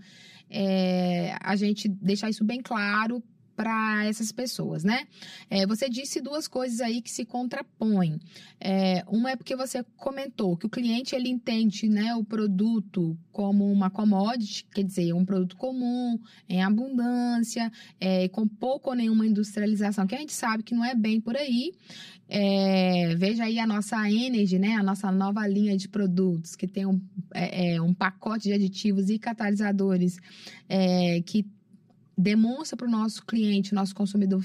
é, 0.51 1.35
a 1.41 1.57
gente 1.57 1.89
deixar 1.89 2.29
isso 2.29 2.45
bem 2.45 2.61
claro 2.61 3.23
para 3.59 4.05
essas 4.05 4.31
pessoas, 4.31 4.85
né? 4.85 5.09
É, 5.51 5.67
você 5.67 5.91
disse 5.91 6.21
duas 6.21 6.47
coisas 6.47 6.81
aí 6.81 7.03
que 7.03 7.11
se 7.11 7.25
contrapõem. 7.25 8.21
É, 8.61 9.03
uma 9.09 9.33
é 9.33 9.37
porque 9.37 9.57
você 9.57 9.85
comentou 9.97 10.57
que 10.57 10.67
o 10.67 10.71
cliente 10.71 11.17
ele 11.17 11.29
entende, 11.29 11.89
né, 11.89 12.15
o 12.15 12.23
produto 12.23 13.19
como 13.33 13.69
uma 13.69 13.91
commodity, 13.91 14.65
quer 14.73 14.85
dizer, 14.85 15.13
um 15.13 15.25
produto 15.25 15.57
comum, 15.57 16.17
em 16.49 16.63
abundância, 16.63 17.69
é, 18.01 18.29
com 18.29 18.47
pouco 18.47 18.91
ou 18.91 18.95
nenhuma 18.95 19.27
industrialização, 19.27 20.07
que 20.07 20.15
a 20.15 20.19
gente 20.19 20.33
sabe 20.33 20.63
que 20.63 20.73
não 20.73 20.85
é 20.85 20.95
bem 20.95 21.21
por 21.21 21.37
aí. 21.37 21.73
É, 22.29 23.17
veja 23.17 23.43
aí 23.43 23.59
a 23.59 23.67
nossa 23.67 24.09
Energy, 24.09 24.57
né, 24.57 24.75
a 24.75 24.85
nossa 24.85 25.11
nova 25.11 25.45
linha 25.49 25.77
de 25.77 25.89
produtos, 25.89 26.55
que 26.55 26.69
tem 26.69 26.87
um, 26.87 27.01
é, 27.35 27.75
é, 27.75 27.83
um 27.83 27.93
pacote 27.93 28.45
de 28.45 28.53
aditivos 28.53 29.11
e 29.11 29.19
catalisadores 29.19 30.17
é, 30.69 31.21
que 31.23 31.45
demonstra 32.19 32.77
para 32.77 32.89
o 32.89 32.91
nosso 32.91 33.25
cliente, 33.25 33.73
nosso 33.73 33.95
consumidor, 33.95 34.43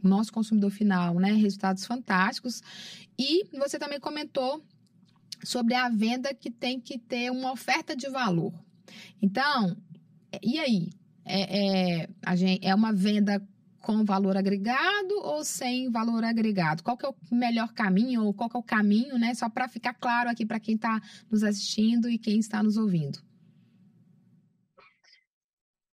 nosso 0.00 0.32
consumidor 0.32 0.70
final, 0.70 1.14
né, 1.14 1.32
resultados 1.32 1.84
fantásticos. 1.84 2.62
E 3.18 3.44
você 3.58 3.78
também 3.78 3.98
comentou 3.98 4.62
sobre 5.42 5.74
a 5.74 5.88
venda 5.88 6.32
que 6.32 6.50
tem 6.50 6.80
que 6.80 6.98
ter 6.98 7.30
uma 7.30 7.50
oferta 7.50 7.96
de 7.96 8.08
valor. 8.08 8.54
Então, 9.20 9.76
e 10.40 10.58
aí? 10.60 10.90
É, 11.24 12.02
é, 12.02 12.08
a 12.24 12.34
gente, 12.34 12.66
é 12.66 12.74
uma 12.74 12.92
venda 12.92 13.42
com 13.80 14.04
valor 14.04 14.36
agregado 14.36 15.14
ou 15.22 15.44
sem 15.44 15.90
valor 15.90 16.24
agregado? 16.24 16.82
Qual 16.82 16.96
que 16.96 17.06
é 17.06 17.08
o 17.08 17.14
melhor 17.30 17.72
caminho 17.72 18.24
ou 18.24 18.34
qual 18.34 18.48
que 18.48 18.56
é 18.56 18.60
o 18.60 18.62
caminho, 18.62 19.18
né? 19.18 19.34
Só 19.34 19.48
para 19.48 19.68
ficar 19.68 19.94
claro 19.94 20.28
aqui 20.30 20.46
para 20.46 20.60
quem 20.60 20.76
está 20.76 21.00
nos 21.30 21.42
assistindo 21.42 22.08
e 22.08 22.18
quem 22.18 22.38
está 22.38 22.62
nos 22.62 22.76
ouvindo. 22.76 23.18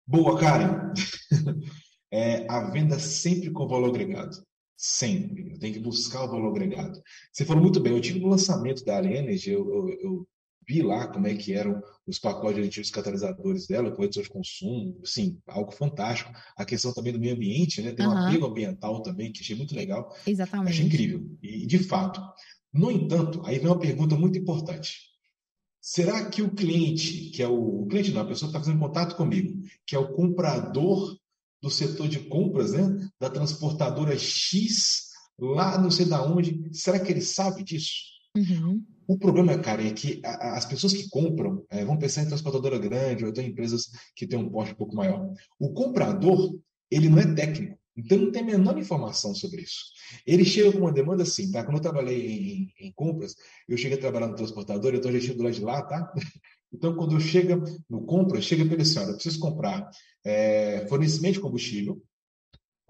Boa, 0.07 0.39
Karen. 0.39 0.93
É, 2.17 2.47
a 2.49 2.71
venda 2.71 2.97
sempre 2.97 3.51
com 3.51 3.67
valor 3.67 3.89
agregado. 3.89 4.37
Sempre. 4.77 5.51
Eu 5.51 5.59
tenho 5.59 5.75
que 5.75 5.81
buscar 5.81 6.23
o 6.23 6.31
valor 6.31 6.51
agregado. 6.51 7.03
Você 7.33 7.45
falou 7.45 7.61
muito 7.61 7.81
bem. 7.81 7.93
Eu 7.93 8.01
tive 8.01 8.21
no 8.21 8.29
lançamento 8.29 8.85
da 8.85 9.03
Energy, 9.03 9.51
eu, 9.51 9.69
eu, 9.69 9.89
eu, 9.99 10.29
vi 10.67 10.81
lá 10.81 11.09
como 11.09 11.27
é 11.27 11.35
que 11.35 11.53
eram 11.53 11.83
os 12.07 12.21
pacotes 12.21 12.55
de 12.55 12.61
aditivos 12.63 12.91
catalisadores 12.93 13.67
dela, 13.67 13.91
com 13.91 14.03
redução 14.03 14.23
de 14.23 14.29
consumo, 14.29 15.01
sim, 15.05 15.41
algo 15.45 15.73
fantástico. 15.73 16.33
A 16.57 16.65
questão 16.65 16.95
também 16.95 17.13
do 17.13 17.19
meio 17.19 17.35
ambiente, 17.35 17.83
né? 17.83 17.91
Tem 17.91 18.07
uhum. 18.07 18.13
um 18.13 18.29
apego 18.29 18.47
ambiental 18.47 19.03
também, 19.03 19.33
que 19.33 19.41
achei 19.41 19.57
muito 19.57 19.75
legal. 19.75 20.15
Exatamente. 20.25 20.71
Achei 20.71 20.87
incrível. 20.87 21.29
E, 21.43 21.67
de 21.67 21.81
fato. 21.81 22.23
No 22.73 22.93
entanto, 22.93 23.43
aí 23.45 23.59
vem 23.59 23.67
uma 23.67 23.79
pergunta 23.79 24.17
muito 24.17 24.39
importante. 24.39 25.14
Será 25.87 26.31
que 26.31 26.41
o 26.41 26.51
cliente, 26.51 27.29
que 27.29 27.43
é 27.43 27.47
o, 27.47 27.83
o 27.83 27.87
cliente 27.87 28.11
não, 28.11 28.23
a 28.23 28.27
pessoa 28.27 28.51
que 28.51 28.57
está 28.57 28.59
fazendo 28.59 28.81
contato 28.81 29.17
comigo, 29.17 29.63
que 29.87 29.95
é 29.95 29.99
o 29.99 30.15
comprador 30.15 31.15
do 31.63 31.69
setor 31.69 32.09
de 32.09 32.21
compras, 32.21 32.73
né, 32.73 33.07
da 33.21 33.29
transportadora 33.29 34.19
X, 34.19 35.11
lá 35.39 35.77
não 35.77 35.91
sei 35.91 36.07
da 36.07 36.23
onde, 36.25 36.71
será 36.73 36.99
que 36.99 37.13
ele 37.13 37.21
sabe 37.21 37.63
disso? 37.63 37.93
Uhum. 38.35 38.83
O 39.07 39.19
problema, 39.19 39.59
cara, 39.59 39.87
é 39.87 39.93
que 39.93 40.23
as 40.25 40.65
pessoas 40.65 40.95
que 40.95 41.07
compram, 41.11 41.63
é, 41.69 41.85
vão 41.85 41.99
pensar 41.99 42.23
em 42.23 42.29
transportadora 42.29 42.79
grande 42.79 43.27
ou 43.27 43.31
em 43.31 43.49
empresas 43.49 43.91
que 44.17 44.27
têm 44.27 44.39
um 44.39 44.49
porte 44.49 44.73
um 44.73 44.77
pouco 44.77 44.97
maior. 44.97 45.35
O 45.59 45.75
comprador, 45.75 46.59
ele 46.91 47.11
não 47.11 47.19
é 47.19 47.35
técnico, 47.35 47.79
Então, 47.97 48.19
não 48.19 48.33
tem 48.33 48.43
a 48.43 48.47
menor 48.47 48.77
informação 48.79 49.35
sobre 49.35 49.63
isso. 49.63 49.85
Ele 50.27 50.45
chega 50.45 50.73
com 50.73 50.79
uma 50.79 50.93
demanda 50.93 51.23
assim, 51.23 51.51
tá? 51.51 51.63
Quando 51.63 51.77
eu 51.77 51.83
trabalhei 51.83 52.73
em, 52.79 52.89
em 52.89 52.93
compras, 52.93 53.35
eu 53.69 53.77
cheguei 53.77 53.97
a 53.97 54.01
trabalhar 54.01 54.29
no 54.29 54.35
transportador, 54.35 54.95
então 54.95 55.11
eu 55.11 55.21
já 55.21 55.27
chego 55.29 55.39
do 55.39 55.45
lado 55.45 55.55
de 55.55 55.63
lá, 55.63 55.83
tá? 55.83 56.13
Então, 56.77 56.97
quando 56.97 57.15
eu 57.15 57.21
chego 57.21 57.63
no 57.89 58.05
compra, 58.05 58.41
chega 58.41 58.65
para 58.65 58.75
ele 58.75 58.83
assim, 58.83 58.99
olha, 58.99 59.11
eu 59.11 59.15
preciso 59.15 59.39
comprar 59.39 59.89
é, 60.25 60.85
fornecimento 60.89 61.35
de 61.35 61.41
combustível, 61.41 62.03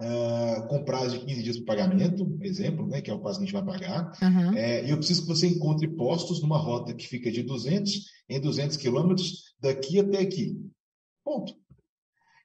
uh, 0.01 0.67
com 0.69 0.85
prazo 0.85 1.19
de 1.19 1.27
15 1.27 1.43
dias 1.43 1.59
para 1.59 1.77
pagamento, 1.77 2.39
exemplo, 2.41 2.87
né, 2.87 3.01
que 3.01 3.11
é 3.11 3.15
o 3.15 3.21
prazo 3.21 3.39
que 3.39 3.45
a 3.45 3.47
gente 3.47 3.55
vai 3.55 3.79
pagar, 3.79 4.11
uhum. 4.23 4.55
é, 4.55 4.87
e 4.87 4.91
eu 4.91 4.97
preciso 4.97 5.23
que 5.23 5.29
você 5.29 5.47
encontre 5.47 5.89
postos 5.89 6.41
numa 6.41 6.59
rota 6.59 6.95
que 6.95 7.07
fica 7.07 7.31
de 7.31 7.43
200 7.43 8.07
em 8.29 8.41
200 8.41 8.77
quilômetros 8.77 9.55
daqui 9.61 10.01
até 10.01 10.19
aqui. 10.19 10.59
Ponto. 11.23 11.55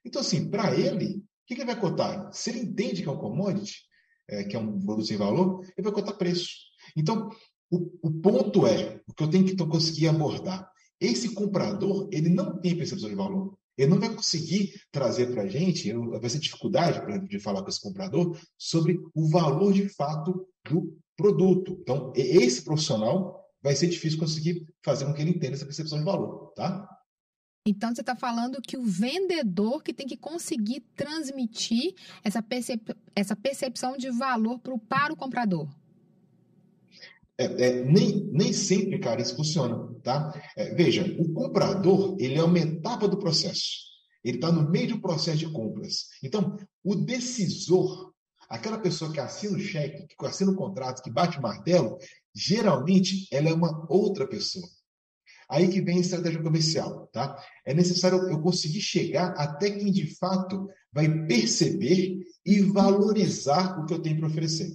Então, 0.04 0.20
assim, 0.20 0.48
para 0.50 0.74
ele, 0.74 1.22
que, 1.50 1.56
que 1.56 1.62
ele 1.62 1.72
vai 1.72 1.80
cotar? 1.80 2.32
Se 2.32 2.50
ele 2.50 2.60
entende 2.60 3.02
que 3.02 3.08
é 3.08 3.12
um 3.12 3.18
commodity, 3.18 3.80
é, 4.28 4.44
que 4.44 4.54
é 4.54 4.58
um 4.58 4.80
produto 4.80 5.06
sem 5.06 5.16
valor, 5.16 5.64
ele 5.76 5.82
vai 5.82 5.92
cotar 5.92 6.16
preço. 6.16 6.48
Então, 6.96 7.28
o, 7.68 7.90
o 8.02 8.10
ponto 8.20 8.66
é, 8.66 9.00
o 9.08 9.12
que 9.12 9.24
eu 9.24 9.28
tenho 9.28 9.44
que 9.44 9.56
conseguir 9.56 10.08
abordar, 10.08 10.70
esse 11.00 11.34
comprador, 11.34 12.08
ele 12.12 12.28
não 12.28 12.60
tem 12.60 12.76
percepção 12.76 13.08
de 13.08 13.16
valor. 13.16 13.58
Ele 13.76 13.90
não 13.90 13.98
vai 13.98 14.14
conseguir 14.14 14.74
trazer 14.92 15.32
para 15.32 15.42
a 15.42 15.48
gente, 15.48 15.92
vai 15.92 16.28
ser 16.28 16.38
dificuldade 16.38 17.00
pra, 17.00 17.16
de 17.16 17.38
falar 17.40 17.62
com 17.62 17.68
esse 17.68 17.80
comprador 17.80 18.38
sobre 18.56 19.00
o 19.14 19.28
valor 19.28 19.72
de 19.72 19.88
fato 19.88 20.46
do 20.68 20.96
produto. 21.16 21.78
Então, 21.80 22.12
esse 22.14 22.62
profissional 22.62 23.42
vai 23.62 23.74
ser 23.74 23.88
difícil 23.88 24.18
conseguir 24.18 24.66
fazer 24.84 25.06
com 25.06 25.14
que 25.14 25.22
ele 25.22 25.30
entenda 25.30 25.54
essa 25.54 25.64
percepção 25.64 25.98
de 25.98 26.04
valor, 26.04 26.52
tá? 26.54 26.86
Então, 27.66 27.94
você 27.94 28.00
está 28.00 28.16
falando 28.16 28.62
que 28.62 28.76
o 28.76 28.84
vendedor 28.84 29.82
que 29.82 29.92
tem 29.92 30.06
que 30.06 30.16
conseguir 30.16 30.80
transmitir 30.96 31.94
essa, 32.24 32.42
percep 32.42 32.94
essa 33.14 33.36
percepção 33.36 33.96
de 33.98 34.10
valor 34.10 34.58
pro, 34.58 34.78
para 34.78 35.12
o 35.12 35.16
comprador. 35.16 35.68
É, 37.36 37.44
é, 37.44 37.84
nem, 37.84 38.24
nem 38.32 38.52
sempre, 38.52 38.98
cara, 38.98 39.20
isso 39.20 39.36
funciona, 39.36 39.94
tá? 40.02 40.32
É, 40.56 40.74
veja, 40.74 41.04
o 41.18 41.32
comprador, 41.32 42.16
ele 42.18 42.34
é 42.34 42.42
uma 42.42 42.58
etapa 42.58 43.06
do 43.06 43.18
processo. 43.18 43.90
Ele 44.24 44.36
está 44.36 44.50
no 44.52 44.70
meio 44.70 44.88
do 44.88 45.00
processo 45.00 45.38
de 45.38 45.50
compras. 45.50 46.08
Então, 46.22 46.56
o 46.84 46.94
decisor, 46.94 48.12
aquela 48.48 48.78
pessoa 48.78 49.12
que 49.12 49.20
assina 49.20 49.56
o 49.56 49.60
cheque, 49.60 50.06
que 50.06 50.26
assina 50.26 50.50
o 50.50 50.56
contrato, 50.56 51.02
que 51.02 51.10
bate 51.10 51.38
o 51.38 51.42
martelo, 51.42 51.98
geralmente 52.34 53.26
ela 53.30 53.48
é 53.48 53.54
uma 53.54 53.86
outra 53.88 54.26
pessoa. 54.26 54.66
Aí 55.50 55.68
que 55.68 55.80
vem 55.80 55.96
a 55.96 56.00
estratégia 56.00 56.42
comercial, 56.42 57.08
tá? 57.12 57.36
É 57.66 57.74
necessário 57.74 58.18
eu 58.30 58.40
conseguir 58.40 58.80
chegar 58.80 59.30
até 59.30 59.68
quem 59.70 59.90
de 59.90 60.14
fato 60.16 60.68
vai 60.92 61.26
perceber 61.26 62.20
e 62.46 62.60
valorizar 62.60 63.80
o 63.80 63.84
que 63.84 63.92
eu 63.92 64.00
tenho 64.00 64.18
para 64.18 64.28
oferecer. 64.28 64.72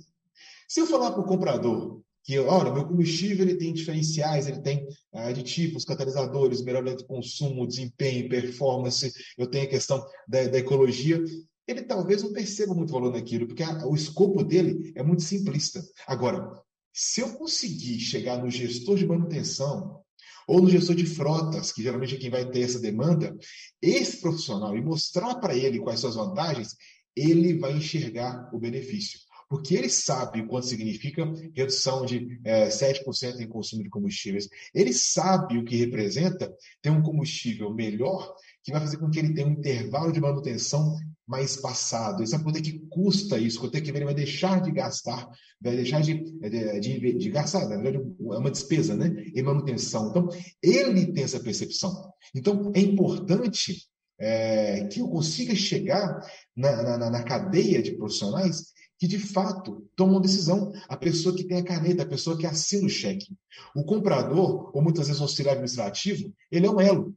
Se 0.68 0.82
eu 0.82 0.86
falar 0.88 1.12
para 1.12 1.22
o 1.22 1.26
comprador, 1.26 2.02
que, 2.26 2.38
olha, 2.40 2.74
meu 2.74 2.86
combustível 2.86 3.46
ele 3.46 3.56
tem 3.56 3.72
diferenciais, 3.72 4.48
ele 4.48 4.60
tem 4.60 4.88
ah, 5.14 5.28
aditivos, 5.28 5.86
catalisadores, 5.86 6.64
melhoria 6.64 6.96
de 6.96 7.06
consumo, 7.06 7.68
desempenho, 7.68 8.28
performance, 8.28 9.14
eu 9.38 9.48
tenho 9.48 9.66
a 9.66 9.70
questão 9.70 10.04
da, 10.28 10.48
da 10.48 10.58
ecologia. 10.58 11.24
Ele 11.68 11.84
talvez 11.84 12.24
não 12.24 12.34
perceba 12.34 12.74
muito 12.74 12.92
valor 12.92 13.14
naquilo, 13.14 13.48
porque 13.48 13.64
a, 13.64 13.88
o 13.88 13.96
escopo 13.96 14.44
dele 14.44 14.92
é 14.96 15.04
muito 15.04 15.22
simplista. 15.22 15.82
Agora, 16.08 16.52
se 16.92 17.22
eu 17.22 17.34
conseguir 17.34 18.00
chegar 18.00 18.38
no 18.38 18.50
gestor 18.50 18.98
de 18.98 19.06
manutenção, 19.06 20.04
ou 20.48 20.62
no 20.62 20.70
gestor 20.70 20.96
de 20.96 21.06
frotas, 21.06 21.72
que 21.72 21.84
geralmente 21.84 22.16
é 22.16 22.18
quem 22.18 22.30
vai 22.30 22.50
ter 22.50 22.62
essa 22.62 22.80
demanda, 22.80 23.36
esse 23.82 24.22
profissional 24.22 24.76
e 24.76 24.82
mostrar 24.82 25.36
para 25.36 25.56
ele 25.56 25.80
quais 25.80 26.00
são 26.00 26.10
as 26.10 26.16
vantagens, 26.16 26.76
ele 27.16 27.58
vai 27.58 27.74
enxergar 27.74 28.50
o 28.54 28.60
benefício 28.60 29.20
porque 29.48 29.76
ele 29.76 29.90
sabe 29.90 30.42
o 30.42 30.48
quanto 30.48 30.66
significa 30.66 31.24
redução 31.56 32.06
de 32.06 32.40
é, 32.44 32.68
7% 32.68 33.40
em 33.40 33.48
consumo 33.48 33.84
de 33.84 33.90
combustíveis. 33.90 34.50
Ele 34.74 34.92
sabe 34.92 35.58
o 35.58 35.64
que 35.64 35.76
representa 35.76 36.54
ter 36.82 36.90
um 36.90 37.02
combustível 37.02 37.74
melhor, 37.74 38.34
que 38.64 38.72
vai 38.72 38.82
fazer 38.82 38.98
com 38.98 39.10
que 39.10 39.20
ele 39.20 39.34
tenha 39.34 39.48
um 39.48 39.52
intervalo 39.52 40.12
de 40.12 40.20
manutenção 40.20 40.98
mais 41.28 41.56
passado. 41.56 42.20
Ele 42.20 42.28
sabe 42.28 42.44
quanto 42.44 42.58
é 42.58 42.62
que 42.62 42.80
custa 42.90 43.38
isso, 43.38 43.60
quanto 43.60 43.76
é 43.76 43.82
que 43.82 43.90
ele 43.90 44.06
vai 44.06 44.14
deixar 44.14 44.62
de 44.62 44.72
gastar, 44.72 45.28
vai 45.62 45.76
deixar 45.76 46.02
de, 46.02 46.14
de, 46.14 46.80
de, 46.80 47.14
de 47.14 47.30
gastar, 47.30 47.68
na 47.68 47.78
verdade, 47.78 47.98
é 47.98 48.38
uma 48.38 48.52
despesa 48.52 48.96
né, 48.96 49.12
em 49.36 49.42
manutenção. 49.42 50.10
Então, 50.10 50.30
ele 50.62 51.12
tem 51.14 51.24
essa 51.24 51.40
percepção. 51.40 52.12
Então, 52.34 52.72
é 52.76 52.80
importante 52.80 53.88
é, 54.20 54.86
que 54.86 55.00
eu 55.00 55.08
consiga 55.08 55.56
chegar 55.56 56.20
na, 56.56 56.98
na, 56.98 57.10
na 57.10 57.24
cadeia 57.24 57.82
de 57.82 57.96
profissionais 57.98 58.74
que 58.98 59.08
de 59.08 59.20
fato 59.20 59.86
tomam 59.96 60.22
decisão. 60.22 60.72
A 60.88 60.96
pessoa 60.96 61.36
que 61.36 61.44
tem 61.44 61.58
a 61.58 61.64
caneta, 61.64 62.04
a 62.04 62.08
pessoa 62.08 62.38
que 62.38 62.46
assina 62.46 62.86
o 62.86 62.90
cheque. 62.90 63.28
O 63.76 63.84
comprador, 63.84 64.72
ou 64.74 64.82
muitas 64.82 65.08
vezes 65.08 65.20
o 65.20 65.26
auxiliar 65.26 65.54
administrativo, 65.54 66.34
ele 66.52 66.66
é 66.66 66.72
um 66.72 66.80
elo. 66.80 67.14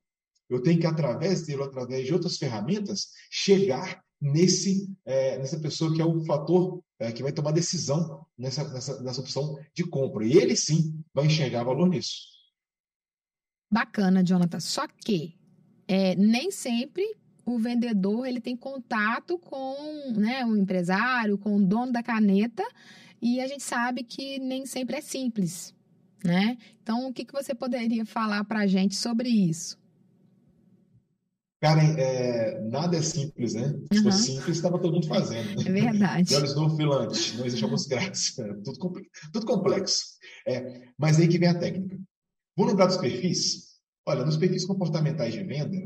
Eu 0.48 0.62
tenho 0.62 0.80
que, 0.80 0.86
através 0.86 1.42
dele, 1.42 1.62
através 1.62 2.06
de 2.06 2.12
outras 2.12 2.36
ferramentas, 2.36 3.08
chegar 3.30 4.02
nesse, 4.20 4.88
é, 5.04 5.38
nessa 5.38 5.58
pessoa 5.60 5.94
que 5.94 6.00
é 6.00 6.04
o 6.04 6.24
fator 6.24 6.82
é, 6.98 7.12
que 7.12 7.22
vai 7.22 7.32
tomar 7.32 7.52
decisão 7.52 8.26
nessa, 8.36 8.66
nessa, 8.72 9.02
nessa 9.02 9.20
opção 9.20 9.56
de 9.74 9.84
compra. 9.84 10.24
E 10.24 10.36
ele 10.36 10.56
sim 10.56 11.02
vai 11.14 11.26
enxergar 11.26 11.64
valor 11.64 11.88
nisso. 11.88 12.38
Bacana, 13.70 14.24
Jonathan. 14.24 14.60
Só 14.60 14.86
que 14.88 15.38
é, 15.86 16.14
nem 16.16 16.50
sempre 16.50 17.04
o 17.44 17.58
vendedor 17.58 18.26
ele 18.26 18.40
tem 18.40 18.56
contato 18.56 19.38
com 19.38 20.12
né, 20.16 20.44
o 20.44 20.56
empresário, 20.56 21.38
com 21.38 21.56
o 21.56 21.64
dono 21.64 21.92
da 21.92 22.02
caneta, 22.02 22.62
e 23.20 23.40
a 23.40 23.46
gente 23.46 23.62
sabe 23.62 24.02
que 24.02 24.38
nem 24.38 24.66
sempre 24.66 24.96
é 24.96 25.00
simples. 25.00 25.74
Né? 26.24 26.58
Então, 26.82 27.08
o 27.08 27.12
que, 27.12 27.24
que 27.24 27.32
você 27.32 27.54
poderia 27.54 28.04
falar 28.04 28.44
para 28.44 28.60
a 28.60 28.66
gente 28.66 28.96
sobre 28.96 29.28
isso? 29.28 29.77
Karen, 31.60 31.96
é, 31.98 32.60
nada 32.60 32.96
é 32.96 33.02
simples, 33.02 33.54
né? 33.54 33.74
Se 33.92 33.98
uhum. 33.98 34.04
fosse 34.04 34.22
simples, 34.26 34.56
estava 34.56 34.78
todo 34.78 34.94
mundo 34.94 35.08
fazendo. 35.08 35.56
Né? 35.56 35.64
É 35.66 35.90
verdade. 35.90 36.34
olhos 36.34 36.54
no 36.54 36.76
filante, 36.76 37.36
não 37.36 37.44
existe 37.44 37.64
almoço 37.64 37.88
grátis. 37.88 38.34
Tudo, 38.64 39.02
tudo 39.32 39.46
complexo. 39.46 40.04
É, 40.46 40.82
mas 40.96 41.18
aí 41.18 41.26
que 41.26 41.38
vem 41.38 41.48
a 41.48 41.58
técnica. 41.58 41.98
Vamos 42.56 42.72
lembrar 42.72 42.86
dos 42.86 42.96
perfis? 42.96 43.68
Olha, 44.06 44.24
nos 44.24 44.36
perfis 44.36 44.64
comportamentais 44.64 45.32
de 45.32 45.42
venda, 45.42 45.76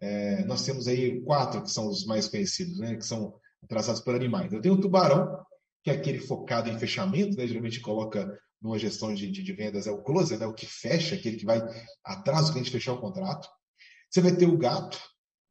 é, 0.00 0.44
nós 0.44 0.64
temos 0.64 0.88
aí 0.88 1.20
quatro 1.22 1.62
que 1.62 1.70
são 1.70 1.88
os 1.88 2.04
mais 2.04 2.26
conhecidos, 2.26 2.78
né, 2.78 2.96
que 2.96 3.04
são 3.04 3.34
traçados 3.68 4.00
por 4.00 4.14
animais. 4.14 4.52
Eu 4.52 4.60
tenho 4.60 4.74
o 4.74 4.80
tubarão, 4.80 5.38
que 5.84 5.90
é 5.90 5.94
aquele 5.94 6.18
focado 6.18 6.68
em 6.68 6.78
fechamento, 6.78 7.36
né, 7.36 7.46
geralmente 7.46 7.80
coloca 7.80 8.38
numa 8.60 8.78
gestão 8.78 9.14
de, 9.14 9.30
de, 9.30 9.42
de 9.42 9.52
vendas, 9.52 9.86
é 9.86 9.92
o 9.92 10.02
closer, 10.02 10.38
né, 10.38 10.46
o 10.46 10.54
que 10.54 10.66
fecha, 10.66 11.14
aquele 11.14 11.36
que 11.36 11.46
vai 11.46 11.60
atrás 12.04 12.46
do 12.46 12.52
cliente 12.52 12.70
fechar 12.70 12.92
o 12.92 13.00
contrato. 13.00 13.48
Você 14.10 14.20
vai 14.20 14.36
ter 14.36 14.46
o 14.46 14.58
gato, 14.58 15.00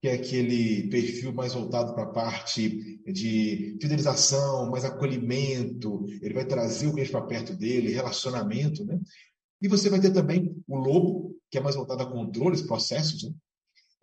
que 0.01 0.07
é 0.07 0.13
aquele 0.13 0.89
perfil 0.89 1.31
mais 1.31 1.53
voltado 1.53 1.93
para 1.93 2.03
a 2.03 2.11
parte 2.11 2.99
de 3.05 3.77
fidelização, 3.79 4.71
mais 4.71 4.83
acolhimento, 4.83 6.03
ele 6.21 6.33
vai 6.33 6.45
trazer 6.45 6.87
o 6.87 6.93
cliente 6.93 7.11
para 7.11 7.21
perto 7.21 7.55
dele, 7.55 7.93
relacionamento, 7.93 8.83
né? 8.83 8.99
E 9.61 9.67
você 9.67 9.89
vai 9.89 9.99
ter 9.99 10.11
também 10.11 10.55
o 10.67 10.75
lobo, 10.75 11.35
que 11.51 11.57
é 11.59 11.61
mais 11.61 11.75
voltado 11.75 12.01
a 12.01 12.11
controles, 12.11 12.63
processos, 12.63 13.23
né? 13.23 13.31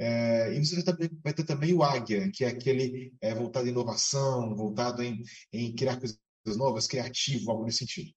É, 0.00 0.54
e 0.54 0.64
você 0.64 0.80
vai 1.24 1.32
ter 1.32 1.42
também 1.42 1.74
o 1.74 1.82
Águia, 1.82 2.30
que 2.32 2.44
é 2.44 2.48
aquele 2.48 3.12
é, 3.20 3.34
voltado 3.34 3.66
à 3.66 3.68
inovação, 3.68 4.54
voltado 4.54 5.02
em, 5.02 5.20
em 5.52 5.74
criar 5.74 5.98
coisas 5.98 6.16
novas, 6.56 6.86
criativo, 6.86 7.50
algo 7.50 7.64
nesse 7.64 7.78
sentido. 7.78 8.12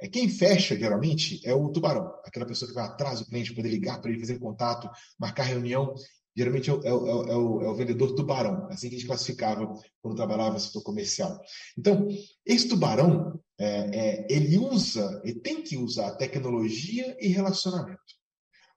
É, 0.00 0.08
quem 0.08 0.28
fecha, 0.28 0.78
geralmente, 0.78 1.40
é 1.46 1.52
o 1.52 1.68
tubarão, 1.68 2.10
aquela 2.24 2.46
pessoa 2.46 2.68
que 2.68 2.74
vai 2.74 2.84
atrás 2.84 3.18
do 3.18 3.26
cliente, 3.26 3.54
poder 3.54 3.68
ligar 3.68 4.00
para 4.00 4.10
ele, 4.10 4.20
fazer 4.20 4.38
contato, 4.38 4.88
marcar 5.18 5.42
reunião. 5.42 5.94
Geralmente 6.38 6.70
é 6.70 6.72
o, 6.72 6.80
é, 6.84 6.94
o, 6.94 7.08
é, 7.08 7.36
o, 7.36 7.62
é 7.62 7.68
o, 7.68 7.74
vendedor 7.74 8.14
tubarão, 8.14 8.68
assim 8.70 8.88
que 8.88 8.94
a 8.94 8.98
gente 8.98 9.08
classificava 9.08 9.66
quando 10.00 10.14
trabalhava 10.14 10.52
no 10.52 10.60
setor 10.60 10.84
comercial. 10.84 11.36
Então, 11.76 12.06
esse 12.46 12.68
tubarão, 12.68 13.40
é, 13.58 14.24
ele 14.32 14.56
usa, 14.56 15.20
ele 15.24 15.40
tem 15.40 15.64
que 15.64 15.76
usar 15.76 16.14
tecnologia 16.14 17.16
e 17.20 17.26
relacionamento. 17.26 17.98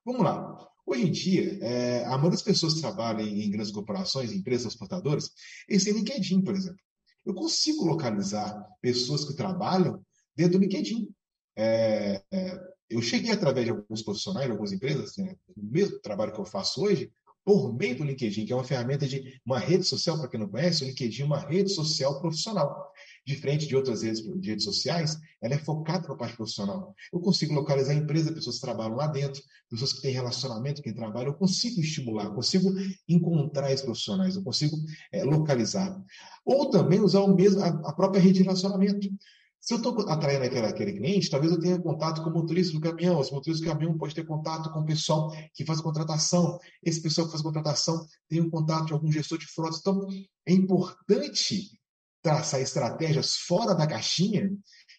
Vamos 0.03 0.23
lá. 0.23 0.57
Hoje 0.87 1.03
em 1.03 1.11
dia, 1.11 1.59
é, 1.61 2.03
a 2.05 2.09
maioria 2.09 2.31
das 2.31 2.41
pessoas 2.41 2.73
que 2.73 2.81
trabalham 2.81 3.21
em, 3.21 3.51
grandes 3.51 3.71
corporações, 3.71 4.31
em 4.31 4.37
empresas 4.37 4.63
transportadoras, 4.63 5.29
eles 5.69 5.83
têm 5.83 5.93
LinkedIn, 5.93 6.41
por 6.41 6.55
exemplo. 6.55 6.81
Eu 7.23 7.35
consigo 7.35 7.85
localizar 7.85 8.59
pessoas 8.81 9.23
que 9.23 9.35
trabalham 9.35 10.03
dentro 10.35 10.57
do 10.57 10.63
LinkedIn. 10.63 11.07
É, 11.55 12.23
é, 12.31 12.59
eu 12.89 13.03
cheguei 13.03 13.31
através 13.31 13.65
de 13.67 13.71
alguns 13.71 14.01
profissionais, 14.01 14.47
de 14.47 14.51
algumas 14.51 14.71
empresas, 14.71 15.15
né, 15.17 15.35
no 15.55 15.69
mesmo 15.69 15.99
trabalho 15.99 16.33
que 16.33 16.39
eu 16.39 16.45
faço 16.45 16.81
hoje, 16.83 17.11
por 17.43 17.73
meio 17.73 17.97
do 17.97 18.03
LinkedIn, 18.03 18.45
que 18.45 18.53
é 18.53 18.55
uma 18.55 18.63
ferramenta 18.63 19.07
de 19.07 19.41
uma 19.45 19.57
rede 19.57 19.83
social, 19.83 20.17
para 20.17 20.27
quem 20.27 20.39
não 20.39 20.47
conhece, 20.47 20.83
o 20.83 20.87
LinkedIn 20.87 21.23
é 21.23 21.25
uma 21.25 21.39
rede 21.39 21.69
social 21.69 22.19
profissional. 22.19 22.91
Diferente 23.25 23.67
de 23.67 23.75
outras 23.75 24.03
redes, 24.03 24.21
de 24.21 24.49
redes 24.49 24.63
sociais, 24.63 25.17
ela 25.41 25.55
é 25.55 25.57
focada 25.57 26.07
na 26.07 26.15
parte 26.15 26.35
profissional. 26.35 26.95
Eu 27.11 27.19
consigo 27.19 27.53
localizar 27.53 27.93
a 27.93 27.95
empresa, 27.95 28.31
pessoas 28.31 28.55
que 28.55 28.61
trabalham 28.61 28.95
lá 28.95 29.07
dentro, 29.07 29.41
pessoas 29.69 29.93
que 29.93 30.01
têm 30.01 30.13
relacionamento, 30.13 30.81
quem 30.81 30.93
trabalha, 30.93 31.27
eu 31.27 31.33
consigo 31.33 31.81
estimular, 31.81 32.25
eu 32.25 32.33
consigo 32.33 32.71
encontrar 33.07 33.71
esses 33.71 33.85
profissionais, 33.85 34.35
eu 34.35 34.43
consigo 34.43 34.77
é, 35.11 35.23
localizar. 35.23 35.99
Ou 36.45 36.69
também 36.69 36.99
usar 36.99 37.21
o 37.21 37.35
mesmo, 37.35 37.61
a, 37.61 37.67
a 37.67 37.93
própria 37.93 38.21
rede 38.21 38.39
de 38.39 38.43
relacionamento. 38.43 39.09
Se 39.61 39.75
eu 39.75 39.77
estou 39.77 40.09
atraindo 40.09 40.43
aquele, 40.43 40.65
aquele, 40.65 40.93
cliente, 40.93 41.29
talvez 41.29 41.53
eu 41.53 41.59
tenha 41.59 41.79
contato 41.79 42.23
com 42.23 42.31
o 42.31 42.33
motorista 42.33 42.73
do 42.73 42.81
caminhão. 42.81 43.21
Esse 43.21 43.31
motorista 43.31 43.63
do 43.63 43.71
caminhão 43.71 43.95
pode 43.95 44.15
ter 44.15 44.25
contato 44.25 44.71
com 44.73 44.79
o 44.79 44.85
pessoal 44.85 45.31
que 45.53 45.63
faz 45.63 45.79
contratação. 45.79 46.57
Esse 46.83 46.99
pessoal 46.99 47.27
que 47.27 47.31
faz 47.31 47.43
contratação 47.43 48.03
tem 48.27 48.41
um 48.41 48.49
contato 48.49 48.87
de 48.87 48.93
algum 48.93 49.11
gestor 49.11 49.37
de 49.37 49.45
frota. 49.45 49.77
Então, 49.79 50.07
é 50.47 50.51
importante 50.51 51.79
traçar 52.23 52.59
estratégias 52.59 53.35
fora 53.35 53.75
da 53.75 53.85
caixinha 53.85 54.51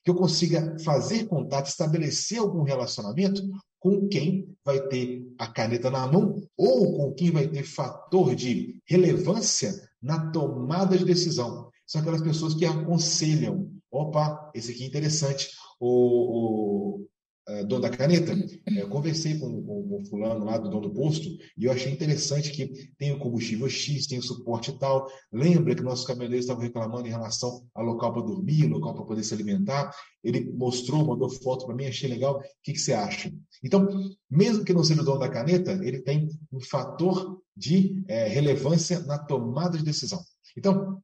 que 0.04 0.10
eu 0.10 0.14
consiga 0.14 0.76
fazer 0.84 1.26
contato, 1.26 1.66
estabelecer 1.66 2.38
algum 2.38 2.62
relacionamento 2.62 3.42
com 3.80 4.08
quem 4.08 4.48
vai 4.64 4.80
ter 4.86 5.26
a 5.38 5.48
caneta 5.48 5.90
na 5.90 6.06
mão 6.06 6.40
ou 6.56 6.96
com 6.96 7.14
quem 7.14 7.32
vai 7.32 7.48
ter 7.48 7.64
fator 7.64 8.34
de 8.36 8.80
relevância 8.86 9.72
na 10.00 10.30
tomada 10.30 10.96
de 10.96 11.04
decisão. 11.04 11.68
São 11.84 12.00
aquelas 12.00 12.22
pessoas 12.22 12.54
que 12.54 12.64
aconselham, 12.64 13.71
Opa, 13.92 14.50
esse 14.54 14.72
aqui 14.72 14.84
é 14.84 14.86
interessante. 14.86 15.50
O, 15.78 17.00
o 17.00 17.06
é, 17.46 17.62
dono 17.64 17.82
da 17.82 17.90
caneta, 17.90 18.32
é, 18.32 18.82
eu 18.82 18.88
conversei 18.88 19.38
com, 19.38 19.62
com, 19.62 19.96
o 20.00 20.06
fulano 20.06 20.46
lá 20.46 20.56
do 20.56 20.70
dono 20.70 20.88
do 20.88 20.94
posto 20.94 21.28
e 21.58 21.64
eu 21.64 21.72
achei 21.72 21.92
interessante 21.92 22.50
que 22.52 22.94
tem 22.96 23.12
o 23.12 23.18
combustível 23.18 23.68
X, 23.68 24.06
tem 24.06 24.18
o 24.18 24.22
suporte 24.22 24.78
tal. 24.78 25.06
Lembra 25.30 25.74
que 25.74 25.82
nossos 25.82 26.06
caminhoneiros 26.06 26.46
estavam 26.46 26.62
reclamando 26.62 27.06
em 27.06 27.10
relação 27.10 27.66
ao 27.74 27.84
local 27.84 28.14
para 28.14 28.22
dormir, 28.22 28.66
local 28.66 28.94
para 28.94 29.04
poder 29.04 29.24
se 29.24 29.34
alimentar. 29.34 29.94
Ele 30.24 30.50
mostrou, 30.52 31.04
mandou 31.04 31.28
foto 31.28 31.66
para 31.66 31.74
mim, 31.74 31.86
achei 31.86 32.08
legal. 32.08 32.38
O 32.38 32.42
que, 32.62 32.72
que 32.72 32.78
você 32.78 32.94
acha? 32.94 33.30
Então, 33.62 33.86
mesmo 34.30 34.64
que 34.64 34.72
não 34.72 34.84
seja 34.84 35.02
o 35.02 35.04
dono 35.04 35.18
da 35.18 35.28
caneta, 35.28 35.72
ele 35.84 36.00
tem 36.00 36.30
um 36.50 36.60
fator 36.60 37.42
de 37.54 38.02
é, 38.08 38.26
relevância 38.28 39.00
na 39.00 39.18
tomada 39.18 39.76
de 39.76 39.84
decisão. 39.84 40.20
Então, 40.56 41.02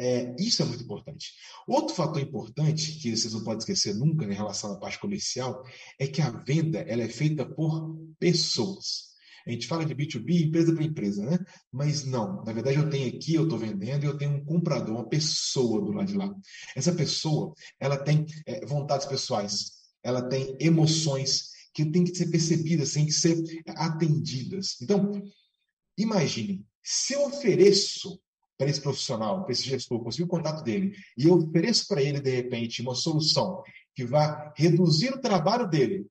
é, 0.00 0.34
isso 0.38 0.62
é 0.62 0.64
muito 0.64 0.82
importante. 0.82 1.34
Outro 1.68 1.94
fator 1.94 2.22
importante, 2.22 2.92
que 2.92 3.14
vocês 3.14 3.34
não 3.34 3.44
podem 3.44 3.58
esquecer 3.58 3.94
nunca 3.94 4.24
em 4.24 4.32
relação 4.32 4.72
à 4.72 4.78
parte 4.78 4.98
comercial, 4.98 5.62
é 5.98 6.06
que 6.06 6.22
a 6.22 6.30
venda 6.30 6.78
ela 6.80 7.02
é 7.02 7.08
feita 7.08 7.44
por 7.44 7.94
pessoas. 8.18 9.10
A 9.46 9.50
gente 9.50 9.66
fala 9.66 9.84
de 9.84 9.94
B2B, 9.94 10.46
empresa 10.46 10.74
para 10.74 10.84
empresa, 10.84 11.22
né? 11.24 11.38
Mas 11.70 12.04
não, 12.04 12.42
na 12.44 12.52
verdade 12.52 12.78
eu 12.78 12.88
tenho 12.88 13.08
aqui, 13.14 13.34
eu 13.34 13.44
estou 13.44 13.58
vendendo 13.58 14.04
e 14.04 14.06
eu 14.06 14.16
tenho 14.16 14.32
um 14.32 14.44
comprador, 14.44 14.94
uma 14.94 15.08
pessoa 15.08 15.82
do 15.82 15.92
lado 15.92 16.06
de 16.06 16.16
lá. 16.16 16.34
Essa 16.74 16.94
pessoa, 16.94 17.52
ela 17.78 17.98
tem 17.98 18.24
é, 18.46 18.64
vontades 18.64 19.06
pessoais, 19.06 19.72
ela 20.02 20.22
tem 20.28 20.56
emoções 20.58 21.50
que 21.74 21.84
têm 21.84 22.04
que 22.04 22.16
ser 22.16 22.30
percebidas, 22.30 22.92
têm 22.92 23.04
que 23.04 23.12
ser 23.12 23.36
atendidas. 23.68 24.76
Então, 24.80 25.22
imagine, 25.96 26.64
se 26.82 27.12
eu 27.12 27.26
ofereço 27.26 28.18
para 28.60 28.68
esse 28.68 28.82
profissional, 28.82 29.42
para 29.42 29.52
esse 29.52 29.62
gestor, 29.62 30.04
conseguir 30.04 30.24
o 30.24 30.28
contato 30.28 30.62
dele, 30.62 30.94
e 31.16 31.24
eu 31.26 31.38
ofereço 31.38 31.88
para 31.88 32.02
ele, 32.02 32.20
de 32.20 32.30
repente, 32.30 32.82
uma 32.82 32.94
solução 32.94 33.62
que 33.94 34.04
vai 34.04 34.52
reduzir 34.54 35.14
o 35.14 35.18
trabalho 35.18 35.66
dele, 35.66 36.06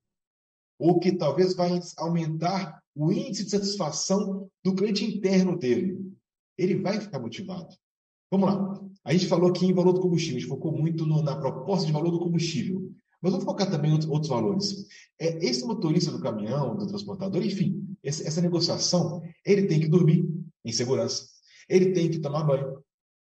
ou 0.76 0.98
que 0.98 1.12
talvez 1.12 1.54
vai 1.54 1.78
aumentar 1.96 2.82
o 2.92 3.12
índice 3.12 3.44
de 3.44 3.50
satisfação 3.50 4.50
do 4.64 4.74
cliente 4.74 5.04
interno 5.04 5.56
dele, 5.56 5.96
ele 6.58 6.74
vai 6.74 7.00
ficar 7.00 7.20
motivado. 7.20 7.68
Vamos 8.28 8.52
lá. 8.52 8.80
A 9.04 9.12
gente 9.12 9.28
falou 9.28 9.50
aqui 9.50 9.66
em 9.66 9.72
valor 9.72 9.92
do 9.92 10.00
combustível, 10.00 10.38
a 10.38 10.40
gente 10.40 10.48
focou 10.48 10.76
muito 10.76 11.06
no, 11.06 11.22
na 11.22 11.36
proposta 11.36 11.86
de 11.86 11.92
valor 11.92 12.10
do 12.10 12.18
combustível. 12.18 12.90
Mas 13.22 13.30
vamos 13.30 13.44
focar 13.44 13.70
também 13.70 13.92
em 13.92 13.94
outros, 13.94 14.10
outros 14.10 14.28
valores. 14.28 14.86
É, 15.20 15.46
esse 15.46 15.64
motorista 15.64 16.10
do 16.10 16.20
caminhão, 16.20 16.76
do 16.76 16.88
transportador, 16.88 17.44
enfim, 17.44 17.86
essa 18.02 18.40
negociação, 18.40 19.22
ele 19.46 19.68
tem 19.68 19.78
que 19.78 19.86
dormir 19.86 20.28
em 20.64 20.72
segurança 20.72 21.28
ele 21.70 21.92
tem 21.92 22.10
que 22.10 22.18
tomar 22.18 22.42
banho, 22.42 22.82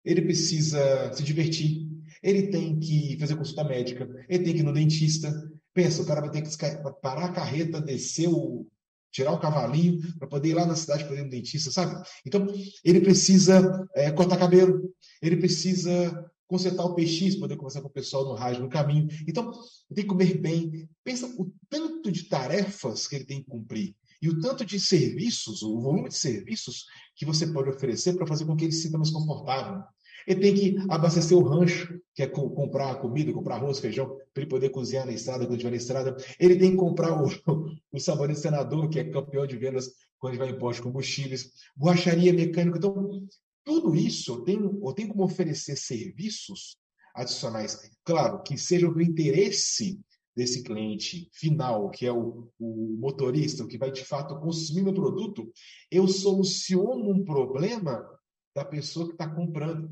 ele 0.04 0.22
precisa 0.22 1.12
se 1.12 1.22
divertir, 1.22 1.86
ele 2.22 2.46
tem 2.48 2.78
que 2.78 3.18
fazer 3.18 3.36
consulta 3.36 3.64
médica, 3.64 4.08
ele 4.28 4.44
tem 4.44 4.54
que 4.54 4.60
ir 4.60 4.62
no 4.62 4.72
dentista. 4.72 5.32
Pensa, 5.74 6.02
o 6.02 6.06
cara 6.06 6.20
vai 6.20 6.30
ter 6.30 6.42
que 6.42 6.56
parar 7.02 7.26
a 7.26 7.32
carreta, 7.32 7.80
descer 7.80 8.28
o. 8.28 8.66
tirar 9.12 9.32
o 9.32 9.40
cavalinho 9.40 10.00
para 10.18 10.28
poder 10.28 10.50
ir 10.50 10.54
lá 10.54 10.64
na 10.64 10.74
cidade 10.74 11.04
para 11.04 11.16
ir 11.16 11.24
no 11.24 11.30
dentista, 11.30 11.70
sabe? 11.70 12.00
Então, 12.24 12.46
ele 12.84 13.00
precisa 13.00 13.86
é, 13.94 14.10
cortar 14.10 14.38
cabelo, 14.38 14.92
ele 15.20 15.36
precisa 15.36 16.30
consertar 16.46 16.84
o 16.84 16.94
PX, 16.94 17.36
poder 17.36 17.56
conversar 17.56 17.82
com 17.82 17.88
o 17.88 17.92
pessoal 17.92 18.24
no 18.24 18.34
rádio 18.34 18.62
no 18.62 18.70
caminho. 18.70 19.06
Então, 19.28 19.50
ele 19.50 19.94
tem 19.94 20.04
que 20.04 20.08
comer 20.08 20.38
bem. 20.38 20.88
Pensa 21.04 21.26
o 21.38 21.52
tanto 21.68 22.10
de 22.10 22.24
tarefas 22.24 23.06
que 23.06 23.16
ele 23.16 23.26
tem 23.26 23.42
que 23.42 23.50
cumprir. 23.50 23.94
E 24.20 24.28
o 24.28 24.40
tanto 24.40 24.64
de 24.64 24.80
serviços, 24.80 25.62
o 25.62 25.80
volume 25.80 26.08
de 26.08 26.16
serviços 26.16 26.86
que 27.14 27.24
você 27.24 27.46
pode 27.46 27.70
oferecer 27.70 28.14
para 28.14 28.26
fazer 28.26 28.44
com 28.44 28.56
que 28.56 28.64
ele 28.64 28.72
se 28.72 28.82
sinta 28.82 28.98
mais 28.98 29.10
confortável. 29.10 29.82
Ele 30.26 30.40
tem 30.40 30.54
que 30.54 30.76
abastecer 30.90 31.36
o 31.38 31.42
rancho, 31.42 31.98
que 32.14 32.22
é 32.22 32.26
comprar 32.26 32.96
comida, 32.96 33.32
comprar 33.32 33.56
arroz, 33.56 33.78
feijão, 33.78 34.08
para 34.34 34.42
ele 34.42 34.50
poder 34.50 34.68
cozinhar 34.70 35.06
na 35.06 35.12
estrada 35.12 35.46
quando 35.46 35.52
estiver 35.52 35.70
na 35.70 35.76
estrada. 35.76 36.16
Ele 36.38 36.56
tem 36.56 36.72
que 36.72 36.76
comprar 36.76 37.22
o, 37.22 37.26
o 37.92 37.98
sabonete 37.98 38.40
senador, 38.40 38.88
que 38.90 38.98
é 38.98 39.04
campeão 39.04 39.46
de 39.46 39.56
vendas 39.56 39.90
quando 40.18 40.34
ele 40.34 40.42
vai 40.42 40.50
em 40.50 40.58
postos 40.58 40.76
de 40.78 40.82
combustíveis, 40.82 41.50
borracharia 41.76 42.32
mecânica. 42.32 42.76
Então, 42.76 43.26
tudo 43.64 43.94
isso 43.94 44.32
eu 44.32 44.40
tenho, 44.42 44.80
eu 44.82 44.92
tenho 44.92 45.08
como 45.08 45.24
oferecer 45.24 45.76
serviços 45.76 46.76
adicionais. 47.14 47.78
Claro, 48.04 48.42
que 48.42 48.58
sejam 48.58 48.92
do 48.92 49.00
interesse 49.00 49.98
desse 50.38 50.62
cliente 50.62 51.28
final, 51.32 51.90
que 51.90 52.06
é 52.06 52.12
o, 52.12 52.48
o 52.60 52.96
motorista, 53.00 53.64
o 53.64 53.66
que 53.66 53.76
vai 53.76 53.90
de 53.90 54.04
fato 54.04 54.38
consumir 54.38 54.84
meu 54.84 54.94
produto, 54.94 55.52
eu 55.90 56.06
soluciono 56.06 57.10
um 57.10 57.24
problema 57.24 58.08
da 58.54 58.64
pessoa 58.64 59.06
que 59.06 59.14
está 59.14 59.28
comprando. 59.28 59.90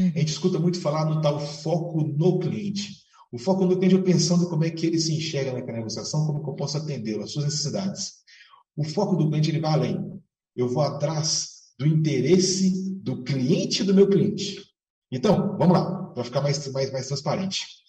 Uhum. 0.00 0.12
A 0.16 0.18
gente 0.18 0.32
escuta 0.32 0.58
muito 0.58 0.80
falar 0.80 1.04
no 1.04 1.20
tal 1.20 1.38
foco 1.38 2.02
no 2.02 2.40
cliente. 2.40 3.04
O 3.30 3.38
foco 3.38 3.64
no 3.64 3.78
cliente 3.78 3.94
é 3.94 4.02
pensando 4.02 4.48
como 4.48 4.64
é 4.64 4.70
que 4.70 4.84
ele 4.84 4.98
se 4.98 5.14
enxerga 5.14 5.52
naquela 5.52 5.78
negociação, 5.78 6.26
como 6.26 6.42
que 6.42 6.50
eu 6.50 6.56
posso 6.56 6.76
atendê-lo, 6.76 7.22
as 7.22 7.30
suas 7.30 7.44
necessidades. 7.44 8.14
O 8.76 8.82
foco 8.82 9.14
do 9.14 9.28
cliente 9.28 9.52
ele 9.52 9.60
vai 9.60 9.74
além. 9.74 10.20
Eu 10.56 10.68
vou 10.68 10.82
atrás 10.82 11.72
do 11.78 11.86
interesse 11.86 12.98
do 13.00 13.22
cliente 13.22 13.84
do 13.84 13.94
meu 13.94 14.08
cliente. 14.08 14.60
Então, 15.10 15.56
vamos 15.56 15.72
lá, 15.72 16.06
para 16.06 16.24
ficar 16.24 16.40
mais, 16.40 16.66
mais, 16.72 16.90
mais 16.90 17.06
transparente. 17.06 17.83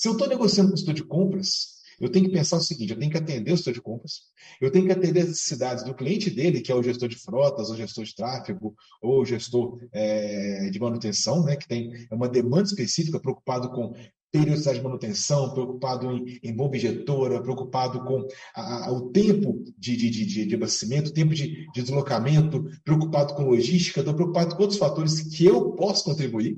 Se 0.00 0.08
eu 0.08 0.12
estou 0.12 0.26
negociando 0.26 0.70
com 0.70 0.76
o 0.76 0.78
setor 0.78 0.94
de 0.94 1.04
compras, 1.04 1.74
eu 2.00 2.10
tenho 2.10 2.24
que 2.24 2.32
pensar 2.32 2.56
o 2.56 2.60
seguinte: 2.60 2.90
eu 2.90 2.98
tenho 2.98 3.10
que 3.10 3.18
atender 3.18 3.52
o 3.52 3.56
setor 3.58 3.74
de 3.74 3.82
compras, 3.82 4.22
eu 4.58 4.72
tenho 4.72 4.86
que 4.86 4.92
atender 4.92 5.20
as 5.20 5.28
necessidades 5.28 5.84
do 5.84 5.94
cliente 5.94 6.30
dele, 6.30 6.62
que 6.62 6.72
é 6.72 6.74
o 6.74 6.82
gestor 6.82 7.06
de 7.06 7.16
frotas, 7.16 7.68
ou 7.68 7.76
gestor 7.76 8.04
de 8.04 8.14
tráfego, 8.14 8.74
ou 9.02 9.26
gestor 9.26 9.78
é, 9.92 10.70
de 10.70 10.80
manutenção, 10.80 11.44
né, 11.44 11.54
que 11.54 11.68
tem 11.68 11.92
uma 12.10 12.30
demanda 12.30 12.62
específica, 12.62 13.20
preocupado 13.20 13.68
com 13.72 13.92
periodicidade 14.32 14.78
de 14.78 14.84
manutenção, 14.84 15.52
preocupado 15.52 16.10
em, 16.10 16.40
em 16.42 16.56
bomba 16.56 16.78
injetora, 16.78 17.42
preocupado 17.42 18.02
com 18.02 18.26
a, 18.54 18.86
a, 18.86 18.92
o 18.92 19.10
tempo 19.10 19.62
de, 19.76 19.98
de, 19.98 20.08
de, 20.08 20.46
de 20.46 20.54
abastecimento, 20.54 21.12
tempo 21.12 21.34
de, 21.34 21.70
de 21.72 21.82
deslocamento, 21.82 22.64
preocupado 22.82 23.34
com 23.34 23.50
logística, 23.50 24.00
estou 24.00 24.14
preocupado 24.14 24.56
com 24.56 24.62
outros 24.62 24.78
fatores 24.78 25.20
que 25.20 25.44
eu 25.44 25.72
posso 25.72 26.04
contribuir. 26.04 26.56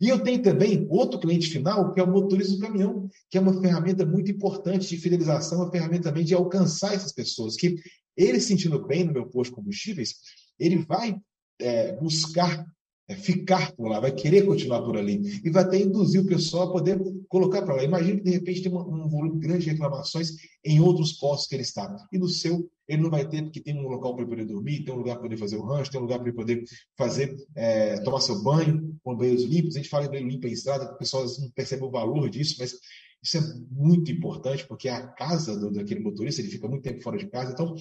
E 0.00 0.08
eu 0.08 0.18
tenho 0.22 0.42
também 0.42 0.86
outro 0.88 1.20
cliente 1.20 1.50
final, 1.50 1.92
que 1.92 2.00
é 2.00 2.02
o 2.02 2.10
motorista 2.10 2.54
do 2.54 2.60
caminhão, 2.60 3.08
que 3.30 3.36
é 3.36 3.40
uma 3.40 3.60
ferramenta 3.60 4.06
muito 4.06 4.30
importante 4.30 4.88
de 4.88 4.96
fidelização, 4.96 5.58
uma 5.58 5.70
ferramenta 5.70 6.04
também 6.04 6.24
de 6.24 6.34
alcançar 6.34 6.94
essas 6.94 7.12
pessoas, 7.12 7.56
que 7.56 7.76
ele 8.16 8.40
sentindo 8.40 8.86
bem 8.86 9.04
no 9.04 9.12
meu 9.12 9.26
posto 9.26 9.50
de 9.50 9.56
combustíveis, 9.56 10.14
ele 10.58 10.78
vai 10.78 11.16
é, 11.58 11.96
buscar 11.96 12.64
é 13.10 13.16
ficar 13.16 13.72
por 13.72 13.88
lá, 13.88 13.98
vai 13.98 14.12
querer 14.12 14.46
continuar 14.46 14.82
por 14.82 14.96
ali 14.96 15.20
e 15.44 15.50
vai 15.50 15.64
até 15.64 15.80
induzir 15.80 16.20
o 16.20 16.26
pessoal 16.26 16.68
a 16.68 16.72
poder 16.72 16.96
colocar 17.28 17.62
para 17.62 17.74
lá. 17.74 17.82
Imagina 17.82 18.18
que 18.18 18.22
de 18.22 18.30
repente 18.30 18.62
tem 18.62 18.72
um 18.72 19.08
volume 19.08 19.40
grande 19.40 19.64
de 19.64 19.70
reclamações 19.70 20.30
em 20.64 20.78
outros 20.80 21.14
postos 21.14 21.48
que 21.48 21.56
ele 21.56 21.62
está. 21.62 21.92
E 22.12 22.18
no 22.18 22.28
seu, 22.28 22.70
ele 22.86 23.02
não 23.02 23.10
vai 23.10 23.28
ter, 23.28 23.42
porque 23.42 23.60
tem 23.60 23.74
um 23.74 23.88
local 23.88 24.14
para 24.14 24.22
ele 24.22 24.30
poder 24.30 24.44
dormir, 24.44 24.84
tem 24.84 24.94
um 24.94 24.98
lugar 24.98 25.14
para 25.14 25.24
poder 25.24 25.36
fazer 25.38 25.56
o 25.56 25.66
rancho, 25.66 25.90
tem 25.90 25.98
um 25.98 26.04
lugar 26.04 26.20
para 26.20 26.28
ele 26.28 26.36
poder 26.36 26.62
fazer, 26.96 27.36
é, 27.56 27.98
tomar 28.02 28.20
seu 28.20 28.40
banho, 28.44 28.96
com 29.02 29.16
banheiros 29.16 29.42
limpos. 29.42 29.74
A 29.74 29.78
gente 29.80 29.90
fala 29.90 30.06
em 30.06 30.10
banho 30.10 30.28
limpo 30.28 30.46
em 30.46 30.52
estrada, 30.52 30.84
o 30.84 30.96
pessoal 30.96 31.24
não 31.24 31.50
percebe 31.50 31.82
o 31.82 31.90
valor 31.90 32.30
disso, 32.30 32.54
mas 32.60 32.76
isso 33.20 33.38
é 33.38 33.40
muito 33.72 34.12
importante, 34.12 34.64
porque 34.68 34.88
a 34.88 35.04
casa 35.08 35.58
do, 35.58 35.72
daquele 35.72 35.98
motorista, 35.98 36.40
ele 36.40 36.50
fica 36.50 36.68
muito 36.68 36.84
tempo 36.84 37.02
fora 37.02 37.18
de 37.18 37.26
casa. 37.26 37.50
Então, 37.50 37.74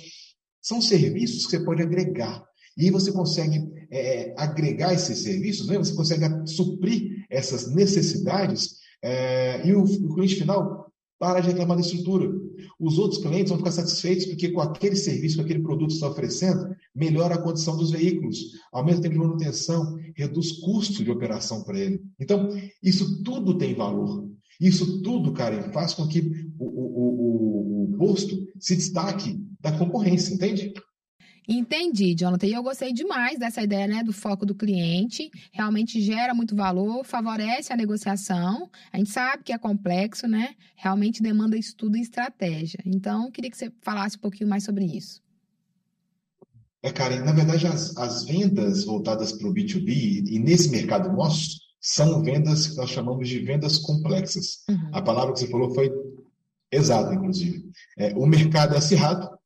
são 0.59 0.82
serviços 0.82 1.45
que 1.45 1.51
você 1.51 1.63
pode 1.63 1.84
agregar 1.84 2.48
e 2.80 2.89
você 2.89 3.11
consegue 3.11 3.69
é, 3.91 4.34
agregar 4.38 4.93
esses 4.93 5.19
serviços, 5.19 5.67
né? 5.67 5.77
você 5.77 5.93
consegue 5.93 6.25
suprir 6.47 7.25
essas 7.30 7.69
necessidades, 7.75 8.77
é, 9.03 9.67
e 9.67 9.73
o, 9.73 9.84
o 9.84 10.15
cliente 10.15 10.36
final 10.36 10.89
para 11.19 11.41
de 11.41 11.49
reclamar 11.49 11.75
da 11.75 11.84
estrutura. 11.84 12.32
Os 12.80 12.97
outros 12.97 13.21
clientes 13.21 13.49
vão 13.49 13.57
ficar 13.57 13.71
satisfeitos 13.71 14.25
porque 14.25 14.49
com 14.49 14.61
aquele 14.61 14.95
serviço, 14.95 15.36
com 15.36 15.41
aquele 15.41 15.61
produto 15.61 15.89
que 15.89 15.95
está 15.95 16.07
oferecendo, 16.07 16.73
melhora 16.95 17.36
a 17.36 17.41
condição 17.41 17.75
dos 17.75 17.91
veículos, 17.91 18.39
aumenta 18.71 18.99
o 18.99 19.01
tempo 19.01 19.15
de 19.15 19.19
manutenção, 19.19 19.97
reduz 20.15 20.53
custo 20.53 21.03
de 21.03 21.11
operação 21.11 21.61
para 21.63 21.77
ele. 21.77 22.01
Então, 22.17 22.47
isso 22.82 23.21
tudo 23.21 23.57
tem 23.57 23.75
valor. 23.75 24.30
Isso 24.61 25.01
tudo, 25.01 25.34
Karen, 25.34 25.71
faz 25.73 25.93
com 25.93 26.07
que 26.07 26.21
o, 26.57 26.65
o, 26.65 27.84
o, 27.84 27.84
o 27.84 27.97
posto 27.97 28.47
se 28.57 28.77
destaque 28.77 29.38
da 29.59 29.73
concorrência, 29.73 30.34
entende? 30.34 30.73
Entendi, 31.51 32.13
Jonathan. 32.13 32.45
E 32.45 32.53
eu 32.53 32.61
gostei 32.61 32.93
demais 32.93 33.39
dessa 33.39 33.63
ideia, 33.63 33.87
né, 33.87 34.03
do 34.03 34.13
foco 34.13 34.45
do 34.45 34.53
cliente. 34.53 35.31
Realmente 35.51 35.99
gera 35.99 36.31
muito 36.31 36.55
valor, 36.55 37.03
favorece 37.03 37.73
a 37.73 37.75
negociação. 37.75 38.69
A 38.93 38.97
gente 38.97 39.09
sabe 39.09 39.43
que 39.43 39.51
é 39.51 39.57
complexo, 39.57 40.27
né? 40.27 40.53
Realmente 40.75 41.23
demanda 41.23 41.57
estudo 41.57 41.97
e 41.97 42.01
estratégia. 42.01 42.77
Então, 42.85 43.31
queria 43.31 43.49
que 43.49 43.57
você 43.57 43.71
falasse 43.81 44.15
um 44.15 44.19
pouquinho 44.19 44.47
mais 44.47 44.63
sobre 44.63 44.85
isso. 44.85 45.23
É, 46.83 46.91
Karen, 46.91 47.21
na 47.25 47.33
verdade, 47.33 47.65
as, 47.65 47.97
as 47.97 48.25
vendas 48.25 48.85
voltadas 48.85 49.31
para 49.31 49.47
o 49.47 49.53
B2B, 49.53 50.27
e 50.29 50.37
nesse 50.37 50.69
mercado 50.69 51.11
nosso, 51.11 51.57
são 51.81 52.21
vendas 52.21 52.67
que 52.67 52.77
nós 52.77 52.91
chamamos 52.91 53.27
de 53.27 53.39
vendas 53.39 53.79
complexas. 53.79 54.63
Uhum. 54.69 54.89
A 54.93 55.01
palavra 55.01 55.33
que 55.33 55.39
você 55.39 55.47
falou 55.47 55.73
foi 55.73 55.91
exata, 56.71 57.15
inclusive. 57.15 57.71
É, 57.97 58.13
o 58.15 58.27
mercado 58.27 58.75
é 58.75 58.77
acirrado, 58.77 59.38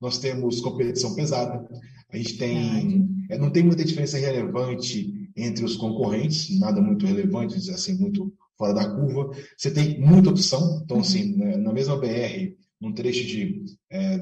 nós 0.00 0.18
temos 0.18 0.60
competição 0.60 1.14
pesada, 1.14 1.66
a 2.12 2.16
gente 2.16 2.38
tem. 2.38 3.08
É, 3.28 3.38
não 3.38 3.50
tem 3.50 3.64
muita 3.64 3.84
diferença 3.84 4.18
relevante 4.18 5.30
entre 5.36 5.64
os 5.64 5.76
concorrentes, 5.76 6.58
nada 6.58 6.80
muito 6.80 7.04
relevante, 7.04 7.56
assim, 7.70 7.98
muito 7.98 8.32
fora 8.56 8.72
da 8.72 8.88
curva. 8.88 9.30
Você 9.56 9.70
tem 9.70 10.00
muita 10.00 10.30
opção, 10.30 10.80
então, 10.84 11.00
assim, 11.00 11.32
uhum. 11.32 11.38
né, 11.38 11.56
na 11.56 11.72
mesma 11.72 11.96
BR, 11.96 12.54
num 12.80 12.92
trecho 12.92 13.26
de 13.26 13.64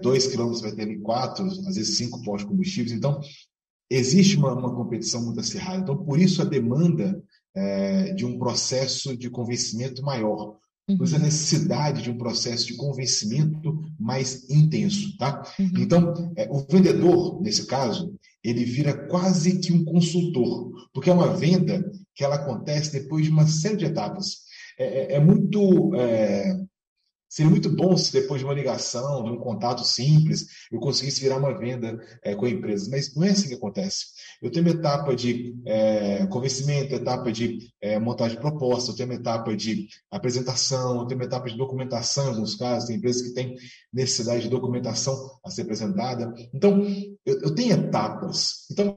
2 0.02 0.26
é, 0.26 0.30
km 0.30 0.52
vai 0.60 0.72
ter 0.72 1.00
4, 1.00 1.44
às 1.44 1.76
vezes 1.76 1.96
5 1.98 2.22
postos 2.22 2.50
combustíveis. 2.50 2.92
Então, 2.92 3.20
existe 3.90 4.36
uma, 4.36 4.52
uma, 4.54 4.74
competição 4.74 5.24
muito 5.24 5.40
acirrada. 5.40 5.82
Então, 5.82 5.96
por 5.96 6.18
isso 6.18 6.40
a 6.40 6.44
demanda 6.44 7.22
é, 7.54 8.12
de 8.14 8.24
um 8.24 8.38
processo 8.38 9.16
de 9.16 9.30
convencimento 9.30 10.02
maior. 10.02 10.56
Uhum. 10.89 10.99
Por 10.99 11.05
isso 11.05 11.16
a 11.16 11.18
necessidade 11.18 12.03
de 12.03 12.11
um 12.11 12.18
processo 12.18 12.66
de 12.66 12.76
convencimento 12.76 13.82
mais 13.99 14.49
intenso, 14.51 15.16
tá? 15.16 15.43
Uhum. 15.59 15.70
Então, 15.78 16.32
é, 16.37 16.49
o 16.51 16.66
vendedor, 16.70 17.41
nesse 17.41 17.66
caso, 17.66 18.14
ele 18.43 18.64
vira 18.64 19.07
quase 19.09 19.59
que 19.59 19.72
um 19.72 19.85
consultor, 19.85 20.70
porque 20.93 21.09
é 21.09 21.14
uma 21.14 21.35
venda 21.35 21.82
que 22.14 22.22
ela 22.22 22.37
acontece 22.37 22.93
depois 22.93 23.24
de 23.24 23.30
uma 23.30 23.47
série 23.47 23.76
de 23.76 23.87
etapas. 23.87 24.45
É, 24.78 24.85
é, 24.85 25.12
é 25.14 25.20
muito 25.20 25.95
é, 25.95 26.55
Seria 27.35 27.51
muito 27.51 27.68
bom 27.68 27.97
se 27.97 28.12
depois 28.12 28.39
de 28.39 28.45
uma 28.45 28.55
ligação, 28.55 29.24
de 29.24 29.30
um 29.30 29.37
contato 29.37 29.85
simples, 29.85 30.47
eu 30.70 30.78
conseguisse 30.78 31.20
virar 31.20 31.37
uma 31.39 31.59
venda 31.59 31.99
é, 32.22 32.32
com 32.32 32.47
a 32.47 32.49
empresa. 32.49 32.89
Mas 32.89 33.12
não 33.12 33.24
é 33.24 33.30
assim 33.30 33.49
que 33.49 33.55
acontece. 33.55 34.05
Eu 34.41 34.53
tenho 34.53 34.64
uma 34.64 34.72
etapa 34.72 35.16
de 35.16 35.53
é, 35.66 36.24
convencimento, 36.28 36.95
etapa 36.95 37.32
de 37.32 37.72
é, 37.80 37.99
montagem 37.99 38.37
de 38.37 38.41
proposta, 38.41 38.93
eu 38.93 38.95
tenho 38.95 39.09
uma 39.09 39.16
etapa 39.16 39.57
de 39.57 39.89
apresentação, 40.12 41.01
eu 41.01 41.07
tenho 41.07 41.18
uma 41.18 41.26
etapa 41.26 41.51
de 41.51 41.57
documentação, 41.57 42.26
em 42.26 42.35
alguns 42.35 42.55
casos, 42.55 42.87
tem 42.87 42.99
empresas 42.99 43.22
que 43.22 43.35
têm 43.35 43.57
necessidade 43.93 44.43
de 44.45 44.49
documentação 44.49 45.16
a 45.45 45.51
ser 45.51 45.62
apresentada. 45.62 46.32
Então, 46.55 46.87
eu, 47.26 47.41
eu 47.41 47.53
tenho 47.53 47.72
etapas. 47.72 48.64
Então, 48.70 48.97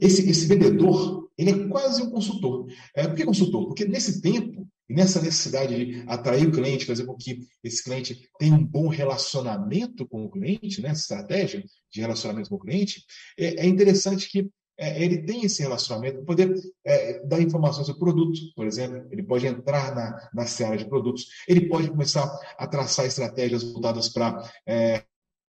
esse, 0.00 0.28
esse 0.28 0.44
vendedor, 0.46 1.30
ele 1.38 1.50
é 1.52 1.68
quase 1.68 2.02
um 2.02 2.10
consultor. 2.10 2.66
É, 2.96 3.06
por 3.06 3.14
que 3.14 3.24
consultor? 3.24 3.68
Porque 3.68 3.84
nesse 3.84 4.20
tempo, 4.20 4.66
e 4.88 4.94
nessa 4.94 5.20
necessidade 5.20 5.84
de 5.84 6.04
atrair 6.08 6.48
o 6.48 6.52
cliente, 6.52 6.86
fazer 6.86 7.04
com 7.04 7.14
que 7.14 7.40
esse 7.62 7.84
cliente 7.84 8.28
tenha 8.38 8.54
um 8.54 8.64
bom 8.64 8.88
relacionamento 8.88 10.06
com 10.06 10.24
o 10.24 10.30
cliente, 10.30 10.80
né? 10.80 10.92
estratégia 10.92 11.62
de 11.92 12.00
relacionamento 12.00 12.48
com 12.48 12.56
o 12.56 12.60
cliente, 12.60 13.04
é, 13.38 13.64
é 13.64 13.66
interessante 13.66 14.28
que 14.30 14.50
é, 14.78 15.02
ele 15.02 15.22
tenha 15.22 15.44
esse 15.44 15.60
relacionamento 15.60 16.24
poder 16.24 16.54
é, 16.84 17.20
dar 17.26 17.42
informações 17.42 17.86
sobre 17.86 17.98
produto, 17.98 18.38
por 18.54 18.64
exemplo. 18.64 19.08
Ele 19.10 19.24
pode 19.24 19.44
entrar 19.44 19.94
na, 19.94 20.30
na 20.32 20.46
seara 20.46 20.76
de 20.76 20.88
produtos, 20.88 21.26
ele 21.48 21.68
pode 21.68 21.90
começar 21.90 22.32
a 22.56 22.66
traçar 22.66 23.04
estratégias 23.04 23.64
voltadas 23.64 24.08
para 24.08 24.48
é, 24.64 25.02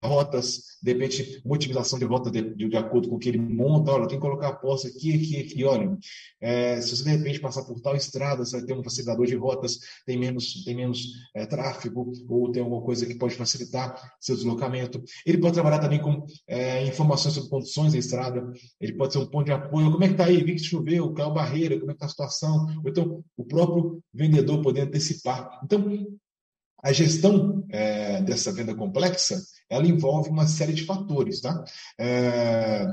rotas, 0.03 0.77
de 0.81 0.93
repente, 0.93 1.41
otimização 1.45 1.97
de 1.97 2.05
rota 2.05 2.29
de, 2.29 2.55
de, 2.55 2.69
de, 2.69 2.77
acordo 2.77 3.09
com 3.09 3.15
o 3.15 3.19
que 3.19 3.29
ele 3.29 3.39
monta. 3.39 3.91
Olha, 3.91 4.07
tem 4.07 4.17
que 4.17 4.21
colocar 4.21 4.49
a 4.49 4.55
posse 4.55 4.87
aqui, 4.87 5.13
aqui, 5.13 5.39
aqui. 5.41 5.63
Olha, 5.63 5.97
é, 6.41 6.79
se 6.79 6.95
você 6.95 7.03
de 7.03 7.09
repente 7.09 7.39
passar 7.39 7.63
por 7.63 7.79
tal 7.81 7.95
estrada, 7.95 8.45
você 8.45 8.57
vai 8.57 8.65
ter 8.65 8.73
um 8.73 8.83
facilitador 8.83 9.25
de 9.25 9.35
rotas, 9.35 9.79
tem 10.05 10.17
menos, 10.17 10.63
tem 10.63 10.75
menos 10.75 11.07
é, 11.35 11.45
tráfego, 11.45 12.11
ou 12.29 12.51
tem 12.51 12.61
alguma 12.61 12.81
coisa 12.81 13.05
que 13.05 13.15
pode 13.15 13.35
facilitar 13.35 14.13
seu 14.19 14.35
deslocamento. 14.35 15.03
Ele 15.25 15.37
pode 15.37 15.53
trabalhar 15.53 15.79
também 15.79 16.01
com 16.01 16.25
é, 16.47 16.85
informações 16.85 17.33
sobre 17.33 17.49
condições 17.49 17.93
da 17.93 17.99
estrada, 17.99 18.51
ele 18.79 18.93
pode 18.93 19.13
ser 19.13 19.19
um 19.19 19.25
ponto 19.25 19.45
de 19.45 19.51
apoio. 19.51 19.91
Como 19.91 20.03
é 20.03 20.07
que 20.07 20.13
está 20.13 20.25
aí? 20.25 20.43
Vi 20.43 20.55
que 20.55 20.63
choveu, 20.63 21.13
caiu 21.13 21.31
barreira, 21.31 21.79
como 21.79 21.91
é 21.91 21.93
que 21.93 21.97
está 21.97 22.05
a 22.05 22.09
situação? 22.09 22.67
Ou 22.83 22.89
então, 22.89 23.23
o 23.37 23.43
próprio 23.43 24.01
vendedor 24.13 24.61
poder 24.61 24.81
antecipar. 24.81 25.59
Então, 25.63 25.89
a 26.85 26.93
gestão 26.93 27.65
é, 27.71 28.21
dessa 28.21 28.53
venda 28.53 28.75
complexa, 28.75 29.41
ela 29.67 29.87
envolve 29.87 30.29
uma 30.29 30.47
série 30.47 30.71
de 30.71 30.85
fatores, 30.85 31.41
tá? 31.41 31.63
É, 31.99 32.85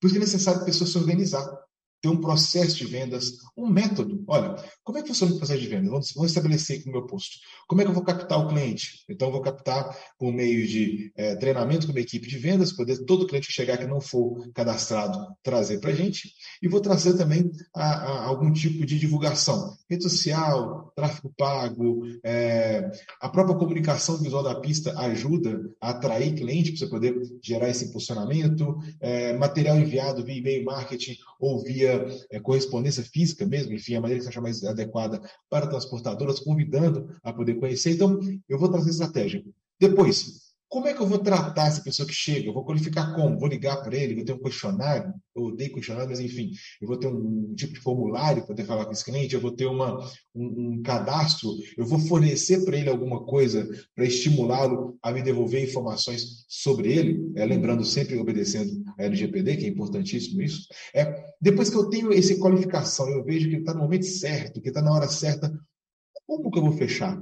por 0.00 0.06
isso 0.06 0.14
que 0.14 0.18
é 0.18 0.20
necessário 0.20 0.62
a 0.62 0.64
pessoa 0.64 0.88
se 0.88 0.96
organizar 0.96 1.44
ter 2.00 2.08
um 2.08 2.20
processo 2.20 2.76
de 2.76 2.86
vendas, 2.86 3.32
um 3.56 3.68
método. 3.68 4.24
Olha, 4.26 4.56
como 4.82 4.98
é 4.98 5.02
que 5.02 5.08
funciona 5.08 5.34
o 5.34 5.36
processo 5.36 5.60
de 5.60 5.68
vendas? 5.68 5.90
Vamos, 5.90 6.12
vamos 6.14 6.30
estabelecer 6.30 6.78
aqui 6.78 6.86
no 6.86 6.92
meu 6.92 7.06
posto. 7.06 7.36
Como 7.68 7.80
é 7.80 7.84
que 7.84 7.90
eu 7.90 7.94
vou 7.94 8.02
captar 8.02 8.38
o 8.38 8.48
cliente? 8.48 9.04
Então, 9.08 9.28
eu 9.28 9.32
vou 9.32 9.42
captar 9.42 9.96
por 10.18 10.32
meio 10.32 10.66
de 10.66 11.12
é, 11.16 11.36
treinamento 11.36 11.86
com 11.86 11.92
uma 11.92 12.00
equipe 12.00 12.26
de 12.26 12.38
vendas, 12.38 12.72
poder 12.72 13.04
todo 13.04 13.26
cliente 13.26 13.48
que 13.48 13.52
chegar 13.52 13.76
que 13.76 13.86
não 13.86 14.00
for 14.00 14.48
cadastrado 14.54 15.18
trazer 15.42 15.78
para 15.78 15.90
a 15.90 15.94
gente. 15.94 16.32
E 16.62 16.68
vou 16.68 16.80
trazer 16.80 17.16
também 17.16 17.50
a, 17.74 17.84
a, 17.84 18.26
algum 18.26 18.52
tipo 18.52 18.86
de 18.86 18.98
divulgação. 18.98 19.76
Rede 19.88 20.02
social, 20.04 20.92
tráfego 20.96 21.32
pago, 21.36 22.02
é, 22.24 22.90
a 23.20 23.28
própria 23.28 23.56
comunicação 23.56 24.16
visual 24.18 24.42
da 24.42 24.54
pista 24.54 24.98
ajuda 24.98 25.60
a 25.80 25.90
atrair 25.90 26.34
cliente 26.34 26.70
para 26.70 26.78
você 26.78 26.86
poder 26.86 27.14
gerar 27.42 27.68
esse 27.68 27.84
impulsionamento. 27.84 28.78
É, 29.00 29.36
material 29.36 29.78
enviado 29.78 30.24
via 30.24 30.38
e-mail 30.38 30.64
marketing 30.64 31.16
ou 31.40 31.62
via 31.62 32.06
é, 32.30 32.38
correspondência 32.38 33.02
física 33.02 33.46
mesmo, 33.46 33.72
enfim, 33.72 33.94
a 33.94 34.00
maneira 34.00 34.18
que 34.18 34.24
você 34.24 34.30
achar 34.30 34.42
mais 34.42 34.62
adequada 34.62 35.20
para 35.48 35.66
transportadoras, 35.66 36.38
convidando 36.38 37.08
a 37.22 37.32
poder 37.32 37.54
conhecer. 37.54 37.92
Então, 37.92 38.20
eu 38.48 38.58
vou 38.58 38.70
trazer 38.70 38.90
estratégia. 38.90 39.42
Depois, 39.80 40.49
como 40.70 40.86
é 40.86 40.94
que 40.94 41.00
eu 41.00 41.06
vou 41.06 41.18
tratar 41.18 41.66
essa 41.66 41.82
pessoa 41.82 42.06
que 42.06 42.14
chega? 42.14 42.46
Eu 42.46 42.54
vou 42.54 42.64
qualificar 42.64 43.12
como? 43.12 43.36
Vou 43.36 43.48
ligar 43.48 43.82
para 43.82 43.96
ele, 43.96 44.14
vou 44.14 44.24
ter 44.24 44.32
um 44.32 44.38
questionário, 44.38 45.12
eu 45.34 45.42
odeio 45.42 45.74
questionário, 45.74 46.08
mas 46.08 46.20
enfim, 46.20 46.52
eu 46.80 46.86
vou 46.86 46.96
ter 46.96 47.08
um 47.08 47.52
tipo 47.56 47.72
de 47.74 47.80
formulário 47.80 48.42
para 48.42 48.54
poder 48.54 48.64
falar 48.64 48.84
com 48.84 48.92
esse 48.92 49.04
cliente, 49.04 49.34
eu 49.34 49.40
vou 49.40 49.50
ter 49.50 49.66
uma, 49.66 49.98
um, 50.32 50.76
um 50.76 50.82
cadastro, 50.82 51.50
eu 51.76 51.84
vou 51.84 51.98
fornecer 51.98 52.64
para 52.64 52.78
ele 52.78 52.88
alguma 52.88 53.24
coisa 53.24 53.68
para 53.96 54.04
estimulá-lo 54.04 54.96
a 55.02 55.10
me 55.10 55.22
devolver 55.22 55.64
informações 55.64 56.44
sobre 56.46 56.92
ele, 56.92 57.32
é, 57.34 57.44
lembrando 57.44 57.84
sempre 57.84 58.16
obedecendo 58.16 58.70
a 58.96 59.02
LGPD, 59.02 59.56
que 59.56 59.64
é 59.64 59.68
importantíssimo 59.68 60.40
isso. 60.40 60.68
É, 60.94 61.32
depois 61.40 61.68
que 61.68 61.76
eu 61.76 61.90
tenho 61.90 62.12
essa 62.12 62.38
qualificação, 62.38 63.08
eu 63.08 63.24
vejo 63.24 63.48
que 63.48 63.56
ele 63.56 63.62
está 63.62 63.74
no 63.74 63.80
momento 63.80 64.06
certo, 64.06 64.60
que 64.60 64.68
está 64.68 64.80
na 64.80 64.92
hora 64.92 65.08
certa, 65.08 65.52
como 66.24 66.48
que 66.48 66.58
eu 66.60 66.62
vou 66.62 66.72
fechar? 66.72 67.20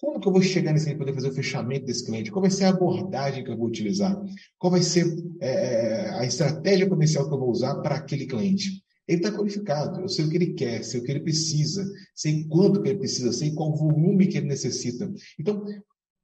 Como 0.00 0.20
que 0.20 0.28
eu 0.28 0.32
vou 0.32 0.40
chegar 0.40 0.72
nesse 0.72 0.94
poder 0.94 1.12
fazer 1.12 1.28
o 1.28 1.34
fechamento 1.34 1.86
desse 1.86 2.06
cliente? 2.06 2.30
Qual 2.30 2.40
vai 2.40 2.50
ser 2.50 2.64
a 2.64 2.68
abordagem 2.68 3.42
que 3.42 3.50
eu 3.50 3.56
vou 3.56 3.66
utilizar? 3.66 4.16
Qual 4.56 4.70
vai 4.70 4.82
ser 4.82 5.06
é, 5.40 5.48
é, 5.48 6.10
a 6.10 6.24
estratégia 6.24 6.88
comercial 6.88 7.28
que 7.28 7.34
eu 7.34 7.38
vou 7.38 7.50
usar 7.50 7.74
para 7.76 7.96
aquele 7.96 8.26
cliente? 8.26 8.82
Ele 9.08 9.18
está 9.18 9.32
qualificado, 9.32 10.00
eu 10.00 10.08
sei 10.08 10.26
o 10.26 10.28
que 10.28 10.36
ele 10.36 10.52
quer, 10.52 10.84
sei 10.84 11.00
o 11.00 11.02
que 11.02 11.10
ele 11.10 11.20
precisa, 11.20 11.84
sei 12.14 12.44
quanto 12.44 12.80
que 12.82 12.90
ele 12.90 12.98
precisa, 12.98 13.32
sei 13.32 13.52
qual 13.54 13.74
volume 13.74 14.26
que 14.28 14.36
ele 14.36 14.46
necessita. 14.46 15.10
Então, 15.40 15.64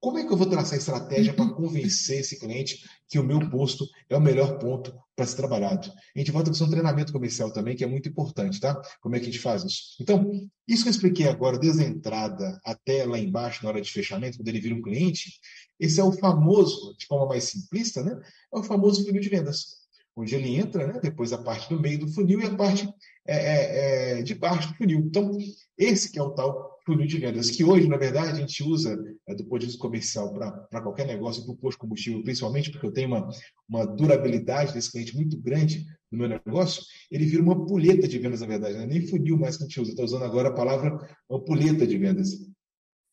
como 0.04 0.18
é 0.18 0.26
que 0.26 0.30
eu 0.30 0.36
vou 0.36 0.46
traçar 0.46 0.76
estratégia 0.76 1.32
para 1.32 1.48
convencer 1.54 2.20
esse 2.20 2.38
cliente 2.38 2.84
que 3.08 3.18
o 3.18 3.24
meu 3.24 3.48
posto 3.48 3.88
é 4.10 4.14
o 4.14 4.20
melhor 4.20 4.58
ponto 4.58 4.94
para 5.16 5.24
ser 5.24 5.36
trabalhado? 5.36 5.90
A 6.14 6.18
gente 6.18 6.30
volta 6.30 6.52
com 6.52 6.62
um 6.62 6.68
treinamento 6.70 7.10
comercial 7.10 7.50
também, 7.50 7.74
que 7.74 7.82
é 7.82 7.86
muito 7.86 8.06
importante, 8.06 8.60
tá? 8.60 8.78
Como 9.00 9.16
é 9.16 9.18
que 9.18 9.24
a 9.24 9.32
gente 9.32 9.40
faz 9.40 9.64
isso? 9.64 9.96
Então, 9.98 10.30
isso 10.68 10.82
que 10.82 10.90
eu 10.90 10.92
expliquei 10.92 11.26
agora, 11.26 11.58
desde 11.58 11.82
a 11.82 11.88
entrada 11.88 12.60
até 12.66 13.06
lá 13.06 13.18
embaixo, 13.18 13.62
na 13.62 13.70
hora 13.70 13.80
de 13.80 13.90
fechamento, 13.90 14.36
quando 14.36 14.48
ele 14.48 14.60
vira 14.60 14.74
um 14.74 14.82
cliente, 14.82 15.40
esse 15.80 15.98
é 15.98 16.04
o 16.04 16.12
famoso, 16.12 16.94
de 16.98 17.06
forma 17.06 17.26
mais 17.26 17.44
simplista, 17.44 18.02
né? 18.02 18.14
É 18.54 18.58
o 18.58 18.62
famoso 18.62 19.06
funil 19.06 19.22
de 19.22 19.30
vendas 19.30 19.84
onde 20.14 20.34
ele 20.34 20.54
entra, 20.54 20.86
né? 20.86 21.00
depois 21.02 21.32
a 21.32 21.38
parte 21.38 21.68
do 21.68 21.80
meio 21.80 21.98
do 21.98 22.08
funil 22.08 22.40
e 22.40 22.44
a 22.44 22.54
parte 22.54 22.88
é, 23.26 23.36
é, 23.36 24.18
é, 24.18 24.22
de 24.22 24.34
baixo 24.34 24.68
do 24.68 24.74
funil. 24.76 25.00
Então, 25.00 25.36
esse 25.76 26.12
que 26.12 26.20
é 26.20 26.22
o 26.22 26.30
tal 26.30 26.73
funil 26.84 27.06
de 27.06 27.18
vendas, 27.18 27.50
que 27.50 27.64
hoje, 27.64 27.88
na 27.88 27.96
verdade, 27.96 28.32
a 28.32 28.34
gente 28.34 28.62
usa 28.62 28.96
é, 29.26 29.34
do 29.34 29.44
ponto 29.44 29.60
de 29.60 29.66
vista 29.66 29.80
comercial 29.80 30.32
para 30.32 30.82
qualquer 30.82 31.06
negócio, 31.06 31.42
para 31.44 31.52
o 31.52 31.56
posto 31.56 31.76
de 31.76 31.80
combustível, 31.80 32.22
principalmente 32.22 32.70
porque 32.70 32.86
eu 32.86 32.92
tenho 32.92 33.08
uma, 33.08 33.28
uma 33.68 33.86
durabilidade 33.86 34.72
desse 34.72 34.92
cliente 34.92 35.16
muito 35.16 35.38
grande 35.40 35.86
no 36.12 36.18
meu 36.18 36.28
negócio, 36.28 36.82
ele 37.10 37.24
vira 37.24 37.42
uma 37.42 37.66
puleta 37.66 38.06
de 38.06 38.18
vendas, 38.18 38.40
na 38.40 38.46
verdade. 38.46 38.74
Não 38.74 38.82
é 38.82 38.86
nem 38.86 39.06
funil 39.06 39.38
mais 39.38 39.56
que 39.56 39.64
a 39.64 39.66
gente 39.66 39.80
usa, 39.80 39.90
estou 39.90 40.04
usando 40.04 40.24
agora 40.24 40.48
a 40.48 40.54
palavra 40.54 40.96
ampulheta 41.30 41.86
de 41.86 41.98
vendas. 41.98 42.28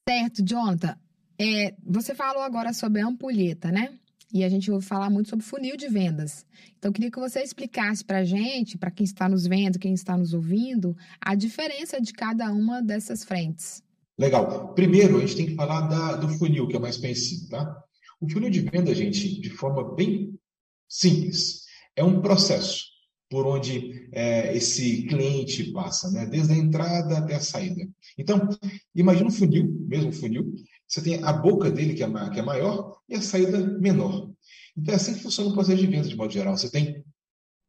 Certo, 0.08 0.44
Jonathan. 0.44 0.96
É, 1.40 1.74
você 1.84 2.14
falou 2.14 2.44
agora 2.44 2.74
sobre 2.74 3.02
a 3.02 3.08
ampulheta, 3.08 3.72
né? 3.72 3.98
E 4.34 4.44
a 4.44 4.50
gente 4.50 4.72
ouve 4.72 4.86
falar 4.86 5.10
muito 5.10 5.30
sobre 5.30 5.46
funil 5.46 5.76
de 5.76 5.88
vendas. 5.88 6.46
Então, 6.78 6.90
eu 6.90 6.94
queria 6.94 7.12
que 7.12 7.20
você 7.20 7.42
explicasse 7.42 8.04
para 8.04 8.20
a 8.20 8.24
gente, 8.24 8.78
para 8.78 8.90
quem 8.90 9.04
está 9.04 9.28
nos 9.28 9.46
vendo, 9.46 9.80
quem 9.80 9.94
está 9.94 10.18
nos 10.18 10.34
ouvindo, 10.34 10.96
a 11.20 11.36
diferença 11.36 12.00
de 12.00 12.14
cada 12.14 12.52
uma 12.52 12.82
dessas 12.82 13.24
frentes. 13.24 13.84
Legal. 14.18 14.74
Primeiro, 14.74 15.18
a 15.18 15.22
gente 15.22 15.36
tem 15.36 15.46
que 15.48 15.56
falar 15.56 15.82
da, 15.82 16.16
do 16.16 16.30
funil, 16.38 16.68
que 16.68 16.76
é 16.76 16.80
mais 16.80 16.98
conhecido, 16.98 17.50
tá? 17.50 17.84
O 18.20 18.30
funil 18.30 18.50
de 18.50 18.62
venda, 18.62 18.94
gente, 18.94 19.42
de 19.42 19.50
forma 19.50 19.96
bem 19.96 20.34
simples, 20.88 21.66
é 21.96 22.04
um 22.04 22.22
processo 22.22 22.92
por 23.32 23.48
onde 23.48 24.10
é, 24.12 24.56
esse 24.56 25.04
cliente 25.04 25.72
passa, 25.72 26.12
né? 26.12 26.26
desde 26.26 26.52
a 26.52 26.58
entrada 26.58 27.18
até 27.18 27.36
a 27.36 27.40
saída. 27.40 27.88
Então, 28.18 28.48
imagina 28.94 29.28
um 29.28 29.32
funil, 29.32 29.74
mesmo 29.88 30.12
funil, 30.12 30.54
você 30.92 31.02
tem 31.02 31.24
a 31.24 31.32
boca 31.32 31.72
dele, 31.72 31.94
que 31.94 32.04
é, 32.04 32.30
que 32.30 32.40
é 32.40 32.42
maior, 32.42 32.98
e 33.08 33.16
a 33.16 33.22
saída 33.22 33.58
menor. 33.80 34.30
Então, 34.78 34.94
é 34.94 34.98
assim 34.98 35.14
que 35.14 35.22
funciona 35.22 35.50
o 35.50 35.54
processo 35.54 35.80
de 35.80 35.88
venda, 35.88 36.10
de 36.10 36.18
modo 36.18 36.34
geral. 36.34 36.58
Você 36.58 36.70
tem 36.70 37.02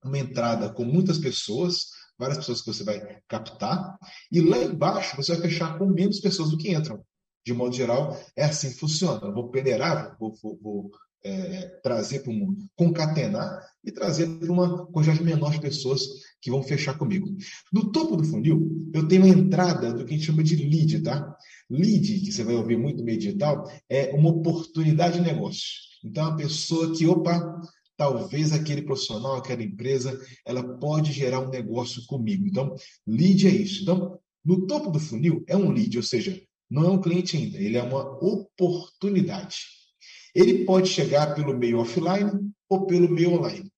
uma 0.05 0.19
entrada 0.19 0.69
com 0.71 0.85
muitas 0.85 1.19
pessoas, 1.19 1.87
várias 2.19 2.39
pessoas 2.39 2.61
que 2.61 2.67
você 2.67 2.83
vai 2.83 3.21
captar, 3.29 3.97
e 4.31 4.41
lá 4.41 4.59
embaixo 4.59 5.17
você 5.17 5.37
vai 5.37 5.43
fechar 5.43 5.79
com 5.79 5.87
menos 5.87 6.19
pessoas 6.19 6.51
do 6.51 6.59
que 6.59 6.73
entram. 6.75 7.01
De 7.47 7.53
modo 7.53 7.75
geral, 7.75 8.21
é 8.37 8.45
assim 8.45 8.71
que 8.71 8.79
funciona. 8.79 9.21
Eu 9.25 9.33
vou 9.33 9.51
peneirar, 9.51 10.17
vou, 10.19 10.35
vou, 10.43 10.59
vou 10.61 10.91
é, 11.23 11.67
trazer 11.81 12.21
para 12.21 12.33
o 12.33 12.35
mundo, 12.35 12.67
concatenar 12.75 13.65
e 13.85 13.93
trazer 13.93 14.27
para 14.39 14.51
uma 14.51 14.87
quantidade 14.87 15.23
menor 15.23 15.53
de 15.53 15.61
pessoas 15.61 16.03
que 16.43 16.51
vão 16.51 16.63
fechar 16.63 16.99
comigo. 16.99 17.35
No 17.73 17.93
topo 17.93 18.17
do 18.17 18.25
funil, 18.25 18.91
eu 18.93 19.07
tenho 19.07 19.25
a 19.25 19.29
entrada 19.29 19.93
do 19.93 20.05
que 20.05 20.13
a 20.13 20.17
gente 20.17 20.27
chama 20.27 20.43
de 20.43 20.57
lead, 20.57 21.01
tá? 21.01 21.37
Lead, 21.71 22.21
que 22.21 22.33
você 22.33 22.43
vai 22.43 22.57
ouvir 22.57 22.77
muito 22.77 22.99
no 22.99 23.05
meio 23.05 23.19
digital, 23.19 23.65
é 23.89 24.13
uma 24.13 24.29
oportunidade 24.29 25.19
de 25.19 25.25
negócio. 25.25 25.65
Então, 26.05 26.27
a 26.27 26.37
pessoa 26.37 26.93
que, 26.93 27.07
opa, 27.07 27.61
talvez 27.97 28.53
aquele 28.53 28.83
profissional, 28.83 29.37
aquela 29.37 29.63
empresa, 29.63 30.21
ela 30.45 30.77
pode 30.79 31.13
gerar 31.13 31.39
um 31.39 31.49
negócio 31.49 32.05
comigo. 32.07 32.45
Então, 32.45 32.75
lead 33.07 33.47
é 33.47 33.51
isso. 33.51 33.83
Então, 33.83 34.19
no 34.45 34.67
topo 34.67 34.91
do 34.91 34.99
funil 34.99 35.45
é 35.47 35.57
um 35.57 35.71
lead, 35.71 35.97
ou 35.97 36.03
seja, 36.03 36.43
não 36.69 36.85
é 36.85 36.89
um 36.89 37.01
cliente 37.01 37.37
ainda, 37.37 37.59
ele 37.59 37.77
é 37.77 37.83
uma 37.83 38.03
oportunidade. 38.03 39.59
Ele 40.35 40.65
pode 40.65 40.89
chegar 40.89 41.35
pelo 41.35 41.57
meio 41.57 41.79
offline 41.79 42.33
ou 42.69 42.87
pelo 42.87 43.09
meio 43.09 43.35
online. 43.35 43.69
O 43.69 43.71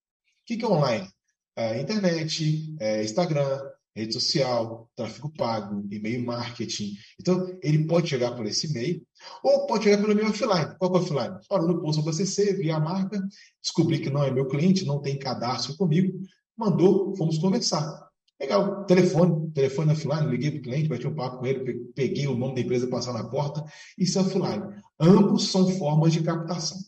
que 0.46 0.64
é 0.64 0.66
online? 0.66 1.13
É 1.56 1.80
internet, 1.80 2.74
é 2.80 3.04
Instagram, 3.04 3.60
rede 3.94 4.12
social, 4.12 4.90
tráfego 4.96 5.32
pago, 5.36 5.86
e-mail 5.90 6.24
marketing. 6.24 6.94
Então, 7.20 7.56
ele 7.62 7.86
pode 7.86 8.08
chegar 8.08 8.32
por 8.32 8.44
esse 8.44 8.72
meio, 8.72 9.00
ou 9.42 9.66
pode 9.66 9.84
chegar 9.84 9.98
pelo 9.98 10.14
meio 10.14 10.28
offline. 10.28 10.74
Qual 10.78 10.90
é 10.90 10.98
o 10.98 11.00
offline? 11.00 11.36
Parou 11.48 11.68
no 11.68 11.80
posto 11.80 12.02
BCC, 12.02 12.54
vi 12.54 12.70
a 12.70 12.80
marca, 12.80 13.22
descobri 13.62 14.00
que 14.00 14.10
não 14.10 14.24
é 14.24 14.30
meu 14.30 14.48
cliente, 14.48 14.84
não 14.84 15.00
tem 15.00 15.18
cadastro 15.18 15.76
comigo, 15.76 16.18
mandou, 16.56 17.14
fomos 17.16 17.38
conversar. 17.38 18.04
Legal, 18.40 18.84
telefone, 18.84 19.50
telefone 19.52 19.92
offline, 19.92 20.26
liguei 20.26 20.50
para 20.50 20.58
o 20.58 20.62
cliente, 20.62 20.88
bati 20.88 21.06
um 21.06 21.14
papo 21.14 21.38
com 21.38 21.46
ele, 21.46 21.84
peguei 21.94 22.26
o 22.26 22.36
nome 22.36 22.56
da 22.56 22.60
empresa, 22.62 22.88
passar 22.88 23.12
na 23.12 23.28
porta, 23.28 23.64
isso 23.96 24.18
é 24.18 24.22
offline. 24.22 24.62
Ambos 24.98 25.52
são 25.52 25.68
formas 25.68 26.12
de 26.12 26.22
captação. 26.22 26.78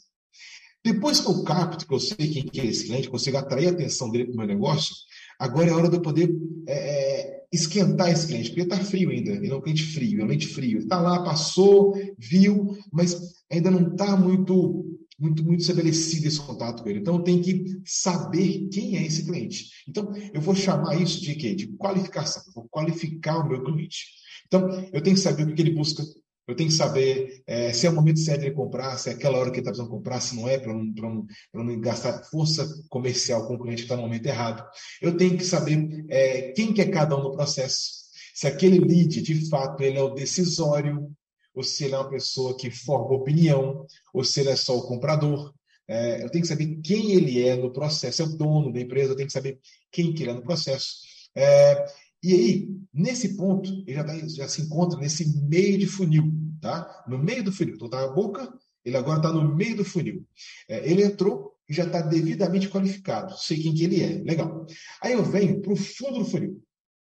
Depois 0.87 1.19
que 1.19 1.27
eu 1.27 1.43
capto, 1.43 1.85
que 1.85 1.93
eu 1.93 1.99
sei 1.99 2.29
quem 2.29 2.45
que 2.45 2.61
é 2.61 2.67
esse 2.67 2.87
cliente, 2.87 3.11
consigo 3.11 3.37
atrair 3.37 3.67
a 3.67 3.71
atenção 3.73 4.09
dele 4.09 4.27
para 4.27 4.35
o 4.35 4.37
meu 4.37 4.47
negócio, 4.47 4.95
agora 5.37 5.69
é 5.69 5.73
hora 5.73 5.89
de 5.89 5.97
eu 5.97 6.01
poder 6.01 6.33
é, 6.69 6.75
é 6.75 7.45
esquentar 7.53 8.09
esse 8.09 8.29
cliente, 8.29 8.51
porque 8.51 8.63
está 8.63 8.79
frio 8.79 9.11
ainda, 9.11 9.33
ele 9.33 9.51
é 9.51 9.57
um 9.57 9.61
cliente 9.61 9.83
frio, 9.83 10.21
é 10.21 10.25
um 10.25 10.29
cliente 10.29 10.47
frio. 10.47 10.79
Está 10.79 11.01
lá, 11.01 11.25
passou, 11.25 11.93
viu, 12.17 12.79
mas 12.93 13.21
ainda 13.51 13.69
não 13.69 13.89
está 13.89 14.17
muito 14.17 14.97
muito, 15.19 15.43
muito 15.45 15.61
estabelecido 15.61 16.29
esse 16.29 16.41
contato 16.41 16.83
com 16.83 16.89
ele. 16.89 17.01
Então, 17.01 17.17
eu 17.17 17.23
tenho 17.23 17.43
que 17.43 17.81
saber 17.85 18.69
quem 18.69 18.99
é 18.99 19.07
esse 19.07 19.25
cliente. 19.25 19.71
Então, 19.89 20.13
eu 20.33 20.41
vou 20.41 20.55
chamar 20.55 21.01
isso 21.01 21.21
de 21.21 21.35
quê? 21.35 21.55
De 21.55 21.67
qualificação. 21.69 22.43
Eu 22.47 22.53
vou 22.53 22.69
qualificar 22.69 23.39
o 23.39 23.49
meu 23.49 23.65
cliente. 23.65 24.05
Então, 24.47 24.69
eu 24.93 25.03
tenho 25.03 25.17
que 25.17 25.23
saber 25.23 25.49
o 25.49 25.55
que 25.55 25.63
ele 25.63 25.75
busca. 25.75 26.05
Eu 26.47 26.55
tenho 26.55 26.69
que 26.69 26.77
saber 26.77 27.43
é, 27.47 27.73
se 27.73 27.87
é 27.87 27.91
o 27.91 27.95
momento 27.95 28.21
certo 28.21 28.43
de 28.43 28.53
comprar, 28.53 28.97
se 28.99 29.11
é 29.11 29.13
aquela 29.13 29.39
hora 29.39 29.51
que 29.51 29.57
ele 29.57 29.61
está 29.61 29.71
precisando 29.71 29.91
comprar, 29.91 30.21
se 30.21 30.37
não 30.37 30.49
é, 30.49 30.59
para 30.59 30.73
não, 30.73 30.85
não, 30.85 31.65
não 31.65 31.81
gastar 31.81 32.23
força 32.25 32.67
comercial 32.89 33.47
com 33.47 33.55
o 33.55 33.59
cliente 33.59 33.83
que 33.83 33.83
está 33.83 33.97
no 33.97 34.03
momento 34.03 34.27
errado. 34.27 34.65
Eu 35.03 35.17
tenho 35.17 35.37
que 35.37 35.45
saber 35.45 36.07
é, 36.09 36.53
quem 36.53 36.73
que 36.73 36.81
é 36.81 36.89
cada 36.89 37.17
um 37.17 37.23
no 37.23 37.33
processo. 37.33 38.07
Se 38.35 38.47
aquele 38.47 38.79
lead, 38.79 39.23
de 39.23 39.49
fato, 39.49 39.83
ele 39.83 39.99
é 39.99 40.03
o 40.03 40.15
decisório, 40.15 41.11
ou 41.55 41.63
se 41.63 41.85
ele 41.85 41.95
é 41.95 41.99
uma 41.99 42.11
pessoa 42.11 42.57
que 42.57 42.71
forma 42.71 43.17
opinião, 43.17 43.87
ou 44.13 44.23
se 44.23 44.41
ele 44.41 44.51
é 44.51 44.57
só 44.57 44.77
o 44.77 44.87
comprador. 44.87 45.53
É, 45.89 46.23
eu 46.23 46.31
tenho 46.31 46.43
que 46.43 46.49
saber 46.49 46.81
quem 46.83 47.13
ele 47.13 47.43
é 47.43 47.57
no 47.57 47.73
processo, 47.73 48.23
é 48.23 48.25
o 48.25 48.37
dono 48.37 48.73
da 48.73 48.81
empresa, 48.81 49.13
eu 49.13 49.17
tenho 49.17 49.29
que 49.29 49.33
saber 49.33 49.59
quem 49.91 50.13
que 50.13 50.23
ele 50.23 50.31
é 50.31 50.35
no 50.35 50.43
processo. 50.43 50.97
É, 51.35 51.87
e 52.27 52.33
aí, 52.33 52.69
nesse 52.93 53.37
ponto, 53.37 53.71
ele 53.87 53.95
já, 53.95 54.03
tá, 54.03 54.19
já, 54.29 54.49
se 54.49 54.63
encontra 54.63 54.99
nesse 54.99 55.41
meio 55.45 55.79
de 55.79 55.87
funil, 55.87 56.33
tá? 56.61 57.05
No 57.07 57.19
meio 57.19 57.45
do 57.45 57.53
funil. 57.53 57.77
Então, 57.77 57.89
tá 57.89 58.03
a 58.03 58.09
boca, 58.09 58.53
ele 58.85 58.97
agora 58.97 59.19
está 59.19 59.33
no 59.33 59.55
meio 59.55 59.77
do 59.77 59.85
funil. 59.85 60.27
É, 60.69 60.91
ele 60.91 61.05
entrou 61.05 61.53
e 61.69 61.73
já 61.73 61.85
está 61.85 62.01
devidamente 62.01 62.69
qualificado, 62.69 63.37
sei 63.39 63.63
quem 63.63 63.73
que 63.73 63.85
ele 63.85 64.03
é, 64.03 64.23
legal. 64.25 64.67
Aí 65.01 65.13
eu 65.13 65.25
venho 65.25 65.61
para 65.61 65.73
o 65.73 65.77
fundo 65.77 66.19
do 66.19 66.25
funil. 66.25 66.61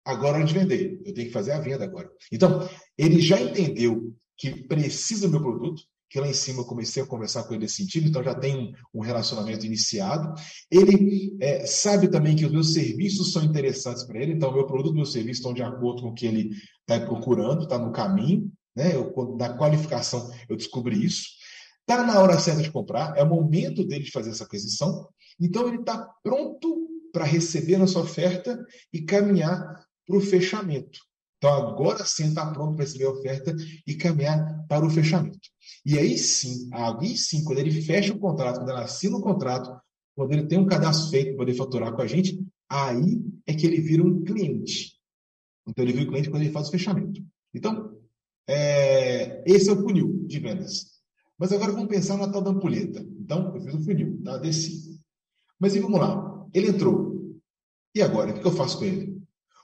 Agora 0.06 0.40
é 0.40 0.44
de 0.46 0.54
vender, 0.54 1.02
eu 1.06 1.14
tenho 1.14 1.28
que 1.28 1.34
fazer 1.34 1.52
a 1.52 1.60
venda 1.60 1.84
agora. 1.84 2.10
Então, 2.32 2.70
ele 2.98 3.22
já 3.22 3.40
entendeu 3.40 4.16
que 4.38 4.66
precisa 4.66 5.28
do 5.28 5.32
meu 5.32 5.42
produto, 5.42 5.84
que 6.12 6.20
lá 6.20 6.28
em 6.28 6.34
cima 6.34 6.60
eu 6.60 6.66
comecei 6.66 7.02
a 7.02 7.06
conversar 7.06 7.44
com 7.44 7.54
ele 7.54 7.64
nesse 7.64 7.76
sentido, 7.76 8.10
então 8.10 8.22
já 8.22 8.36
tem 8.36 8.76
um, 8.94 9.00
relacionamento 9.00 9.66
iniciado. 9.66 10.34
Ele 10.70 11.38
é, 11.40 11.66
sabe 11.66 12.10
também 12.10 12.36
que 12.36 12.46
os 12.46 12.52
meus 12.52 12.74
serviços 12.74 13.32
são 13.32 13.42
interessantes 13.42 14.04
para 14.04 14.22
ele, 14.22 14.34
então 14.34 14.54
meu 14.54 14.68
produto 14.68 14.92
e 14.92 14.98
meu 14.98 15.06
serviço 15.06 15.40
estão 15.40 15.54
de 15.54 15.64
acordo 15.64 16.02
com 16.02 16.10
o 16.10 16.14
que 16.14 16.26
ele 16.26 16.50
está 16.82 17.00
procurando, 17.06 17.64
está 17.64 17.80
no 17.80 17.94
caminho. 17.94 18.52
Né? 18.76 18.94
Eu, 18.94 19.14
da 19.38 19.54
qualificação 19.54 20.30
eu 20.50 20.58
descobri 20.58 21.02
isso. 21.02 21.30
Está 21.80 22.06
na 22.06 22.20
hora 22.20 22.38
certa 22.38 22.62
de 22.62 22.70
comprar, 22.70 23.18
é 23.18 23.24
o 23.24 23.30
momento 23.30 23.86
dele 23.86 24.04
de 24.04 24.12
fazer 24.12 24.32
essa 24.32 24.44
aquisição, 24.44 25.08
então 25.40 25.66
ele 25.70 25.78
está 25.78 26.10
pronto 26.22 26.90
para 27.14 27.24
receber 27.24 27.76
a 27.76 27.80
nossa 27.80 28.00
oferta 28.00 28.62
e 28.92 29.02
caminhar 29.02 29.86
para 30.06 30.18
o 30.18 30.22
fechamento. 30.22 31.00
Então, 31.42 31.70
agora 31.70 32.06
sim 32.06 32.28
está 32.28 32.46
pronto 32.52 32.76
para 32.76 32.86
receber 32.86 33.06
a 33.06 33.10
oferta 33.10 33.56
e 33.88 33.96
caminhar 33.96 34.64
para 34.68 34.86
o 34.86 34.92
fechamento. 34.92 35.40
E 35.84 35.98
aí 35.98 36.16
sim, 36.16 36.70
aí 36.72 37.18
sim, 37.18 37.44
quando 37.44 37.58
ele 37.58 37.82
fecha 37.82 38.14
o 38.14 38.20
contrato, 38.20 38.58
quando 38.58 38.70
ele 38.70 38.82
assina 38.82 39.18
o 39.18 39.22
contrato, 39.22 39.76
quando 40.16 40.34
ele 40.34 40.46
tem 40.46 40.60
um 40.60 40.68
cadastro 40.68 41.10
feito 41.10 41.30
para 41.30 41.38
poder 41.38 41.56
faturar 41.56 41.96
com 41.96 42.02
a 42.04 42.06
gente, 42.06 42.40
aí 42.70 43.20
é 43.48 43.56
que 43.56 43.66
ele 43.66 43.82
vira 43.82 44.04
um 44.04 44.24
cliente. 44.24 44.94
Então, 45.68 45.84
ele 45.84 45.94
vira 45.94 46.06
um 46.06 46.10
cliente 46.12 46.30
quando 46.30 46.44
ele 46.44 46.52
faz 46.52 46.68
o 46.68 46.72
fechamento. 46.72 47.26
Então, 47.52 47.98
é, 48.48 49.44
esse 49.44 49.68
é 49.68 49.74
o 49.74 49.82
funil 49.82 50.24
de 50.28 50.38
vendas. 50.38 50.92
Mas 51.40 51.52
agora 51.52 51.72
vamos 51.72 51.90
pensar 51.90 52.18
na 52.18 52.32
tal 52.32 52.44
da 52.44 52.52
ampulheta. 52.52 53.00
Então, 53.20 53.56
eu 53.56 53.62
fiz 53.62 53.74
o 53.74 53.84
funil, 53.84 54.22
tá? 54.24 54.38
desci. 54.38 55.02
Mas 55.60 55.74
e 55.74 55.80
vamos 55.80 56.00
lá, 56.00 56.46
ele 56.54 56.68
entrou. 56.68 57.36
E 57.96 58.02
agora, 58.04 58.30
o 58.30 58.40
que 58.40 58.46
eu 58.46 58.52
faço 58.52 58.78
com 58.78 58.86
ele? 58.86 59.21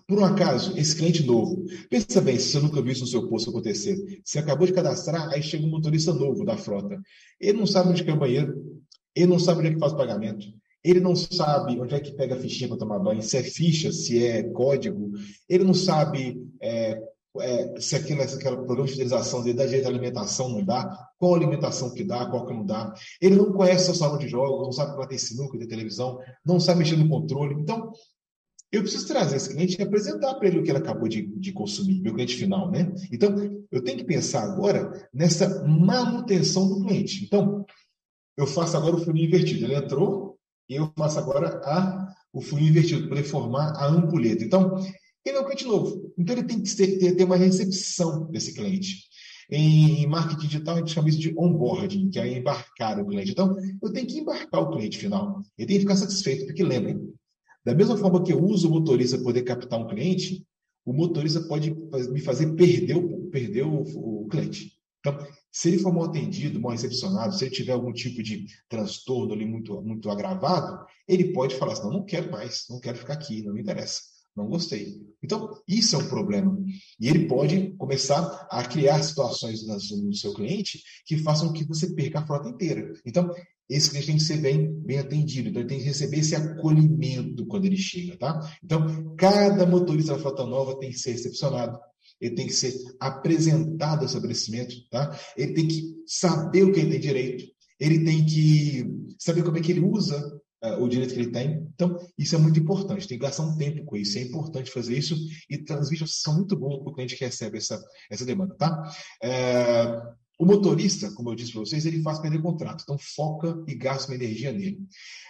Por 0.07 0.19
um 0.19 0.25
acaso, 0.25 0.77
esse 0.77 0.95
cliente 0.95 1.25
novo, 1.25 1.65
pensa 1.89 2.21
bem, 2.21 2.39
se 2.39 2.51
você 2.51 2.59
nunca 2.61 2.81
viu 2.81 2.93
isso 2.93 3.01
no 3.01 3.07
seu 3.07 3.27
posto 3.27 3.49
acontecer, 3.49 4.21
você 4.23 4.39
acabou 4.39 4.65
de 4.65 4.71
cadastrar, 4.71 5.29
aí 5.33 5.43
chega 5.43 5.65
um 5.65 5.69
motorista 5.69 6.13
novo 6.13 6.45
da 6.45 6.55
frota. 6.55 6.97
Ele 7.39 7.57
não 7.57 7.67
sabe 7.67 7.89
onde 7.89 8.09
é 8.09 8.13
o 8.13 8.17
banheiro, 8.17 8.81
ele 9.13 9.27
não 9.27 9.37
sabe 9.37 9.59
onde 9.59 9.67
é 9.67 9.73
que 9.73 9.79
faz 9.79 9.91
o 9.91 9.97
pagamento, 9.97 10.47
ele 10.81 11.01
não 11.01 11.13
sabe 11.13 11.77
onde 11.77 11.93
é 11.93 11.99
que 11.99 12.13
pega 12.13 12.35
a 12.35 12.39
fichinha 12.39 12.69
para 12.69 12.77
tomar 12.77 12.99
banho, 12.99 13.21
se 13.21 13.35
é 13.35 13.43
ficha, 13.43 13.91
se 13.91 14.23
é 14.23 14.43
código, 14.43 15.11
ele 15.49 15.65
não 15.65 15.73
sabe 15.73 16.41
é, 16.61 16.97
é, 17.41 17.79
se 17.79 17.95
aquilo, 17.95 18.25
se 18.27 18.35
aquele 18.35 18.55
programa 18.55 18.85
de 18.85 18.93
fidelização 18.93 19.43
dele 19.43 19.57
dá 19.57 19.67
jeito 19.67 19.83
de 19.83 19.89
alimentação, 19.89 20.47
não 20.47 20.63
dá, 20.63 21.09
qual 21.17 21.35
alimentação 21.35 21.93
que 21.93 22.05
dá, 22.05 22.25
qual 22.27 22.45
que 22.45 22.53
não 22.53 22.65
dá. 22.65 22.93
Ele 23.21 23.35
não 23.35 23.51
conhece 23.51 23.91
o 23.91 23.95
salão 23.95 24.17
de 24.17 24.27
jogos, 24.27 24.65
não 24.65 24.71
sabe 24.71 24.93
como 24.95 25.07
tem 25.07 25.17
sinuca, 25.17 25.57
tem 25.57 25.67
televisão, 25.67 26.17
não 26.45 26.59
sabe 26.59 26.79
mexer 26.79 26.95
no 26.95 27.09
controle. 27.09 27.55
Então, 27.55 27.91
eu 28.72 28.82
preciso 28.82 29.07
trazer 29.07 29.38
esse 29.38 29.49
cliente 29.49 29.78
e 29.80 29.84
apresentar 29.84 30.36
para 30.36 30.47
ele 30.47 30.59
o 30.59 30.63
que 30.63 30.70
ele 30.70 30.80
acabou 30.80 31.07
de, 31.07 31.22
de 31.22 31.53
consumir, 31.53 32.01
meu 32.01 32.13
cliente 32.13 32.36
final, 32.36 32.70
né? 32.70 32.93
Então, 33.11 33.34
eu 33.72 33.82
tenho 33.82 33.97
que 33.97 34.03
pensar 34.03 34.43
agora 34.43 35.09
nessa 35.13 35.65
manutenção 35.65 36.68
do 36.68 36.86
cliente. 36.86 37.24
Então, 37.24 37.65
eu 38.36 38.45
faço 38.45 38.76
agora 38.76 38.95
o 38.95 39.03
funil 39.03 39.26
invertido. 39.26 39.65
Ele 39.65 39.76
entrou 39.76 40.38
e 40.70 40.76
eu 40.76 40.91
faço 40.97 41.18
agora 41.18 41.61
a, 41.63 42.13
o 42.34 42.41
funil 42.41 42.68
invertido, 42.68 43.07
para 43.07 43.20
ele 43.20 43.28
formar 43.28 43.72
a 43.72 43.88
ampulheta. 43.88 44.43
Então, 44.43 44.76
ele 45.26 45.38
é 45.38 45.41
um 45.41 45.45
cliente 45.45 45.65
novo. 45.65 46.13
Então, 46.18 46.36
ele 46.36 46.45
tem 46.45 46.61
que 46.61 46.76
ter, 46.76 47.15
ter, 47.15 47.24
uma 47.24 47.38
recepção 47.38 48.30
desse 48.30 48.53
cliente. 48.53 49.07
Em 49.49 50.05
marketing 50.07 50.47
digital, 50.47 50.76
a 50.76 50.80
gente 50.80 50.91
chama 50.91 51.07
isso 51.07 51.20
de 51.20 51.34
onboarding, 51.38 52.09
que 52.09 52.20
é 52.20 52.38
embarcar 52.38 52.99
o 52.99 53.07
cliente. 53.07 53.32
Então, 53.32 53.55
eu 53.82 53.93
tenho 53.93 54.05
que 54.05 54.20
embarcar 54.20 54.61
o 54.61 54.72
cliente 54.72 54.97
final. 54.97 55.41
Ele 55.57 55.68
tem 55.68 55.78
que 55.78 55.84
ficar 55.84 55.95
satisfeito, 55.95 56.45
porque 56.45 56.63
lembrem, 56.63 57.13
da 57.68 57.76
mesma 57.76 57.97
forma 57.97 58.24
que 58.24 58.32
eu 58.32 58.41
uso 58.41 58.70
o 58.70 58.72
motorista 58.72 59.18
para 59.18 59.26
poder 59.26 59.41
captar 59.41 59.78
um 59.78 59.88
cliente, 59.89 60.47
o 60.86 60.93
motorista 60.93 61.41
pode 61.41 61.76
me 62.09 62.22
fazer 62.22 62.55
perder 62.55 62.95
o, 62.95 63.30
perder 63.30 63.63
o, 63.63 63.82
o 64.24 64.26
cliente. 64.30 64.72
Então, 65.01 65.18
se 65.51 65.68
ele 65.68 65.80
for 65.80 65.93
mal 65.93 66.05
atendido, 66.05 66.61
mal 66.61 66.72
recepcionado, 66.72 67.36
se 67.36 67.43
ele 67.43 67.53
tiver 67.53 67.74
algum 67.74 67.91
tipo 67.91 68.24
de 68.24 68.45
transtorno 68.70 69.34
ali 69.34 69.45
muito, 69.45 69.82
muito 69.82 70.09
agravado, 70.09 70.86
ele 71.05 71.34
pode 71.34 71.55
falar 71.55 71.74
assim, 71.74 71.84
não, 71.84 71.91
não 71.91 72.05
quero 72.05 72.32
mais, 72.32 72.63
não 72.70 72.80
quero 72.80 72.99
ficar 72.99 73.15
aqui, 73.15 73.43
não 73.43 73.53
me 73.53 73.59
interessa, 73.59 73.99
não 74.34 74.47
gostei. 74.47 75.01
Então, 75.22 75.51
isso 75.68 75.97
é 75.97 75.99
um 75.99 76.07
problema. 76.07 76.57
E 76.97 77.09
ele 77.09 77.28
pode 77.28 77.76
começar 77.76 78.47
a 78.49 78.63
criar 78.63 79.03
situações 79.03 79.68
no 79.68 80.13
seu 80.13 80.34
cliente 80.34 80.82
que 81.05 81.18
façam 81.18 81.51
que 81.51 81.65
você 81.65 81.93
perca 81.93 82.20
a 82.20 82.26
frota 82.26 82.47
inteira. 82.47 82.93
Então, 83.05 83.30
esse 83.70 83.89
cliente 83.89 84.07
tem 84.07 84.18
que 84.18 84.24
ser 84.24 84.38
bem, 84.38 84.72
bem 84.82 84.99
atendido, 84.99 85.49
então 85.49 85.61
ele 85.61 85.70
tem 85.70 85.80
que 85.80 85.86
receber 85.86 86.20
esse 86.20 86.36
acolhimento 86.36 87.45
quando 87.47 87.65
ele 87.65 87.78
chega, 87.78 88.18
tá? 88.18 88.39
Então, 88.63 89.15
cada 89.18 89.65
motorista 89.65 90.13
da 90.13 90.20
frota 90.20 90.45
nova 90.45 90.80
tem 90.80 90.89
que 90.89 90.99
ser 90.99 91.11
recepcionado, 91.11 91.78
ele 92.22 92.36
tem 92.36 92.47
que 92.47 92.53
ser 92.53 92.74
apresentado 92.99 93.99
ao 93.99 94.05
estabelecimento, 94.05 94.76
tá? 94.89 95.18
Ele 95.36 95.53
tem 95.53 95.68
que 95.68 95.95
saber 96.05 96.63
o 96.63 96.72
que 96.72 96.80
ele 96.80 96.91
tem 96.91 96.99
direito, 96.99 97.45
ele 97.80 98.03
tem 98.03 98.26
que 98.26 98.86
saber 99.20 99.43
como 99.43 99.57
é 99.57 99.61
que 99.61 99.72
ele 99.72 99.82
usa 99.82 100.18
uh, 100.63 100.84
o 100.84 100.88
direito 100.88 101.13
que 101.13 101.20
ele 101.20 101.32
tem. 101.32 101.68
Então, 101.74 101.97
isso 102.18 102.36
é 102.36 102.38
muito 102.38 102.59
importante, 102.59 103.07
tem 103.07 103.20
que 103.20 103.26
gastar 103.26 103.43
um 103.43 103.57
tempo 103.57 103.84
com 103.84 103.97
isso, 103.97 104.18
é 104.18 104.22
importante 104.22 104.72
fazer 104.72 104.97
isso 104.97 105.15
e 105.49 105.63
as 105.72 105.89
vídeos 105.89 106.22
são 106.22 106.36
muito 106.36 106.55
bons 106.55 106.80
para 106.80 106.89
o 106.89 106.93
cliente 106.93 107.15
que 107.15 107.26
recebe 107.26 107.57
essa, 107.57 107.84
essa 108.09 108.26
demanda, 108.26 108.55
tá? 108.55 108.91
É, 109.22 110.01
o 110.39 110.45
motorista, 110.45 111.11
como 111.11 111.29
eu 111.29 111.35
disse 111.35 111.51
para 111.51 111.61
vocês, 111.61 111.85
ele 111.85 112.01
faz 112.01 112.19
perder 112.19 112.41
contrato, 112.41 112.83
então 112.83 112.97
foca 112.97 113.63
e 113.67 113.73
gasta 113.73 114.11
uma 114.11 114.15
energia 114.15 114.51
nele. 114.51 114.79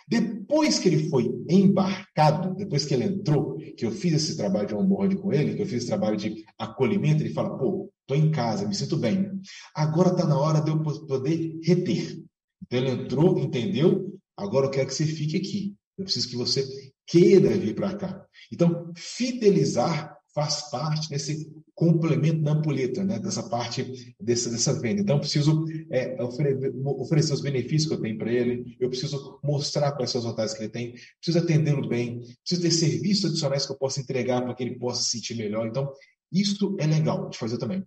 Depois 0.08 0.80
que 0.80 0.89
ele 0.89 1.10
foi 1.10 1.34
embarcado, 1.49 2.55
depois 2.55 2.86
que 2.86 2.93
ele 2.93 3.05
entrou, 3.05 3.58
que 3.78 3.86
eu 3.86 3.91
fiz 3.91 4.14
esse 4.14 4.38
trabalho 4.38 4.68
de 4.68 4.76
onboard 4.76 5.16
com 5.18 5.32
ele, 5.34 5.55
que 5.55 5.62
eu 5.62 5.66
fiz 5.66 5.78
esse 5.78 5.88
trabalho 5.88 6.18
de 6.18 6.43
acolhimento, 6.58 7.24
ele 7.24 7.34
fala: 7.34 7.58
pô, 7.58 7.89
estou 8.01 8.18
em 8.18 8.32
casa, 8.32 8.68
me 8.68 8.76
sinto 8.76 8.97
bem. 8.97 9.32
Agora 9.74 10.10
está 10.10 10.26
na 10.26 10.38
hora 10.38 10.62
de 10.62 10.72
eu 10.72 10.82
poder 10.82 11.60
reter. 11.64 12.22
Então 12.66 12.80
ele 12.80 12.89
entrou, 12.89 13.39
entendeu? 13.39 14.20
Agora 14.36 14.66
eu 14.66 14.72
quero 14.72 14.88
que 14.88 14.93
você 14.93 15.05
fique 15.05 15.38
aqui. 15.38 15.76
Eu 15.97 16.03
preciso 16.03 16.30
que 16.30 16.36
você 16.36 16.68
queira 17.05 17.58
vir 17.58 17.74
para 17.74 17.95
cá. 17.95 18.26
Então, 18.51 18.91
fidelizar 18.95 20.16
faz 20.38 20.70
parte 20.70 21.10
desse 21.10 21.52
complemento 21.74 22.44
da 22.44 22.52
ampulheta, 22.52 23.04
né? 23.04 23.18
dessa 23.18 23.42
parte 23.50 24.16
dessa, 24.22 24.52
dessa 24.52 24.80
venda. 24.80 25.02
Então, 25.02 25.16
eu 25.16 25.20
preciso 25.20 25.66
é, 25.90 26.16
oferecer, 26.22 27.34
os 27.34 27.42
benefícios 27.42 27.88
que 27.88 27.96
eu 27.96 28.02
tenho 28.02 28.20
para 28.20 28.32
ele, 28.32 28.78
eu 28.80 28.88
preciso 28.88 29.40
mostrar 29.44 29.94
quais 29.94 30.12
são 30.12 30.20
as 30.20 30.26
vantagens 30.26 30.56
que 30.56 30.62
ele 30.62 30.70
tem, 30.70 30.94
preciso 31.20 31.44
atendê-lo 31.44 31.90
bem, 31.90 32.20
preciso 32.46 32.62
ter 32.62 32.70
serviços 32.70 33.32
adicionais 33.32 33.66
que 33.66 33.72
eu 33.72 33.78
possa 33.80 34.00
entregar 34.00 34.44
para 34.44 34.54
que 34.54 34.62
ele 34.62 34.78
possa 34.78 35.02
se 35.02 35.10
sentir 35.10 35.34
melhor. 35.36 35.66
Então, 35.66 35.92
isso 36.32 36.78
é 36.80 36.86
legal 36.86 37.30
de 37.30 37.38
fazer 37.40 37.58
também. 37.58 37.84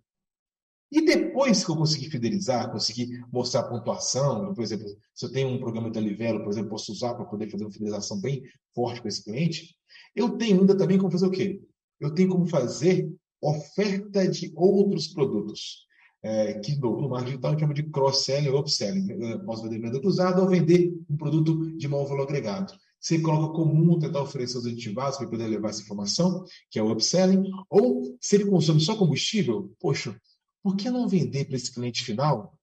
E 0.91 1.05
depois 1.05 1.65
que 1.65 1.71
eu 1.71 1.77
conseguir 1.77 2.11
fidelizar, 2.11 2.73
conseguir 2.73 3.25
mostrar 3.33 3.61
a 3.61 3.69
pontuação, 3.69 4.53
por 4.53 4.65
exemplo, 4.65 4.89
se 5.15 5.25
eu 5.25 5.31
tenho 5.31 5.51
um 5.51 5.61
programa 5.61 5.89
de 5.89 6.01
Livelo, 6.01 6.43
por 6.43 6.51
exemplo, 6.51 6.71
posso 6.71 6.91
usar 6.91 7.15
para 7.15 7.27
poder 7.27 7.49
fazer 7.49 7.63
uma 7.63 7.71
fidelização 7.71 8.21
bem 8.21 8.43
forte 8.75 9.01
para 9.01 9.09
esse 9.09 9.23
cliente, 9.23 9.77
eu 10.17 10.31
tenho 10.37 10.59
ainda 10.59 10.77
também 10.77 10.99
como 10.99 11.13
fazer 11.13 11.27
o 11.27 11.31
quê? 11.31 11.61
Eu 12.01 12.13
tenho 12.15 12.31
como 12.31 12.47
fazer 12.47 13.09
oferta 13.41 14.27
de 14.27 14.53
outros 14.57 15.09
produtos. 15.09 15.89
É, 16.23 16.59
que 16.59 16.77
no, 16.77 17.01
no 17.01 17.09
marketing 17.09 17.31
digital 17.31 17.49
a 17.49 17.53
gente 17.53 17.61
chama 17.61 17.75
de 17.75 17.83
cross-selling 17.85 18.49
ou 18.51 18.61
upselling. 18.61 19.07
Posso 19.47 19.63
vender 19.63 19.81
venda 19.81 20.01
cruzada 20.01 20.43
ou 20.43 20.49
vender 20.49 20.93
um 21.09 21.17
produto 21.17 21.75
de 21.79 21.89
maior 21.89 22.05
valor 22.05 22.25
agregado. 22.25 22.75
Você 23.01 23.19
coloca 23.19 23.55
comum 23.55 23.99
tentar 23.99 24.21
oferecer 24.21 24.59
os 24.59 24.67
aditivados 24.67 25.17
para 25.17 25.27
poder 25.27 25.47
levar 25.47 25.71
essa 25.71 25.81
informação, 25.81 26.45
que 26.71 26.79
é 26.79 26.83
o 26.83 26.93
upselling, 26.93 27.51
ou 27.71 28.15
se 28.21 28.37
ele 28.37 28.51
consome 28.51 28.81
só 28.81 28.95
combustível, 28.95 29.73
poxa, 29.81 30.15
por 30.63 30.77
que 30.77 30.91
não 30.91 31.09
vender 31.09 31.47
para 31.47 31.57
esse 31.57 31.73
cliente 31.73 32.05
final 32.05 32.55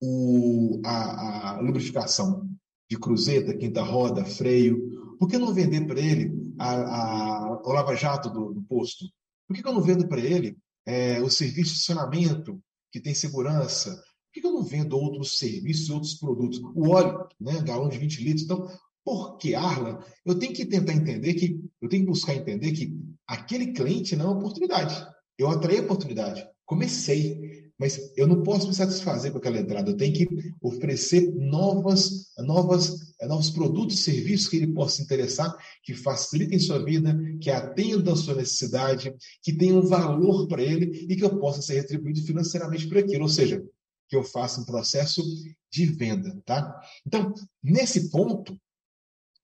o, 0.00 0.80
a, 0.84 1.56
a 1.56 1.60
lubrificação 1.60 2.48
de 2.88 2.96
cruzeta, 2.96 3.56
quinta 3.56 3.82
roda, 3.82 4.24
freio? 4.24 5.05
Por 5.18 5.28
que 5.28 5.38
não 5.38 5.54
vender 5.54 5.86
para 5.86 6.00
ele 6.00 6.32
a, 6.58 6.72
a, 6.72 7.62
o 7.64 7.72
lava-jato 7.72 8.30
do, 8.30 8.52
do, 8.52 8.62
posto? 8.62 9.04
Por 9.46 9.54
que, 9.54 9.62
que 9.62 9.68
eu 9.68 9.72
não 9.72 9.82
vendo 9.82 10.08
para 10.08 10.20
ele 10.20 10.56
é, 10.86 11.20
o 11.22 11.30
serviço 11.30 11.72
de 11.72 11.78
estacionamento, 11.78 12.60
que 12.92 13.00
tem 13.00 13.14
segurança? 13.14 13.90
Por 13.90 14.32
que, 14.32 14.40
que 14.40 14.46
eu 14.46 14.52
não 14.52 14.62
vendo 14.62 14.96
outros 14.98 15.38
serviços, 15.38 15.90
outros 15.90 16.14
produtos? 16.14 16.60
O 16.74 16.90
óleo, 16.90 17.26
né, 17.40 17.62
galão 17.62 17.88
de 17.88 17.98
20 17.98 18.22
litros. 18.22 18.42
Então, 18.42 18.68
por 19.04 19.36
que 19.38 19.54
Arla? 19.54 20.04
Eu 20.24 20.38
tenho 20.38 20.52
que 20.52 20.66
tentar 20.66 20.92
entender 20.92 21.34
que, 21.34 21.60
eu 21.80 21.88
tenho 21.88 22.02
que 22.02 22.10
buscar 22.10 22.34
entender 22.34 22.72
que 22.72 22.92
aquele 23.26 23.72
cliente 23.72 24.16
não 24.16 24.26
é 24.26 24.28
uma 24.28 24.38
oportunidade. 24.38 25.06
Eu 25.38 25.48
atraí 25.48 25.78
a 25.78 25.82
oportunidade. 25.82 26.46
Comecei 26.64 27.65
mas 27.78 28.12
eu 28.16 28.26
não 28.26 28.42
posso 28.42 28.68
me 28.68 28.74
satisfazer 28.74 29.30
com 29.30 29.38
aquela 29.38 29.58
entrada. 29.58 29.90
Eu 29.90 29.96
tenho 29.96 30.14
que 30.14 30.26
oferecer 30.62 31.30
novas, 31.34 32.32
novas, 32.38 33.14
novos 33.22 33.50
produtos 33.50 33.98
e 33.98 34.02
serviços 34.02 34.48
que 34.48 34.56
ele 34.56 34.72
possa 34.72 34.96
se 34.96 35.02
interessar, 35.02 35.54
que 35.82 35.94
facilitem 35.94 36.58
sua 36.58 36.82
vida, 36.82 37.14
que 37.40 37.50
atendam 37.50 38.14
a 38.14 38.16
sua 38.16 38.34
necessidade, 38.34 39.14
que 39.42 39.52
tenham 39.52 39.82
valor 39.82 40.46
para 40.48 40.62
ele 40.62 41.06
e 41.08 41.16
que 41.16 41.24
eu 41.24 41.38
possa 41.38 41.60
ser 41.60 41.74
retribuído 41.74 42.22
financeiramente 42.22 42.88
por 42.88 42.98
aquilo. 42.98 43.24
Ou 43.24 43.28
seja, 43.28 43.62
que 44.08 44.16
eu 44.16 44.24
faça 44.24 44.60
um 44.60 44.64
processo 44.64 45.22
de 45.70 45.86
venda, 45.86 46.40
tá? 46.44 46.80
Então, 47.06 47.34
nesse 47.62 48.10
ponto, 48.10 48.58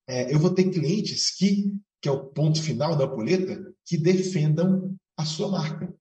é, 0.07 0.33
eu 0.33 0.39
vou 0.39 0.55
ter 0.55 0.71
clientes 0.71 1.37
que, 1.37 1.73
que 2.01 2.09
é 2.09 2.13
o 2.13 2.27
ponto 2.27 2.63
final 2.63 2.97
da 2.97 3.07
poleta, 3.07 3.63
que 3.85 3.99
defendam 3.99 4.97
a 5.17 5.25
sua 5.25 5.49
marca. 5.51 5.93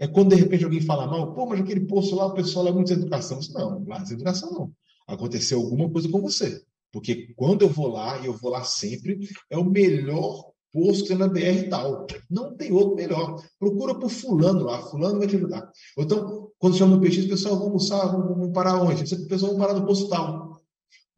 É 0.00 0.08
quando 0.08 0.30
de 0.30 0.36
repente 0.36 0.64
alguém 0.64 0.80
fala 0.80 1.06
mal, 1.06 1.34
pô, 1.34 1.44
mas 1.44 1.60
aquele 1.60 1.80
posto 1.80 2.16
lá, 2.16 2.24
o 2.24 2.32
pessoal 2.32 2.66
é 2.66 2.72
muito 2.72 2.90
educação. 2.90 3.38
Não, 3.52 3.84
lá 3.86 4.02
é 4.08 4.12
educação 4.12 4.50
não. 4.50 4.72
Aconteceu 5.06 5.60
alguma 5.60 5.90
coisa 5.90 6.08
com 6.08 6.22
você. 6.22 6.64
Porque 6.90 7.34
quando 7.36 7.62
eu 7.62 7.68
vou 7.68 7.88
lá, 7.88 8.18
e 8.18 8.26
eu 8.26 8.32
vou 8.32 8.50
lá 8.50 8.64
sempre, 8.64 9.18
é 9.50 9.58
o 9.58 9.64
melhor 9.64 10.52
posto 10.72 11.14
na 11.14 11.28
BR 11.28 11.68
tal. 11.68 12.06
Não 12.30 12.56
tem 12.56 12.72
outro 12.72 12.96
melhor. 12.96 13.44
Procura 13.58 13.94
por 13.94 14.08
fulano 14.08 14.64
lá, 14.64 14.80
fulano 14.80 15.18
vai 15.18 15.28
te 15.28 15.36
ajudar. 15.36 15.70
Então, 15.98 16.50
quando 16.58 16.78
chama 16.78 16.96
no 16.96 17.02
peixe, 17.02 17.20
o 17.20 17.28
pessoal, 17.28 17.58
vamos 17.58 17.90
almoçar, 17.90 18.06
vamos 18.10 18.52
parar 18.54 18.82
onde? 18.82 19.14
O 19.14 19.28
pessoal 19.28 19.52
vai 19.52 19.66
parar 19.66 19.78
no 19.78 19.86
posto 19.86 20.08
tal. 20.08 20.62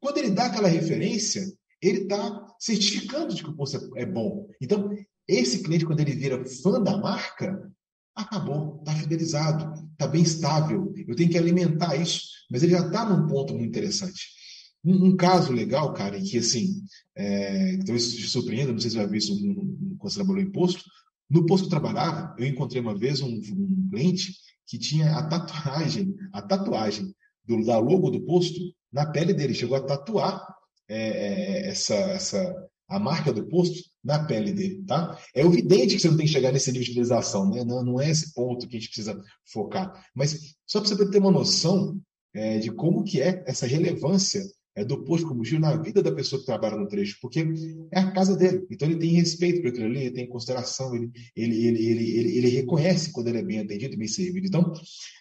Quando 0.00 0.18
ele 0.18 0.30
dá 0.30 0.46
aquela 0.46 0.66
referência, 0.66 1.46
ele 1.80 2.00
está 2.00 2.48
certificando 2.58 3.32
de 3.32 3.44
que 3.44 3.50
o 3.50 3.54
posto 3.54 3.96
é 3.96 4.04
bom. 4.04 4.48
Então, 4.60 4.90
esse 5.28 5.62
cliente, 5.62 5.86
quando 5.86 6.00
ele 6.00 6.12
vira 6.12 6.44
fã 6.44 6.82
da 6.82 6.96
marca, 6.96 7.70
acabou, 8.14 8.78
está 8.78 8.94
fidelizado, 8.94 9.88
está 9.92 10.06
bem 10.06 10.22
estável. 10.22 10.92
Eu 11.06 11.14
tenho 11.14 11.30
que 11.30 11.38
alimentar 11.38 11.96
isso, 11.96 12.22
mas 12.50 12.62
ele 12.62 12.72
já 12.72 12.86
está 12.86 13.08
num 13.08 13.26
ponto 13.26 13.54
muito 13.54 13.68
interessante. 13.68 14.28
Um, 14.84 15.08
um, 15.08 15.16
caso 15.16 15.52
legal, 15.52 15.92
cara, 15.92 16.18
em 16.18 16.24
que 16.24 16.38
assim, 16.38 16.82
é, 17.14 17.76
talvez 17.78 18.14
te 18.14 18.26
surpreenda, 18.28 18.72
não 18.72 18.80
sei 18.80 18.90
se 18.90 18.96
já 18.96 19.06
viu 19.06 19.16
isso 19.16 19.38
quando 19.38 19.98
você 20.00 20.16
trabalhou 20.16 20.42
em 20.42 20.50
posto. 20.50 20.84
No 21.30 21.46
posto 21.46 21.68
que 21.68 21.74
eu 21.74 21.80
trabalhava, 21.80 22.34
eu 22.38 22.46
encontrei 22.46 22.80
uma 22.82 22.98
vez 22.98 23.20
um, 23.20 23.28
um 23.28 23.88
cliente 23.90 24.34
que 24.66 24.78
tinha 24.78 25.16
a 25.16 25.26
tatuagem, 25.26 26.14
a 26.32 26.42
tatuagem 26.42 27.14
do, 27.44 27.64
da 27.64 27.78
logo 27.78 28.10
do 28.10 28.22
posto 28.22 28.60
na 28.92 29.06
pele 29.06 29.32
dele. 29.32 29.54
Chegou 29.54 29.76
a 29.76 29.80
tatuar 29.80 30.44
é, 30.88 30.98
é 30.98 31.68
essa, 31.68 31.94
essa, 31.94 32.68
a 32.88 32.98
marca 32.98 33.32
do 33.32 33.46
posto 33.46 33.91
na 34.04 34.24
pele 34.24 34.52
dele, 34.52 34.82
tá? 34.84 35.18
É 35.34 35.42
evidente 35.42 35.94
que 35.94 36.00
você 36.00 36.08
não 36.08 36.16
tem 36.16 36.26
que 36.26 36.32
chegar 36.32 36.52
nesse 36.52 36.70
nível 36.72 36.84
de 36.84 36.90
utilização, 36.90 37.48
né? 37.48 37.64
Não, 37.64 37.84
não 37.84 38.00
é 38.00 38.10
esse 38.10 38.34
ponto 38.34 38.66
que 38.66 38.76
a 38.76 38.80
gente 38.80 38.88
precisa 38.88 39.20
focar. 39.44 39.92
Mas 40.14 40.54
só 40.66 40.80
para 40.80 40.88
você 40.88 41.10
ter 41.10 41.18
uma 41.18 41.30
noção 41.30 42.00
é, 42.34 42.58
de 42.58 42.70
como 42.72 43.04
que 43.04 43.20
é 43.20 43.44
essa 43.46 43.66
relevância 43.66 44.42
é, 44.74 44.84
do 44.84 45.04
posto 45.04 45.24
de 45.24 45.28
combustível 45.28 45.60
na 45.60 45.76
vida 45.76 46.02
da 46.02 46.12
pessoa 46.12 46.40
que 46.40 46.46
trabalha 46.46 46.76
no 46.76 46.88
trecho, 46.88 47.18
porque 47.20 47.46
é 47.92 48.00
a 48.00 48.10
casa 48.10 48.36
dele. 48.36 48.66
Então 48.70 48.88
ele 48.88 48.98
tem 48.98 49.10
respeito 49.10 49.60
por 49.60 49.68
aquilo 49.68 49.86
ali, 49.86 50.00
ele 50.00 50.14
tem 50.14 50.28
consideração, 50.28 50.94
ele, 50.94 51.10
ele, 51.36 51.66
ele, 51.66 51.86
ele, 51.86 52.18
ele, 52.18 52.38
ele 52.38 52.48
reconhece 52.48 53.12
quando 53.12 53.28
ele 53.28 53.38
é 53.38 53.42
bem 53.42 53.60
atendido 53.60 53.96
bem 53.96 54.08
servido. 54.08 54.46
Então, 54.46 54.72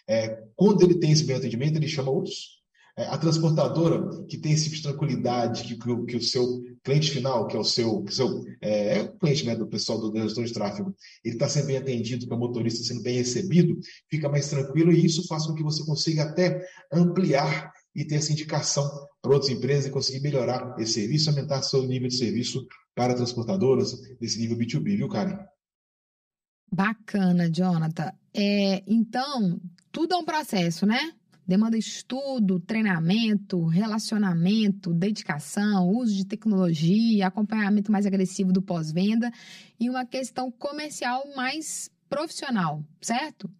é, 0.08 0.42
quando 0.56 0.82
ele 0.82 0.98
tem 0.98 1.12
esse 1.12 1.24
bem 1.24 1.36
atendimento, 1.36 1.76
ele 1.76 1.88
chama 1.88 2.10
outros 2.10 2.61
a 2.96 3.16
transportadora 3.16 4.24
que 4.26 4.36
tem 4.36 4.52
esse 4.52 4.64
tipo 4.64 4.76
de 4.76 4.82
tranquilidade, 4.82 5.62
que, 5.62 5.76
que, 5.76 6.04
que, 6.04 6.16
o 6.16 6.22
seu 6.22 6.62
cliente 6.84 7.10
final, 7.10 7.46
que 7.46 7.56
é 7.56 7.58
o 7.58 7.64
seu, 7.64 8.02
que 8.02 8.14
seu 8.14 8.44
é, 8.60 8.98
é, 8.98 9.02
o 9.02 9.18
cliente 9.18 9.46
né, 9.46 9.56
do 9.56 9.66
pessoal 9.66 9.98
do 9.98 10.14
gestor 10.20 10.44
de 10.44 10.52
tráfego, 10.52 10.94
ele 11.24 11.34
está 11.34 11.48
sendo 11.48 11.66
bem 11.68 11.78
atendido, 11.78 12.26
que 12.26 12.34
o 12.34 12.38
motorista 12.38 12.84
sendo 12.84 13.02
bem 13.02 13.16
recebido, 13.16 13.78
fica 14.10 14.28
mais 14.28 14.48
tranquilo 14.48 14.92
e 14.92 15.06
isso 15.06 15.26
faz 15.26 15.46
com 15.46 15.54
que 15.54 15.62
você 15.62 15.84
consiga 15.84 16.24
até 16.24 16.66
ampliar 16.92 17.72
e 17.94 18.04
ter 18.04 18.16
essa 18.16 18.32
indicação 18.32 18.90
para 19.22 19.32
outras 19.32 19.50
empresas 19.50 19.86
e 19.86 19.90
conseguir 19.90 20.20
melhorar 20.20 20.74
esse 20.78 20.94
serviço, 20.94 21.30
aumentar 21.30 21.62
seu 21.62 21.86
nível 21.86 22.08
de 22.08 22.16
serviço 22.16 22.66
para 22.94 23.14
transportadoras, 23.14 23.98
desse 24.20 24.38
nível 24.38 24.56
B2B, 24.56 24.96
viu, 24.96 25.08
Karen? 25.08 25.38
Bacana, 26.70 27.50
Jonathan. 27.50 28.12
É, 28.34 28.82
então, 28.86 29.60
tudo 29.90 30.14
é 30.14 30.16
um 30.16 30.24
processo, 30.24 30.86
né? 30.86 31.12
Demanda 31.52 31.76
estudo, 31.76 32.58
treinamento, 32.58 33.66
relacionamento, 33.66 34.94
dedicação, 34.94 35.86
uso 35.86 36.16
de 36.16 36.24
tecnologia, 36.24 37.26
acompanhamento 37.26 37.92
mais 37.92 38.06
agressivo 38.06 38.50
do 38.54 38.62
pós-venda 38.62 39.30
e 39.78 39.90
uma 39.90 40.06
questão 40.06 40.50
comercial 40.50 41.22
mais 41.36 41.90
profissional, 42.08 42.82
certo? 43.02 43.50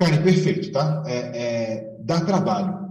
Karen, 0.00 0.22
perfeito, 0.22 0.72
tá? 0.72 1.04
É, 1.06 1.18
é, 1.18 1.96
dá 2.00 2.24
trabalho. 2.24 2.83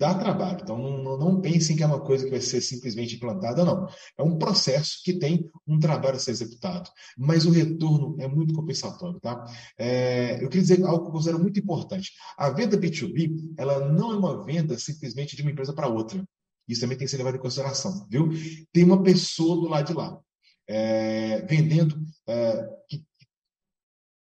Dá 0.00 0.14
trabalho. 0.14 0.60
Então, 0.62 0.78
não, 0.78 1.18
não, 1.18 1.40
pensem 1.42 1.76
que 1.76 1.82
é 1.82 1.86
uma 1.86 2.00
coisa 2.00 2.24
que 2.24 2.30
vai 2.30 2.40
ser 2.40 2.62
simplesmente 2.62 3.16
implantada, 3.16 3.62
não. 3.66 3.86
É 4.16 4.22
um 4.22 4.38
processo 4.38 5.02
que 5.04 5.12
tem 5.12 5.50
um 5.66 5.78
trabalho 5.78 6.16
a 6.16 6.18
ser 6.18 6.30
executado. 6.30 6.88
Mas 7.18 7.44
o 7.44 7.50
retorno 7.50 8.16
é 8.18 8.26
muito 8.26 8.54
compensatório, 8.54 9.20
tá? 9.20 9.44
É, 9.76 10.42
eu 10.42 10.48
queria 10.48 10.62
dizer 10.62 10.82
algo 10.84 11.02
que 11.02 11.08
eu 11.08 11.12
considero 11.12 11.38
muito 11.38 11.60
importante. 11.60 12.12
A 12.38 12.48
venda 12.48 12.78
B2B, 12.78 13.52
ela 13.58 13.90
não 13.90 14.12
é 14.12 14.16
uma 14.16 14.42
venda 14.42 14.78
simplesmente 14.78 15.36
de 15.36 15.42
uma 15.42 15.50
empresa 15.50 15.74
para 15.74 15.86
outra. 15.86 16.26
Isso 16.66 16.80
também 16.80 16.96
tem 16.96 17.04
que 17.04 17.10
ser 17.10 17.18
levado 17.18 17.36
em 17.36 17.40
consideração, 17.40 18.06
viu? 18.08 18.30
Tem 18.72 18.82
uma 18.84 19.02
pessoa 19.02 19.56
do 19.56 19.68
lado 19.68 19.86
de 19.86 19.92
lá, 19.92 20.18
é, 20.66 21.42
vendendo. 21.42 22.02
É, 22.26 22.66
que... 22.88 23.04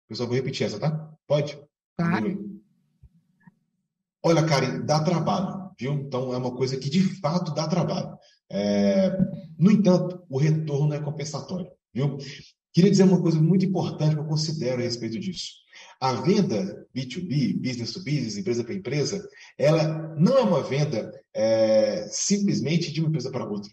Pessoal, 0.09 0.29
vou 0.29 0.37
repetir 0.37 0.65
essa, 0.65 0.79
tá? 0.79 1.13
Pode? 1.27 1.61
Claro. 1.99 2.46
Olha, 4.27 4.45
Karen, 4.45 4.85
dá 4.85 4.99
trabalho, 4.99 5.71
viu? 5.79 5.93
Então 5.93 6.35
é 6.35 6.37
uma 6.37 6.53
coisa 6.53 6.77
que 6.77 6.91
de 6.91 7.01
fato 7.21 7.55
dá 7.55 7.69
trabalho. 7.69 8.19
É... 8.51 9.17
No 9.57 9.71
entanto, 9.71 10.21
o 10.29 10.37
retorno 10.37 10.93
é 10.93 10.99
compensatório, 10.99 11.71
viu? 11.95 12.19
Queria 12.73 12.91
dizer 12.91 13.05
uma 13.05 13.23
coisa 13.23 13.41
muito 13.41 13.65
importante 13.65 14.17
que 14.17 14.21
eu 14.21 14.27
considero 14.27 14.81
a 14.81 14.85
respeito 14.85 15.17
disso. 15.21 15.53
A 16.01 16.13
venda 16.15 16.85
B2B, 16.93 17.57
business 17.61 17.93
to 17.93 18.01
business, 18.01 18.37
empresa 18.37 18.65
para 18.65 18.75
empresa, 18.75 19.29
ela 19.57 20.17
não 20.19 20.37
é 20.37 20.43
uma 20.43 20.63
venda 20.65 21.09
é, 21.33 22.09
simplesmente 22.11 22.91
de 22.91 22.99
uma 22.99 23.09
empresa 23.09 23.31
para 23.31 23.49
outra. 23.49 23.71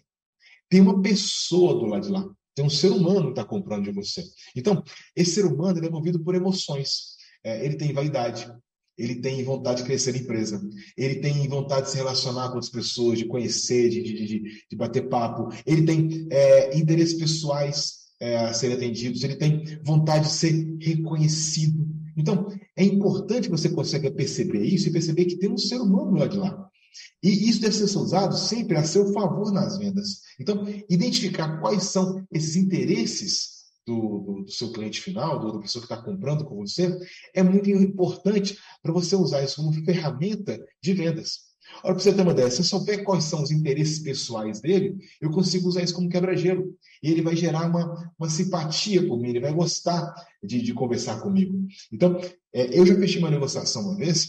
Tem 0.68 0.80
uma 0.80 1.02
pessoa 1.02 1.74
do 1.74 1.86
lado 1.86 2.06
de 2.06 2.12
lá. 2.12 2.24
Tem 2.54 2.64
um 2.64 2.70
ser 2.70 2.92
humano 2.92 3.24
que 3.24 3.40
está 3.40 3.44
comprando 3.44 3.86
de 3.86 3.90
você. 3.90 4.22
Então, 4.54 4.84
esse 5.16 5.32
ser 5.32 5.46
humano 5.46 5.84
é 5.84 5.90
movido 5.90 6.22
por 6.22 6.36
emoções 6.36 7.14
é, 7.44 7.64
ele 7.64 7.76
tem 7.76 7.92
vaidade, 7.92 8.50
ele 8.96 9.16
tem 9.16 9.42
vontade 9.44 9.78
de 9.78 9.86
crescer 9.86 10.12
na 10.12 10.18
empresa, 10.18 10.60
ele 10.96 11.16
tem 11.16 11.48
vontade 11.48 11.86
de 11.86 11.92
se 11.92 11.96
relacionar 11.96 12.48
com 12.48 12.54
outras 12.54 12.70
pessoas, 12.70 13.18
de 13.18 13.26
conhecer, 13.26 13.88
de, 13.88 14.02
de, 14.02 14.26
de, 14.26 14.42
de 14.70 14.76
bater 14.76 15.08
papo, 15.08 15.48
ele 15.66 15.82
tem 15.82 16.26
é, 16.30 16.76
interesses 16.76 17.14
pessoais 17.14 18.04
é, 18.20 18.36
a 18.36 18.52
serem 18.54 18.76
atendidos, 18.76 19.22
ele 19.22 19.36
tem 19.36 19.64
vontade 19.82 20.26
de 20.26 20.32
ser 20.32 20.76
reconhecido. 20.80 21.86
Então, 22.16 22.46
é 22.76 22.84
importante 22.84 23.48
que 23.48 23.56
você 23.56 23.68
consiga 23.68 24.10
perceber 24.10 24.62
isso 24.64 24.88
e 24.88 24.92
perceber 24.92 25.24
que 25.24 25.38
tem 25.38 25.50
um 25.50 25.58
ser 25.58 25.76
humano 25.76 26.16
lá 26.16 26.26
de 26.26 26.36
lá. 26.36 26.70
E 27.22 27.48
isso 27.48 27.60
deve 27.60 27.74
ser 27.74 27.84
usado 27.98 28.36
sempre 28.36 28.76
a 28.76 28.84
seu 28.84 29.12
favor 29.12 29.52
nas 29.52 29.78
vendas. 29.78 30.20
Então, 30.38 30.64
identificar 30.88 31.60
quais 31.60 31.84
são 31.84 32.24
esses 32.30 32.54
interesses 32.54 33.53
do, 33.86 34.18
do, 34.18 34.44
do 34.44 34.50
seu 34.50 34.72
cliente 34.72 35.00
final, 35.00 35.38
do, 35.38 35.52
da 35.52 35.58
pessoa 35.58 35.84
que 35.84 35.92
está 35.92 36.02
comprando 36.02 36.44
com 36.44 36.56
você, 36.56 36.98
é 37.34 37.42
muito 37.42 37.68
importante 37.70 38.58
para 38.82 38.92
você 38.92 39.16
usar 39.16 39.42
isso 39.42 39.56
como 39.56 39.72
ferramenta 39.84 40.58
de 40.82 40.92
vendas. 40.92 41.54
Olha, 41.82 41.94
para 41.94 42.02
você 42.02 42.12
ter 42.12 42.22
uma 42.22 42.32
ideia, 42.32 42.50
se 42.50 42.60
eu 42.60 42.64
souber 42.64 43.04
quais 43.04 43.24
são 43.24 43.42
os 43.42 43.50
interesses 43.50 43.98
pessoais 43.98 44.60
dele, 44.60 44.96
eu 45.20 45.30
consigo 45.30 45.68
usar 45.68 45.82
isso 45.82 45.94
como 45.94 46.08
quebra-gelo. 46.08 46.76
E 47.02 47.10
ele 47.10 47.22
vai 47.22 47.34
gerar 47.34 47.68
uma, 47.68 48.12
uma 48.18 48.28
simpatia 48.28 49.06
por 49.06 49.18
mim, 49.18 49.30
ele 49.30 49.40
vai 49.40 49.52
gostar 49.52 50.14
de, 50.42 50.62
de 50.62 50.72
conversar 50.72 51.20
comigo. 51.20 51.66
Então, 51.92 52.20
é, 52.52 52.78
eu 52.78 52.86
já 52.86 52.94
fechei 52.94 53.18
uma 53.18 53.30
negociação 53.30 53.82
uma 53.82 53.96
vez 53.96 54.28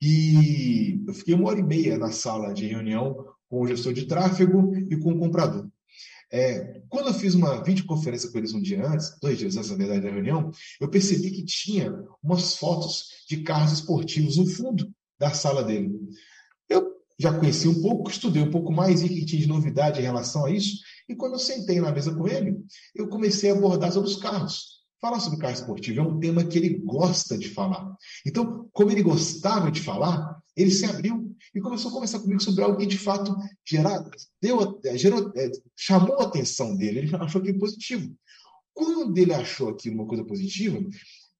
e 0.00 1.02
eu 1.06 1.14
fiquei 1.14 1.34
uma 1.34 1.48
hora 1.48 1.60
e 1.60 1.62
meia 1.62 1.98
na 1.98 2.10
sala 2.10 2.52
de 2.52 2.66
reunião 2.66 3.16
com 3.48 3.62
o 3.62 3.66
gestor 3.66 3.92
de 3.92 4.06
tráfego 4.06 4.74
e 4.90 4.96
com 4.96 5.12
o 5.12 5.18
comprador. 5.18 5.68
É, 6.32 6.80
quando 6.88 7.08
eu 7.08 7.14
fiz 7.14 7.34
uma 7.34 7.62
videoconferência 7.62 8.30
com 8.30 8.38
eles 8.38 8.52
um 8.52 8.60
dia 8.60 8.84
antes, 8.86 9.16
dois 9.20 9.38
dias 9.38 9.56
antes, 9.56 9.70
na 9.70 9.76
verdade, 9.76 10.00
da 10.02 10.10
reunião, 10.10 10.50
eu 10.80 10.88
percebi 10.88 11.30
que 11.30 11.44
tinha 11.44 11.92
umas 12.22 12.56
fotos 12.56 13.04
de 13.28 13.42
carros 13.42 13.72
esportivos 13.72 14.36
no 14.36 14.46
fundo 14.46 14.90
da 15.18 15.30
sala 15.30 15.62
dele. 15.62 15.92
Eu 16.68 16.84
já 17.18 17.32
conheci 17.38 17.68
um 17.68 17.80
pouco, 17.80 18.10
estudei 18.10 18.42
um 18.42 18.50
pouco 18.50 18.72
mais 18.72 19.02
e 19.02 19.08
que 19.08 19.24
tinha 19.24 19.40
de 19.40 19.48
novidade 19.48 20.00
em 20.00 20.04
relação 20.04 20.46
a 20.46 20.50
isso, 20.50 20.78
e 21.08 21.14
quando 21.14 21.34
eu 21.34 21.38
sentei 21.38 21.80
na 21.80 21.92
mesa 21.92 22.14
com 22.14 22.26
ele, 22.26 22.56
eu 22.94 23.08
comecei 23.08 23.50
a 23.50 23.54
abordar 23.54 23.92
sobre 23.92 24.08
os 24.08 24.16
carros. 24.16 24.76
Falar 25.00 25.20
sobre 25.20 25.38
carro 25.38 25.54
esportivo 25.54 26.00
é 26.00 26.02
um 26.02 26.18
tema 26.18 26.44
que 26.44 26.58
ele 26.58 26.78
gosta 26.78 27.38
de 27.38 27.48
falar. 27.48 27.94
Então, 28.26 28.68
como 28.72 28.90
ele 28.90 29.02
gostava 29.02 29.70
de 29.70 29.80
falar, 29.82 30.36
ele 30.56 30.70
se 30.70 30.86
abriu 30.86 31.35
e 31.56 31.60
começou 31.60 31.90
a 31.90 31.94
conversar 31.94 32.18
comigo 32.20 32.42
sobre 32.42 32.62
algo 32.62 32.76
que 32.76 32.84
de 32.84 32.98
fato 32.98 33.34
gerou, 33.66 34.10
deu, 34.42 34.80
é, 34.84 34.98
gerou, 34.98 35.32
é, 35.34 35.50
chamou 35.74 36.20
a 36.20 36.24
atenção 36.24 36.76
dele. 36.76 36.98
Ele 36.98 37.16
achou 37.16 37.40
aquilo 37.40 37.58
positivo. 37.58 38.14
Quando 38.74 39.16
ele 39.16 39.32
achou 39.32 39.70
aquilo 39.70 39.94
uma 39.94 40.06
coisa 40.06 40.22
positiva, 40.22 40.78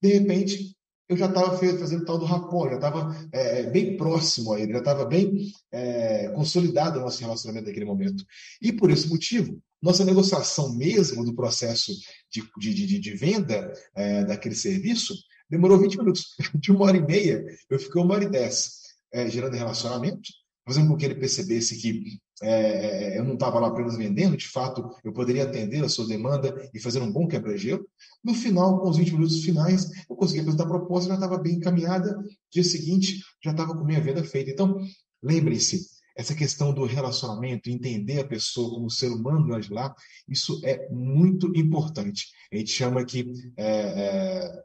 de 0.03 0.09
repente 0.09 0.75
eu 1.07 1.19
já 1.19 1.27
estava 1.27 1.57
fazendo 1.59 2.05
tal 2.07 2.19
do 2.19 2.25
rapó, 2.25 2.67
já 2.69 2.77
estava 2.77 3.29
é, 3.31 3.61
é, 3.61 3.71
bem 3.71 3.97
próximo 3.99 4.55
a 4.55 4.61
ele, 4.61 4.73
já 4.73 4.79
estava 4.79 5.05
bem 5.05 5.53
é, 5.71 6.31
consolidado 6.31 6.99
o 6.99 7.03
nosso 7.03 7.21
relacionamento 7.21 7.67
naquele 7.67 7.85
momento. 7.85 8.25
E 8.61 8.73
por 8.73 8.91
esse 8.91 9.07
motivo, 9.09 9.63
nossa 9.83 10.03
negociação 10.03 10.75
mesmo 10.75 11.25
do 11.27 11.35
processo 11.35 11.93
de, 12.31 12.43
de, 12.59 12.87
de, 12.87 12.99
de 12.99 13.15
venda 13.15 13.71
é, 13.95 14.25
daquele 14.25 14.55
serviço 14.55 15.15
demorou 15.49 15.79
20 15.79 15.99
minutos. 15.99 16.35
De 16.55 16.73
uma 16.73 16.87
hora 16.87 16.97
e 16.97 17.07
meia, 17.07 17.45
eu 17.71 17.79
fiquei 17.79 18.03
uma 18.03 18.15
hora 18.15 18.25
e 18.25 18.31
dez 18.31 18.86
é, 19.17 19.31
gerando 19.31 19.55
relacionamento, 19.55 20.31
fazendo 20.67 20.89
com 20.89 20.97
que 20.97 21.05
ele 21.07 21.15
percebesse 21.15 21.81
que 21.81 22.19
é, 22.43 23.19
eu 23.19 23.25
não 23.25 23.33
estava 23.33 23.59
lá 23.59 23.69
apenas 23.69 23.97
vendendo, 23.97 24.37
de 24.37 24.47
fato, 24.47 24.91
eu 25.03 25.11
poderia 25.11 25.45
atender 25.45 25.83
a 25.83 25.89
sua 25.89 26.07
demanda 26.07 26.69
e 26.75 26.79
fazer 26.79 27.01
um 27.01 27.11
bom 27.11 27.27
quebra-gelo. 27.27 27.89
No 28.23 28.35
final, 28.35 28.79
com 28.79 28.91
os 28.91 28.99
20 28.99 29.13
minutos 29.13 29.43
finais, 29.43 29.91
eu 30.11 30.17
consegui 30.17 30.41
apresentar 30.41 30.65
a 30.65 30.69
proposta, 30.69 31.09
já 31.09 31.15
estava 31.15 31.39
bem 31.39 31.55
encaminhada. 31.55 32.23
Dia 32.53 32.63
seguinte, 32.63 33.23
já 33.43 33.53
estava 33.53 33.75
com 33.75 33.85
minha 33.85 34.03
venda 34.03 34.23
feita. 34.23 34.51
Então, 34.51 34.79
lembrem-se, 35.23 35.87
essa 36.15 36.35
questão 36.35 36.75
do 36.75 36.85
relacionamento, 36.85 37.71
entender 37.71 38.21
a 38.21 38.27
pessoa 38.27 38.71
como 38.71 38.91
ser 38.91 39.09
humano 39.09 39.59
de 39.59 39.73
lá, 39.73 39.95
isso 40.29 40.61
é 40.63 40.91
muito 40.91 41.51
importante. 41.57 42.27
A 42.53 42.57
gente 42.57 42.71
chama 42.71 43.05
que 43.05 43.33
é, 43.57 43.67
é, 43.67 44.63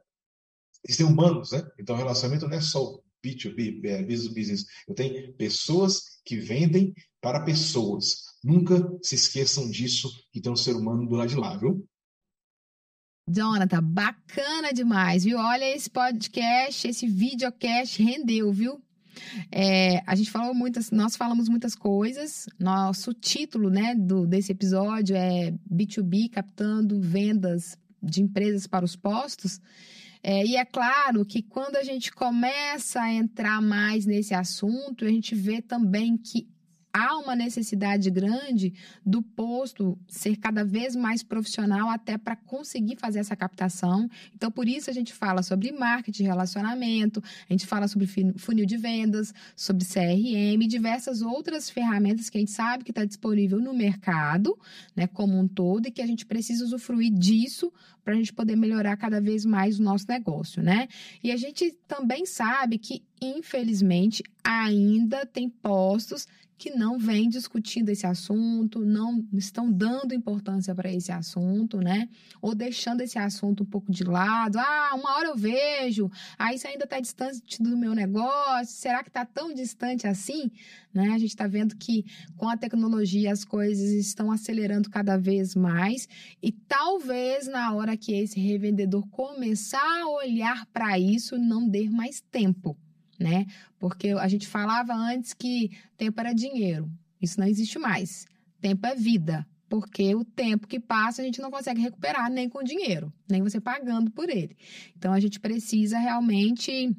existem 0.86 1.06
humanos, 1.06 1.52
né? 1.52 1.66
Então, 1.80 1.96
relacionamento 1.96 2.48
não 2.48 2.58
é 2.58 2.62
só 2.62 3.00
B2B, 3.26 3.86
é, 3.86 4.04
business 4.04 4.28
to 4.28 4.34
business. 4.34 4.66
Eu 4.88 4.96
tenho 4.96 5.34
pessoas 5.34 6.02
que 6.26 6.38
vendem 6.38 6.94
para 7.22 7.44
pessoas. 7.44 8.24
Nunca 8.44 8.76
se 9.02 9.16
esqueçam 9.16 9.70
disso, 9.70 10.10
que 10.32 10.42
tem 10.42 10.52
um 10.52 10.56
ser 10.56 10.76
humano 10.76 11.08
do 11.08 11.16
lado 11.16 11.30
de 11.30 11.36
lá, 11.36 11.56
viu? 11.58 11.88
Jonathan, 13.30 13.84
bacana 13.84 14.74
demais, 14.74 15.24
viu? 15.24 15.38
Olha 15.38 15.76
esse 15.76 15.90
podcast, 15.90 16.88
esse 16.88 17.08
videocast 17.08 18.02
rendeu, 18.02 18.52
viu? 18.52 18.82
É, 19.52 20.02
a 20.08 20.16
gente 20.16 20.32
falou 20.32 20.54
muitas, 20.54 20.90
nós 20.92 21.16
falamos 21.16 21.48
muitas 21.48 21.76
coisas. 21.76 22.48
Nosso 22.60 23.14
título, 23.14 23.70
né, 23.70 23.96
do 23.96 24.26
desse 24.26 24.52
episódio 24.52 25.16
é 25.16 25.54
B2B 25.72 26.30
captando 26.30 27.00
vendas 27.00 27.78
de 28.02 28.22
empresas 28.22 28.66
para 28.68 28.84
os 28.84 28.96
postos. 28.96 29.60
É, 30.24 30.46
e 30.46 30.56
é 30.56 30.64
claro 30.64 31.26
que 31.26 31.42
quando 31.42 31.78
a 31.78 31.84
gente 31.84 32.12
começa 32.12 33.02
a 33.02 33.12
entrar 33.12 33.62
mais 33.62 34.06
nesse 34.06 34.34
assunto, 34.34 35.04
a 35.04 35.10
gente 35.10 35.34
vê 35.34 35.62
também 35.62 36.16
que 36.16 36.48
há 36.94 37.18
uma 37.18 37.36
necessidade 37.36 38.10
grande 38.10 38.74
do 39.06 39.22
posto 39.22 39.98
ser 40.08 40.36
cada 40.38 40.64
vez 40.64 40.96
mais 40.96 41.24
profissional 41.24 41.90
até 41.90 42.18
para 42.18 42.36
conseguir 42.36 42.96
fazer 42.96 43.20
essa 43.20 43.36
captação. 43.36 44.10
Então, 44.36 44.52
por 44.52 44.68
isso 44.68 44.90
a 44.90 44.94
gente 44.94 45.14
fala 45.14 45.42
sobre 45.44 45.72
marketing, 45.72 46.24
relacionamento, 46.24 47.24
a 47.50 47.54
gente 47.54 47.66
fala 47.66 47.88
sobre 47.88 48.08
funil 48.38 48.66
de 48.66 48.78
vendas, 48.78 49.34
sobre 49.56 49.86
CRM, 49.86 50.68
diversas 50.68 51.22
outras 51.22 51.70
ferramentas 51.70 52.30
que 52.30 52.38
a 52.38 52.42
gente 52.42 52.52
sabe 52.52 52.84
que 52.84 52.92
está 52.92 53.06
disponível 53.06 53.60
no 53.60 53.74
mercado, 53.74 54.58
né, 54.96 55.08
como 55.08 55.38
um 55.40 55.48
todo, 55.48 55.88
e 55.88 55.92
que 55.92 56.02
a 56.02 56.08
gente 56.08 56.26
precisa 56.26 56.64
usufruir 56.64 57.12
disso 57.12 57.72
para 58.04 58.14
a 58.14 58.18
gente 58.18 58.34
poder 58.34 58.56
melhorar 58.56 58.98
cada 58.98 59.22
vez 59.22 59.46
mais 59.46 59.80
o 59.80 59.84
nosso 59.84 60.06
negócio, 60.10 60.62
né? 60.62 60.88
E 61.24 61.32
a 61.32 61.38
gente 61.38 61.72
também 61.88 62.26
sabe 62.26 62.78
que, 62.78 63.04
infelizmente, 63.22 64.24
ainda 64.44 65.26
tem 65.26 65.48
postos 65.48 66.28
que 66.62 66.70
não 66.70 67.00
vêm 67.00 67.28
discutindo 67.28 67.90
esse 67.90 68.06
assunto, 68.06 68.86
não 68.86 69.28
estão 69.34 69.72
dando 69.72 70.14
importância 70.14 70.76
para 70.76 70.94
esse 70.94 71.12
assunto, 71.12 71.80
né? 71.80 72.08
Ou 72.40 72.54
deixando 72.54 73.02
esse 73.02 73.18
assunto 73.18 73.64
um 73.64 73.66
pouco 73.66 73.92
de 73.92 74.04
lado. 74.04 74.60
Ah, 74.60 74.92
uma 74.94 75.16
hora 75.16 75.30
eu 75.30 75.36
vejo, 75.36 76.08
aí 76.38 76.56
isso 76.56 76.68
ainda 76.68 76.84
está 76.84 77.00
distante 77.00 77.64
do 77.64 77.76
meu 77.76 77.96
negócio, 77.96 78.76
será 78.76 79.02
que 79.02 79.10
está 79.10 79.26
tão 79.26 79.52
distante 79.56 80.06
assim? 80.06 80.52
Né? 80.94 81.08
A 81.10 81.18
gente 81.18 81.32
está 81.32 81.48
vendo 81.48 81.76
que 81.76 82.06
com 82.38 82.48
a 82.48 82.56
tecnologia 82.56 83.32
as 83.32 83.44
coisas 83.44 83.90
estão 83.90 84.32
acelerando 84.32 84.88
cada 84.88 85.18
vez 85.18 85.56
mais 85.56 86.08
e 86.44 86.52
talvez 86.52 87.48
na 87.48 87.74
hora 87.74 87.98
que 87.98 88.14
esse 88.14 88.40
revendedor 88.40 89.08
começar 89.08 90.04
a 90.04 90.08
olhar 90.08 90.68
para 90.68 91.00
isso, 91.00 91.40
não 91.40 91.68
dê 91.68 91.90
mais 91.90 92.22
tempo 92.22 92.78
né? 93.22 93.46
Porque 93.80 94.10
a 94.10 94.28
gente 94.28 94.48
falava 94.48 94.94
antes 94.94 95.34
que 95.34 95.72
tempo 95.96 96.20
era 96.20 96.34
dinheiro. 96.34 96.90
Isso 97.22 97.40
não 97.40 97.48
existe 97.48 97.78
mais. 97.78 98.26
Tempo 98.60 98.86
é 98.88 98.96
vida. 98.96 99.46
Porque 99.70 100.14
o 100.14 100.26
tempo 100.26 100.68
que 100.68 100.80
passa 100.82 101.22
a 101.22 101.26
gente 101.26 101.40
não 101.40 101.50
consegue 101.50 101.80
recuperar 101.80 102.30
nem 102.30 102.50
com 102.50 102.62
dinheiro, 102.62 103.14
nem 103.30 103.42
você 103.42 103.62
pagando 103.62 104.12
por 104.12 104.30
ele. 104.30 104.58
Então 104.98 105.14
a 105.14 105.20
gente 105.20 105.40
precisa 105.40 105.98
realmente 105.98 106.94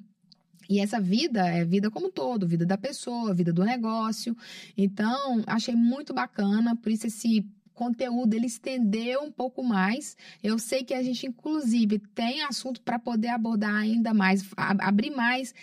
E 0.69 0.81
essa 0.81 1.01
vida 1.01 1.47
é 1.47 1.65
vida 1.65 1.91
como 1.91 2.07
um 2.07 2.11
todo, 2.11 2.47
vida 2.47 2.65
da 2.65 2.79
pessoa, 2.79 3.35
vida 3.35 3.53
do 3.53 3.65
negócio. 3.65 4.35
Então, 4.77 5.43
achei 5.47 5.75
muito 5.75 6.15
bacana, 6.15 6.75
por 6.77 6.91
isso 6.91 7.07
esse 7.07 7.45
conteúdo 7.75 8.35
ele 8.35 8.47
estendeu 8.47 9.23
um 9.23 9.33
pouco 9.33 9.63
mais. 9.63 10.17
Eu 10.43 10.59
sei 10.59 10.85
que 10.85 10.95
a 10.95 11.03
gente, 11.03 11.27
inclusive, 11.27 11.99
tem 11.99 12.43
assunto 12.43 12.81
para 12.81 12.99
poder 12.99 13.29
abordar 13.29 13.75
ainda 13.75 14.15
mais, 14.15 14.49
abrir 14.57 15.11
mais 15.11 15.55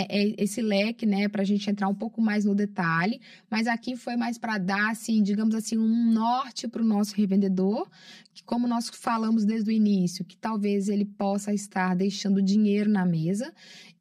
é, 0.00 0.06
é, 0.10 0.34
esse 0.38 0.60
leque, 0.60 1.06
né, 1.06 1.28
para 1.28 1.42
a 1.42 1.44
gente 1.44 1.70
entrar 1.70 1.88
um 1.88 1.94
pouco 1.94 2.20
mais 2.20 2.44
no 2.44 2.54
detalhe. 2.54 3.20
Mas 3.48 3.66
aqui 3.66 3.96
foi 3.96 4.16
mais 4.16 4.36
para 4.36 4.58
dar, 4.58 4.90
assim, 4.90 5.22
digamos 5.22 5.54
assim, 5.54 5.78
um 5.78 6.12
norte 6.12 6.66
para 6.66 6.82
o 6.82 6.84
nosso 6.84 7.14
revendedor, 7.14 7.88
que 8.34 8.42
como 8.42 8.66
nós 8.66 8.88
falamos 8.88 9.44
desde 9.44 9.70
o 9.70 9.72
início, 9.72 10.24
que 10.24 10.36
talvez 10.36 10.88
ele 10.88 11.04
possa 11.04 11.54
estar 11.54 11.94
deixando 11.94 12.42
dinheiro 12.42 12.90
na 12.90 13.06
mesa 13.06 13.52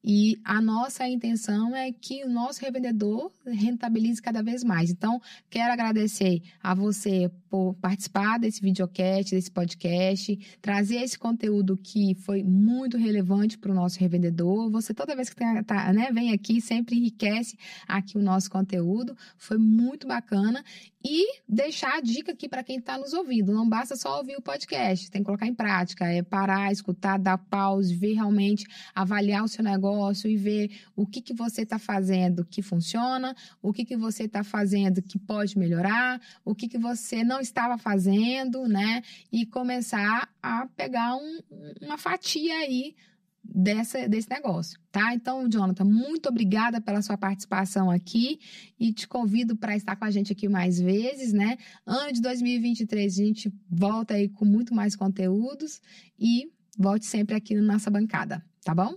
e 0.03 0.37
a 0.43 0.61
nossa 0.61 1.07
intenção 1.07 1.73
é 1.75 1.91
que 1.91 2.25
o 2.25 2.29
nosso 2.29 2.59
revendedor 2.59 3.31
rentabilize 3.45 4.21
cada 4.21 4.43
vez 4.43 4.63
mais. 4.63 4.89
Então, 4.89 5.21
quero 5.49 5.71
agradecer 5.71 6.41
a 6.61 6.75
você 6.75 7.31
por 7.49 7.75
participar 7.75 8.37
desse 8.37 8.61
videocast, 8.61 9.33
desse 9.33 9.49
podcast, 9.49 10.57
trazer 10.61 10.97
esse 10.97 11.17
conteúdo 11.17 11.77
que 11.77 12.15
foi 12.15 12.43
muito 12.43 12.97
relevante 12.97 13.57
para 13.57 13.71
o 13.71 13.75
nosso 13.75 13.99
revendedor. 13.99 14.69
Você, 14.71 14.93
toda 14.93 15.15
vez 15.15 15.29
que 15.29 15.35
tá, 15.63 15.93
né, 15.93 16.11
vem 16.11 16.33
aqui, 16.33 16.59
sempre 16.59 16.97
enriquece 16.97 17.57
aqui 17.87 18.17
o 18.17 18.21
nosso 18.21 18.49
conteúdo. 18.49 19.15
Foi 19.37 19.57
muito 19.57 20.05
bacana. 20.05 20.63
E 21.05 21.41
deixar 21.49 21.97
a 21.97 21.99
dica 21.99 22.31
aqui 22.31 22.47
para 22.47 22.63
quem 22.63 22.77
está 22.77 22.97
nos 22.97 23.11
ouvindo. 23.13 23.51
Não 23.51 23.67
basta 23.67 23.93
só 23.95 24.19
ouvir 24.19 24.37
o 24.37 24.41
podcast, 24.41 25.11
tem 25.11 25.21
que 25.21 25.25
colocar 25.25 25.45
em 25.45 25.53
prática. 25.53 26.05
É 26.05 26.23
parar, 26.23 26.71
escutar, 26.71 27.19
dar 27.19 27.37
pause, 27.37 27.93
ver 27.93 28.13
realmente, 28.13 28.65
avaliar 28.95 29.43
o 29.43 29.47
seu 29.49 29.63
negócio 29.63 30.29
e 30.29 30.37
ver 30.37 30.71
o 30.95 31.05
que, 31.05 31.21
que 31.21 31.33
você 31.33 31.63
está 31.63 31.77
fazendo 31.77 32.45
que 32.45 32.61
funciona, 32.61 33.35
o 33.61 33.73
que, 33.73 33.83
que 33.83 33.97
você 33.97 34.23
está 34.23 34.45
fazendo 34.45 35.01
que 35.01 35.19
pode 35.19 35.57
melhorar, 35.57 36.21
o 36.45 36.55
que, 36.55 36.69
que 36.69 36.77
você 36.77 37.21
não 37.21 37.41
estava 37.41 37.77
fazendo, 37.77 38.65
né? 38.67 39.01
E 39.29 39.45
começar 39.45 40.29
a 40.41 40.67
pegar 40.67 41.15
um, 41.15 41.39
uma 41.81 41.97
fatia 41.97 42.55
aí 42.59 42.95
dessa, 43.43 44.07
desse 44.07 44.29
negócio, 44.29 44.79
tá? 44.91 45.13
Então, 45.13 45.49
Jonathan, 45.49 45.83
muito 45.83 46.29
obrigada 46.29 46.79
pela 46.79 47.01
sua 47.01 47.17
participação 47.17 47.91
aqui 47.91 48.39
e 48.79 48.93
te 48.93 49.07
convido 49.07 49.55
para 49.55 49.75
estar 49.75 49.95
com 49.95 50.05
a 50.05 50.11
gente 50.11 50.31
aqui 50.31 50.47
mais 50.47 50.79
vezes, 50.79 51.33
né? 51.33 51.57
Ano 51.85 52.13
de 52.13 52.21
2023 52.21 53.13
a 53.13 53.23
gente 53.23 53.53
volta 53.69 54.13
aí 54.13 54.29
com 54.29 54.45
muito 54.45 54.73
mais 54.73 54.95
conteúdos 54.95 55.81
e 56.17 56.51
volte 56.77 57.05
sempre 57.05 57.35
aqui 57.35 57.53
na 57.53 57.73
nossa 57.73 57.91
bancada, 57.91 58.43
tá 58.63 58.73
bom? 58.73 58.95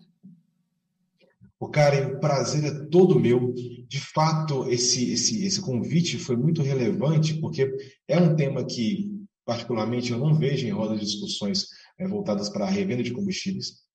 O 1.59 1.68
Karen, 1.68 2.12
o 2.12 2.20
prazer 2.20 2.64
é 2.64 2.86
todo 2.88 3.18
meu. 3.18 3.53
De 3.88 3.99
fato, 3.99 4.68
esse, 4.68 5.12
esse, 5.12 5.44
esse 5.44 5.61
convite 5.61 6.18
foi 6.18 6.36
muito 6.36 6.62
relevante, 6.62 7.34
porque 7.40 7.74
é 8.07 8.20
um 8.20 8.36
tema 8.36 8.64
que, 8.64 9.11
particularmente, 9.44 10.12
eu 10.12 10.18
não 10.18 10.34
vejo 10.34 10.66
em 10.66 10.70
rodas 10.70 11.01
de 11.01 11.07
discussões 11.07 11.68
é, 11.99 12.07
voltadas 12.07 12.51
para 12.51 12.66
a 12.66 12.70
revenda 12.70 13.03
de 13.03 13.12
combustíveis 13.12 13.86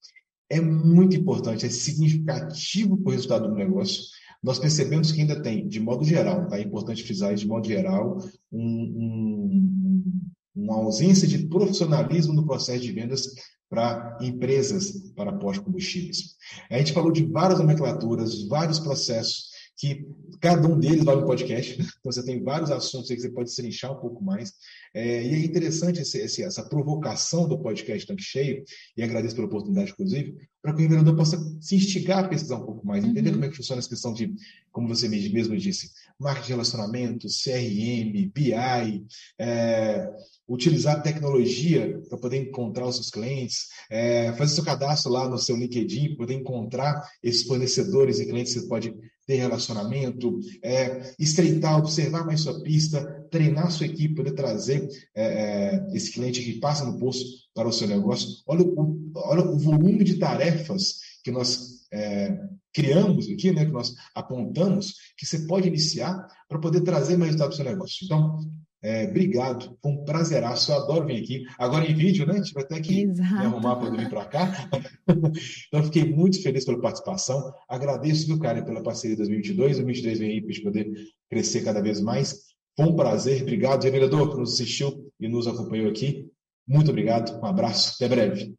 é 0.52 0.60
muito 0.60 1.16
importante, 1.16 1.66
é 1.66 1.70
significativo 1.70 2.98
para 2.98 3.10
o 3.10 3.14
resultado 3.14 3.48
do 3.48 3.56
negócio. 3.56 4.04
Nós 4.44 4.60
percebemos 4.60 5.12
que 5.12 5.22
ainda 5.22 5.42
tem, 5.42 5.68
de 5.68 5.80
modo 5.80 6.04
geral, 6.04 6.48
tá? 6.48 6.58
é 6.58 6.62
importante 6.62 7.04
frisar 7.04 7.34
de 7.34 7.48
modo 7.48 7.68
geral, 7.68 8.18
um, 8.52 8.62
um, 8.62 10.22
uma 10.56 10.76
ausência 10.76 11.28
de 11.28 11.48
profissionalismo 11.48 12.34
no 12.34 12.46
processo 12.46 12.82
de 12.82 12.92
vendas 12.92 13.28
para 13.70 14.18
empresas 14.20 14.92
para 15.16 15.32
pós-combustíveis. 15.32 16.36
A 16.70 16.78
gente 16.78 16.92
falou 16.92 17.12
de 17.12 17.24
várias 17.24 17.60
nomenclaturas, 17.60 18.46
vários 18.48 18.80
processos, 18.80 19.51
que 19.78 20.06
cada 20.40 20.68
um 20.68 20.80
deles 20.80 21.04
vale 21.04 21.22
um 21.22 21.26
podcast, 21.26 21.74
então 21.80 22.12
você 22.12 22.24
tem 22.24 22.44
vários 22.44 22.72
assuntos 22.72 23.10
aí 23.10 23.16
que 23.16 23.24
você 23.24 23.32
pode 23.32 23.52
se 23.52 23.66
inchar 23.66 23.92
um 23.92 24.00
pouco 24.00 24.24
mais. 24.24 24.54
É, 24.94 25.26
e 25.26 25.34
é 25.34 25.46
interessante 25.46 26.02
esse, 26.02 26.18
esse, 26.20 26.44
essa 26.44 26.64
provocação 26.68 27.48
do 27.48 27.60
podcast 27.60 28.06
Tanque 28.06 28.24
Cheio, 28.24 28.64
e 28.96 29.04
agradeço 29.04 29.36
pela 29.36 29.48
oportunidade, 29.48 29.92
inclusive, 29.92 30.36
para 30.62 30.74
que 30.74 30.82
o 30.82 30.86
empreendedor 30.86 31.16
possa 31.16 31.38
se 31.60 31.76
instigar 31.76 32.26
a 32.26 32.28
pesquisar 32.28 32.58
um 32.58 32.66
pouco 32.66 32.86
mais, 32.86 33.04
entender 33.04 33.30
uhum. 33.30 33.36
como 33.36 33.46
é 33.46 33.50
que 33.50 33.58
funciona 33.58 33.80
essa 33.80 33.90
questão 33.90 34.14
de, 34.14 34.34
como 34.72 34.88
você 34.88 35.08
mesmo 35.08 35.58
disse, 35.58 35.92
marketing 36.20 36.46
de 36.46 36.52
relacionamento, 36.54 37.28
CRM, 37.28 38.32
BI, 38.32 39.06
é, 39.40 40.08
utilizar 40.48 41.02
tecnologia 41.02 42.00
para 42.10 42.18
poder 42.18 42.38
encontrar 42.38 42.86
os 42.86 42.96
seus 42.96 43.10
clientes, 43.10 43.70
é, 43.90 44.32
fazer 44.34 44.56
seu 44.56 44.64
cadastro 44.64 45.12
lá 45.12 45.28
no 45.28 45.38
seu 45.38 45.56
LinkedIn, 45.56 46.16
poder 46.16 46.36
encontrar 46.36 47.02
esses 47.24 47.44
fornecedores 47.44 48.20
e 48.20 48.26
clientes 48.26 48.54
que 48.54 48.60
você 48.60 48.68
pode 48.68 48.94
ter 49.26 49.36
relacionamento, 49.36 50.40
é, 50.64 51.14
estreitar, 51.20 51.78
observar 51.78 52.26
mais 52.26 52.42
sua 52.42 52.62
pista, 52.62 53.04
treinar 53.30 53.72
sua 53.72 53.86
equipe, 53.86 54.16
poder 54.16 54.34
trazer 54.34 54.88
é, 55.16 55.24
é, 55.24 55.88
esse 55.94 56.12
cliente 56.12 56.44
que 56.44 56.60
passa 56.60 56.86
no 56.86 57.00
posto 57.00 57.26
para 57.54 57.68
o 57.68 57.74
seu 57.74 57.88
negócio. 57.88 58.30
Olha 58.46 58.64
o, 58.64 59.12
olha 59.16 59.42
o 59.42 59.58
volume 59.58 60.04
de 60.04 60.18
tarefas 60.18 61.00
que 61.24 61.32
nós 61.32 61.82
é, 61.94 62.38
criamos 62.74 63.30
aqui, 63.30 63.52
né, 63.52 63.66
que 63.66 63.72
nós 63.72 63.94
apontamos, 64.16 64.96
que 65.18 65.26
você 65.26 65.40
pode 65.40 65.68
iniciar 65.68 66.28
para 66.48 66.60
poder 66.60 66.82
trazer 66.82 67.18
mais 67.18 67.32
resultado 67.32 67.50
para 67.50 67.54
o 67.54 67.58
seu 67.58 67.66
negócio. 67.66 68.06
Então, 68.06 68.40
é, 68.84 69.08
obrigado, 69.08 69.78
foi 69.80 69.92
um 69.92 70.04
prazeraço, 70.04 70.72
eu 70.72 70.78
adoro 70.78 71.06
vir 71.06 71.22
aqui. 71.22 71.46
Agora 71.58 71.86
em 71.86 71.94
vídeo, 71.94 72.26
né? 72.26 72.34
A 72.34 72.38
gente 72.38 72.54
vai 72.54 72.66
ter 72.66 72.82
que 72.82 73.06
me 73.06 73.22
arrumar 73.22 73.76
para 73.76 73.92
vir 73.92 74.10
para 74.10 74.26
cá. 74.26 74.70
então, 75.68 75.84
fiquei 75.84 76.06
muito 76.06 76.42
feliz 76.42 76.66
pela 76.66 76.82
participação. 76.82 77.54
Agradeço, 77.70 78.26
viu, 78.26 78.40
cara, 78.40 78.64
pela 78.64 78.82
parceria 78.82 79.16
2022. 79.18 79.78
2023 79.78 80.20
vem 80.20 80.32
aí 80.32 80.42
para 80.42 80.50
a 80.50 80.54
gente 80.54 80.64
poder 80.64 80.94
crescer 81.30 81.64
cada 81.64 81.82
vez 81.82 82.02
mais. 82.02 82.52
Foi 82.76 82.88
um 82.88 82.96
prazer. 82.96 83.44
Obrigado, 83.44 83.84
vereador, 83.84 84.32
que 84.32 84.40
nos 84.40 84.54
assistiu 84.54 85.12
e 85.20 85.28
nos 85.28 85.46
acompanhou 85.46 85.90
aqui. 85.90 86.28
Muito 86.68 86.90
obrigado, 86.90 87.40
um 87.40 87.46
abraço, 87.46 87.94
até 87.96 88.08
breve. 88.08 88.56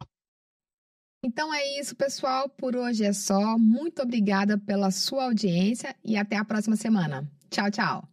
Então 1.25 1.53
é 1.53 1.79
isso, 1.81 1.97
pessoal. 1.97 2.49
Por 2.49 2.77
hoje 2.77 3.05
é 3.05 3.13
só. 3.13 3.57
Muito 3.59 4.03
obrigada 4.03 4.57
pela 4.59 4.91
sua 4.91 5.25
audiência 5.25 5.95
e 6.05 6.17
até 6.17 6.37
a 6.37 6.45
próxima 6.45 6.77
semana. 6.77 7.29
Tchau, 7.51 7.71
tchau. 7.71 8.09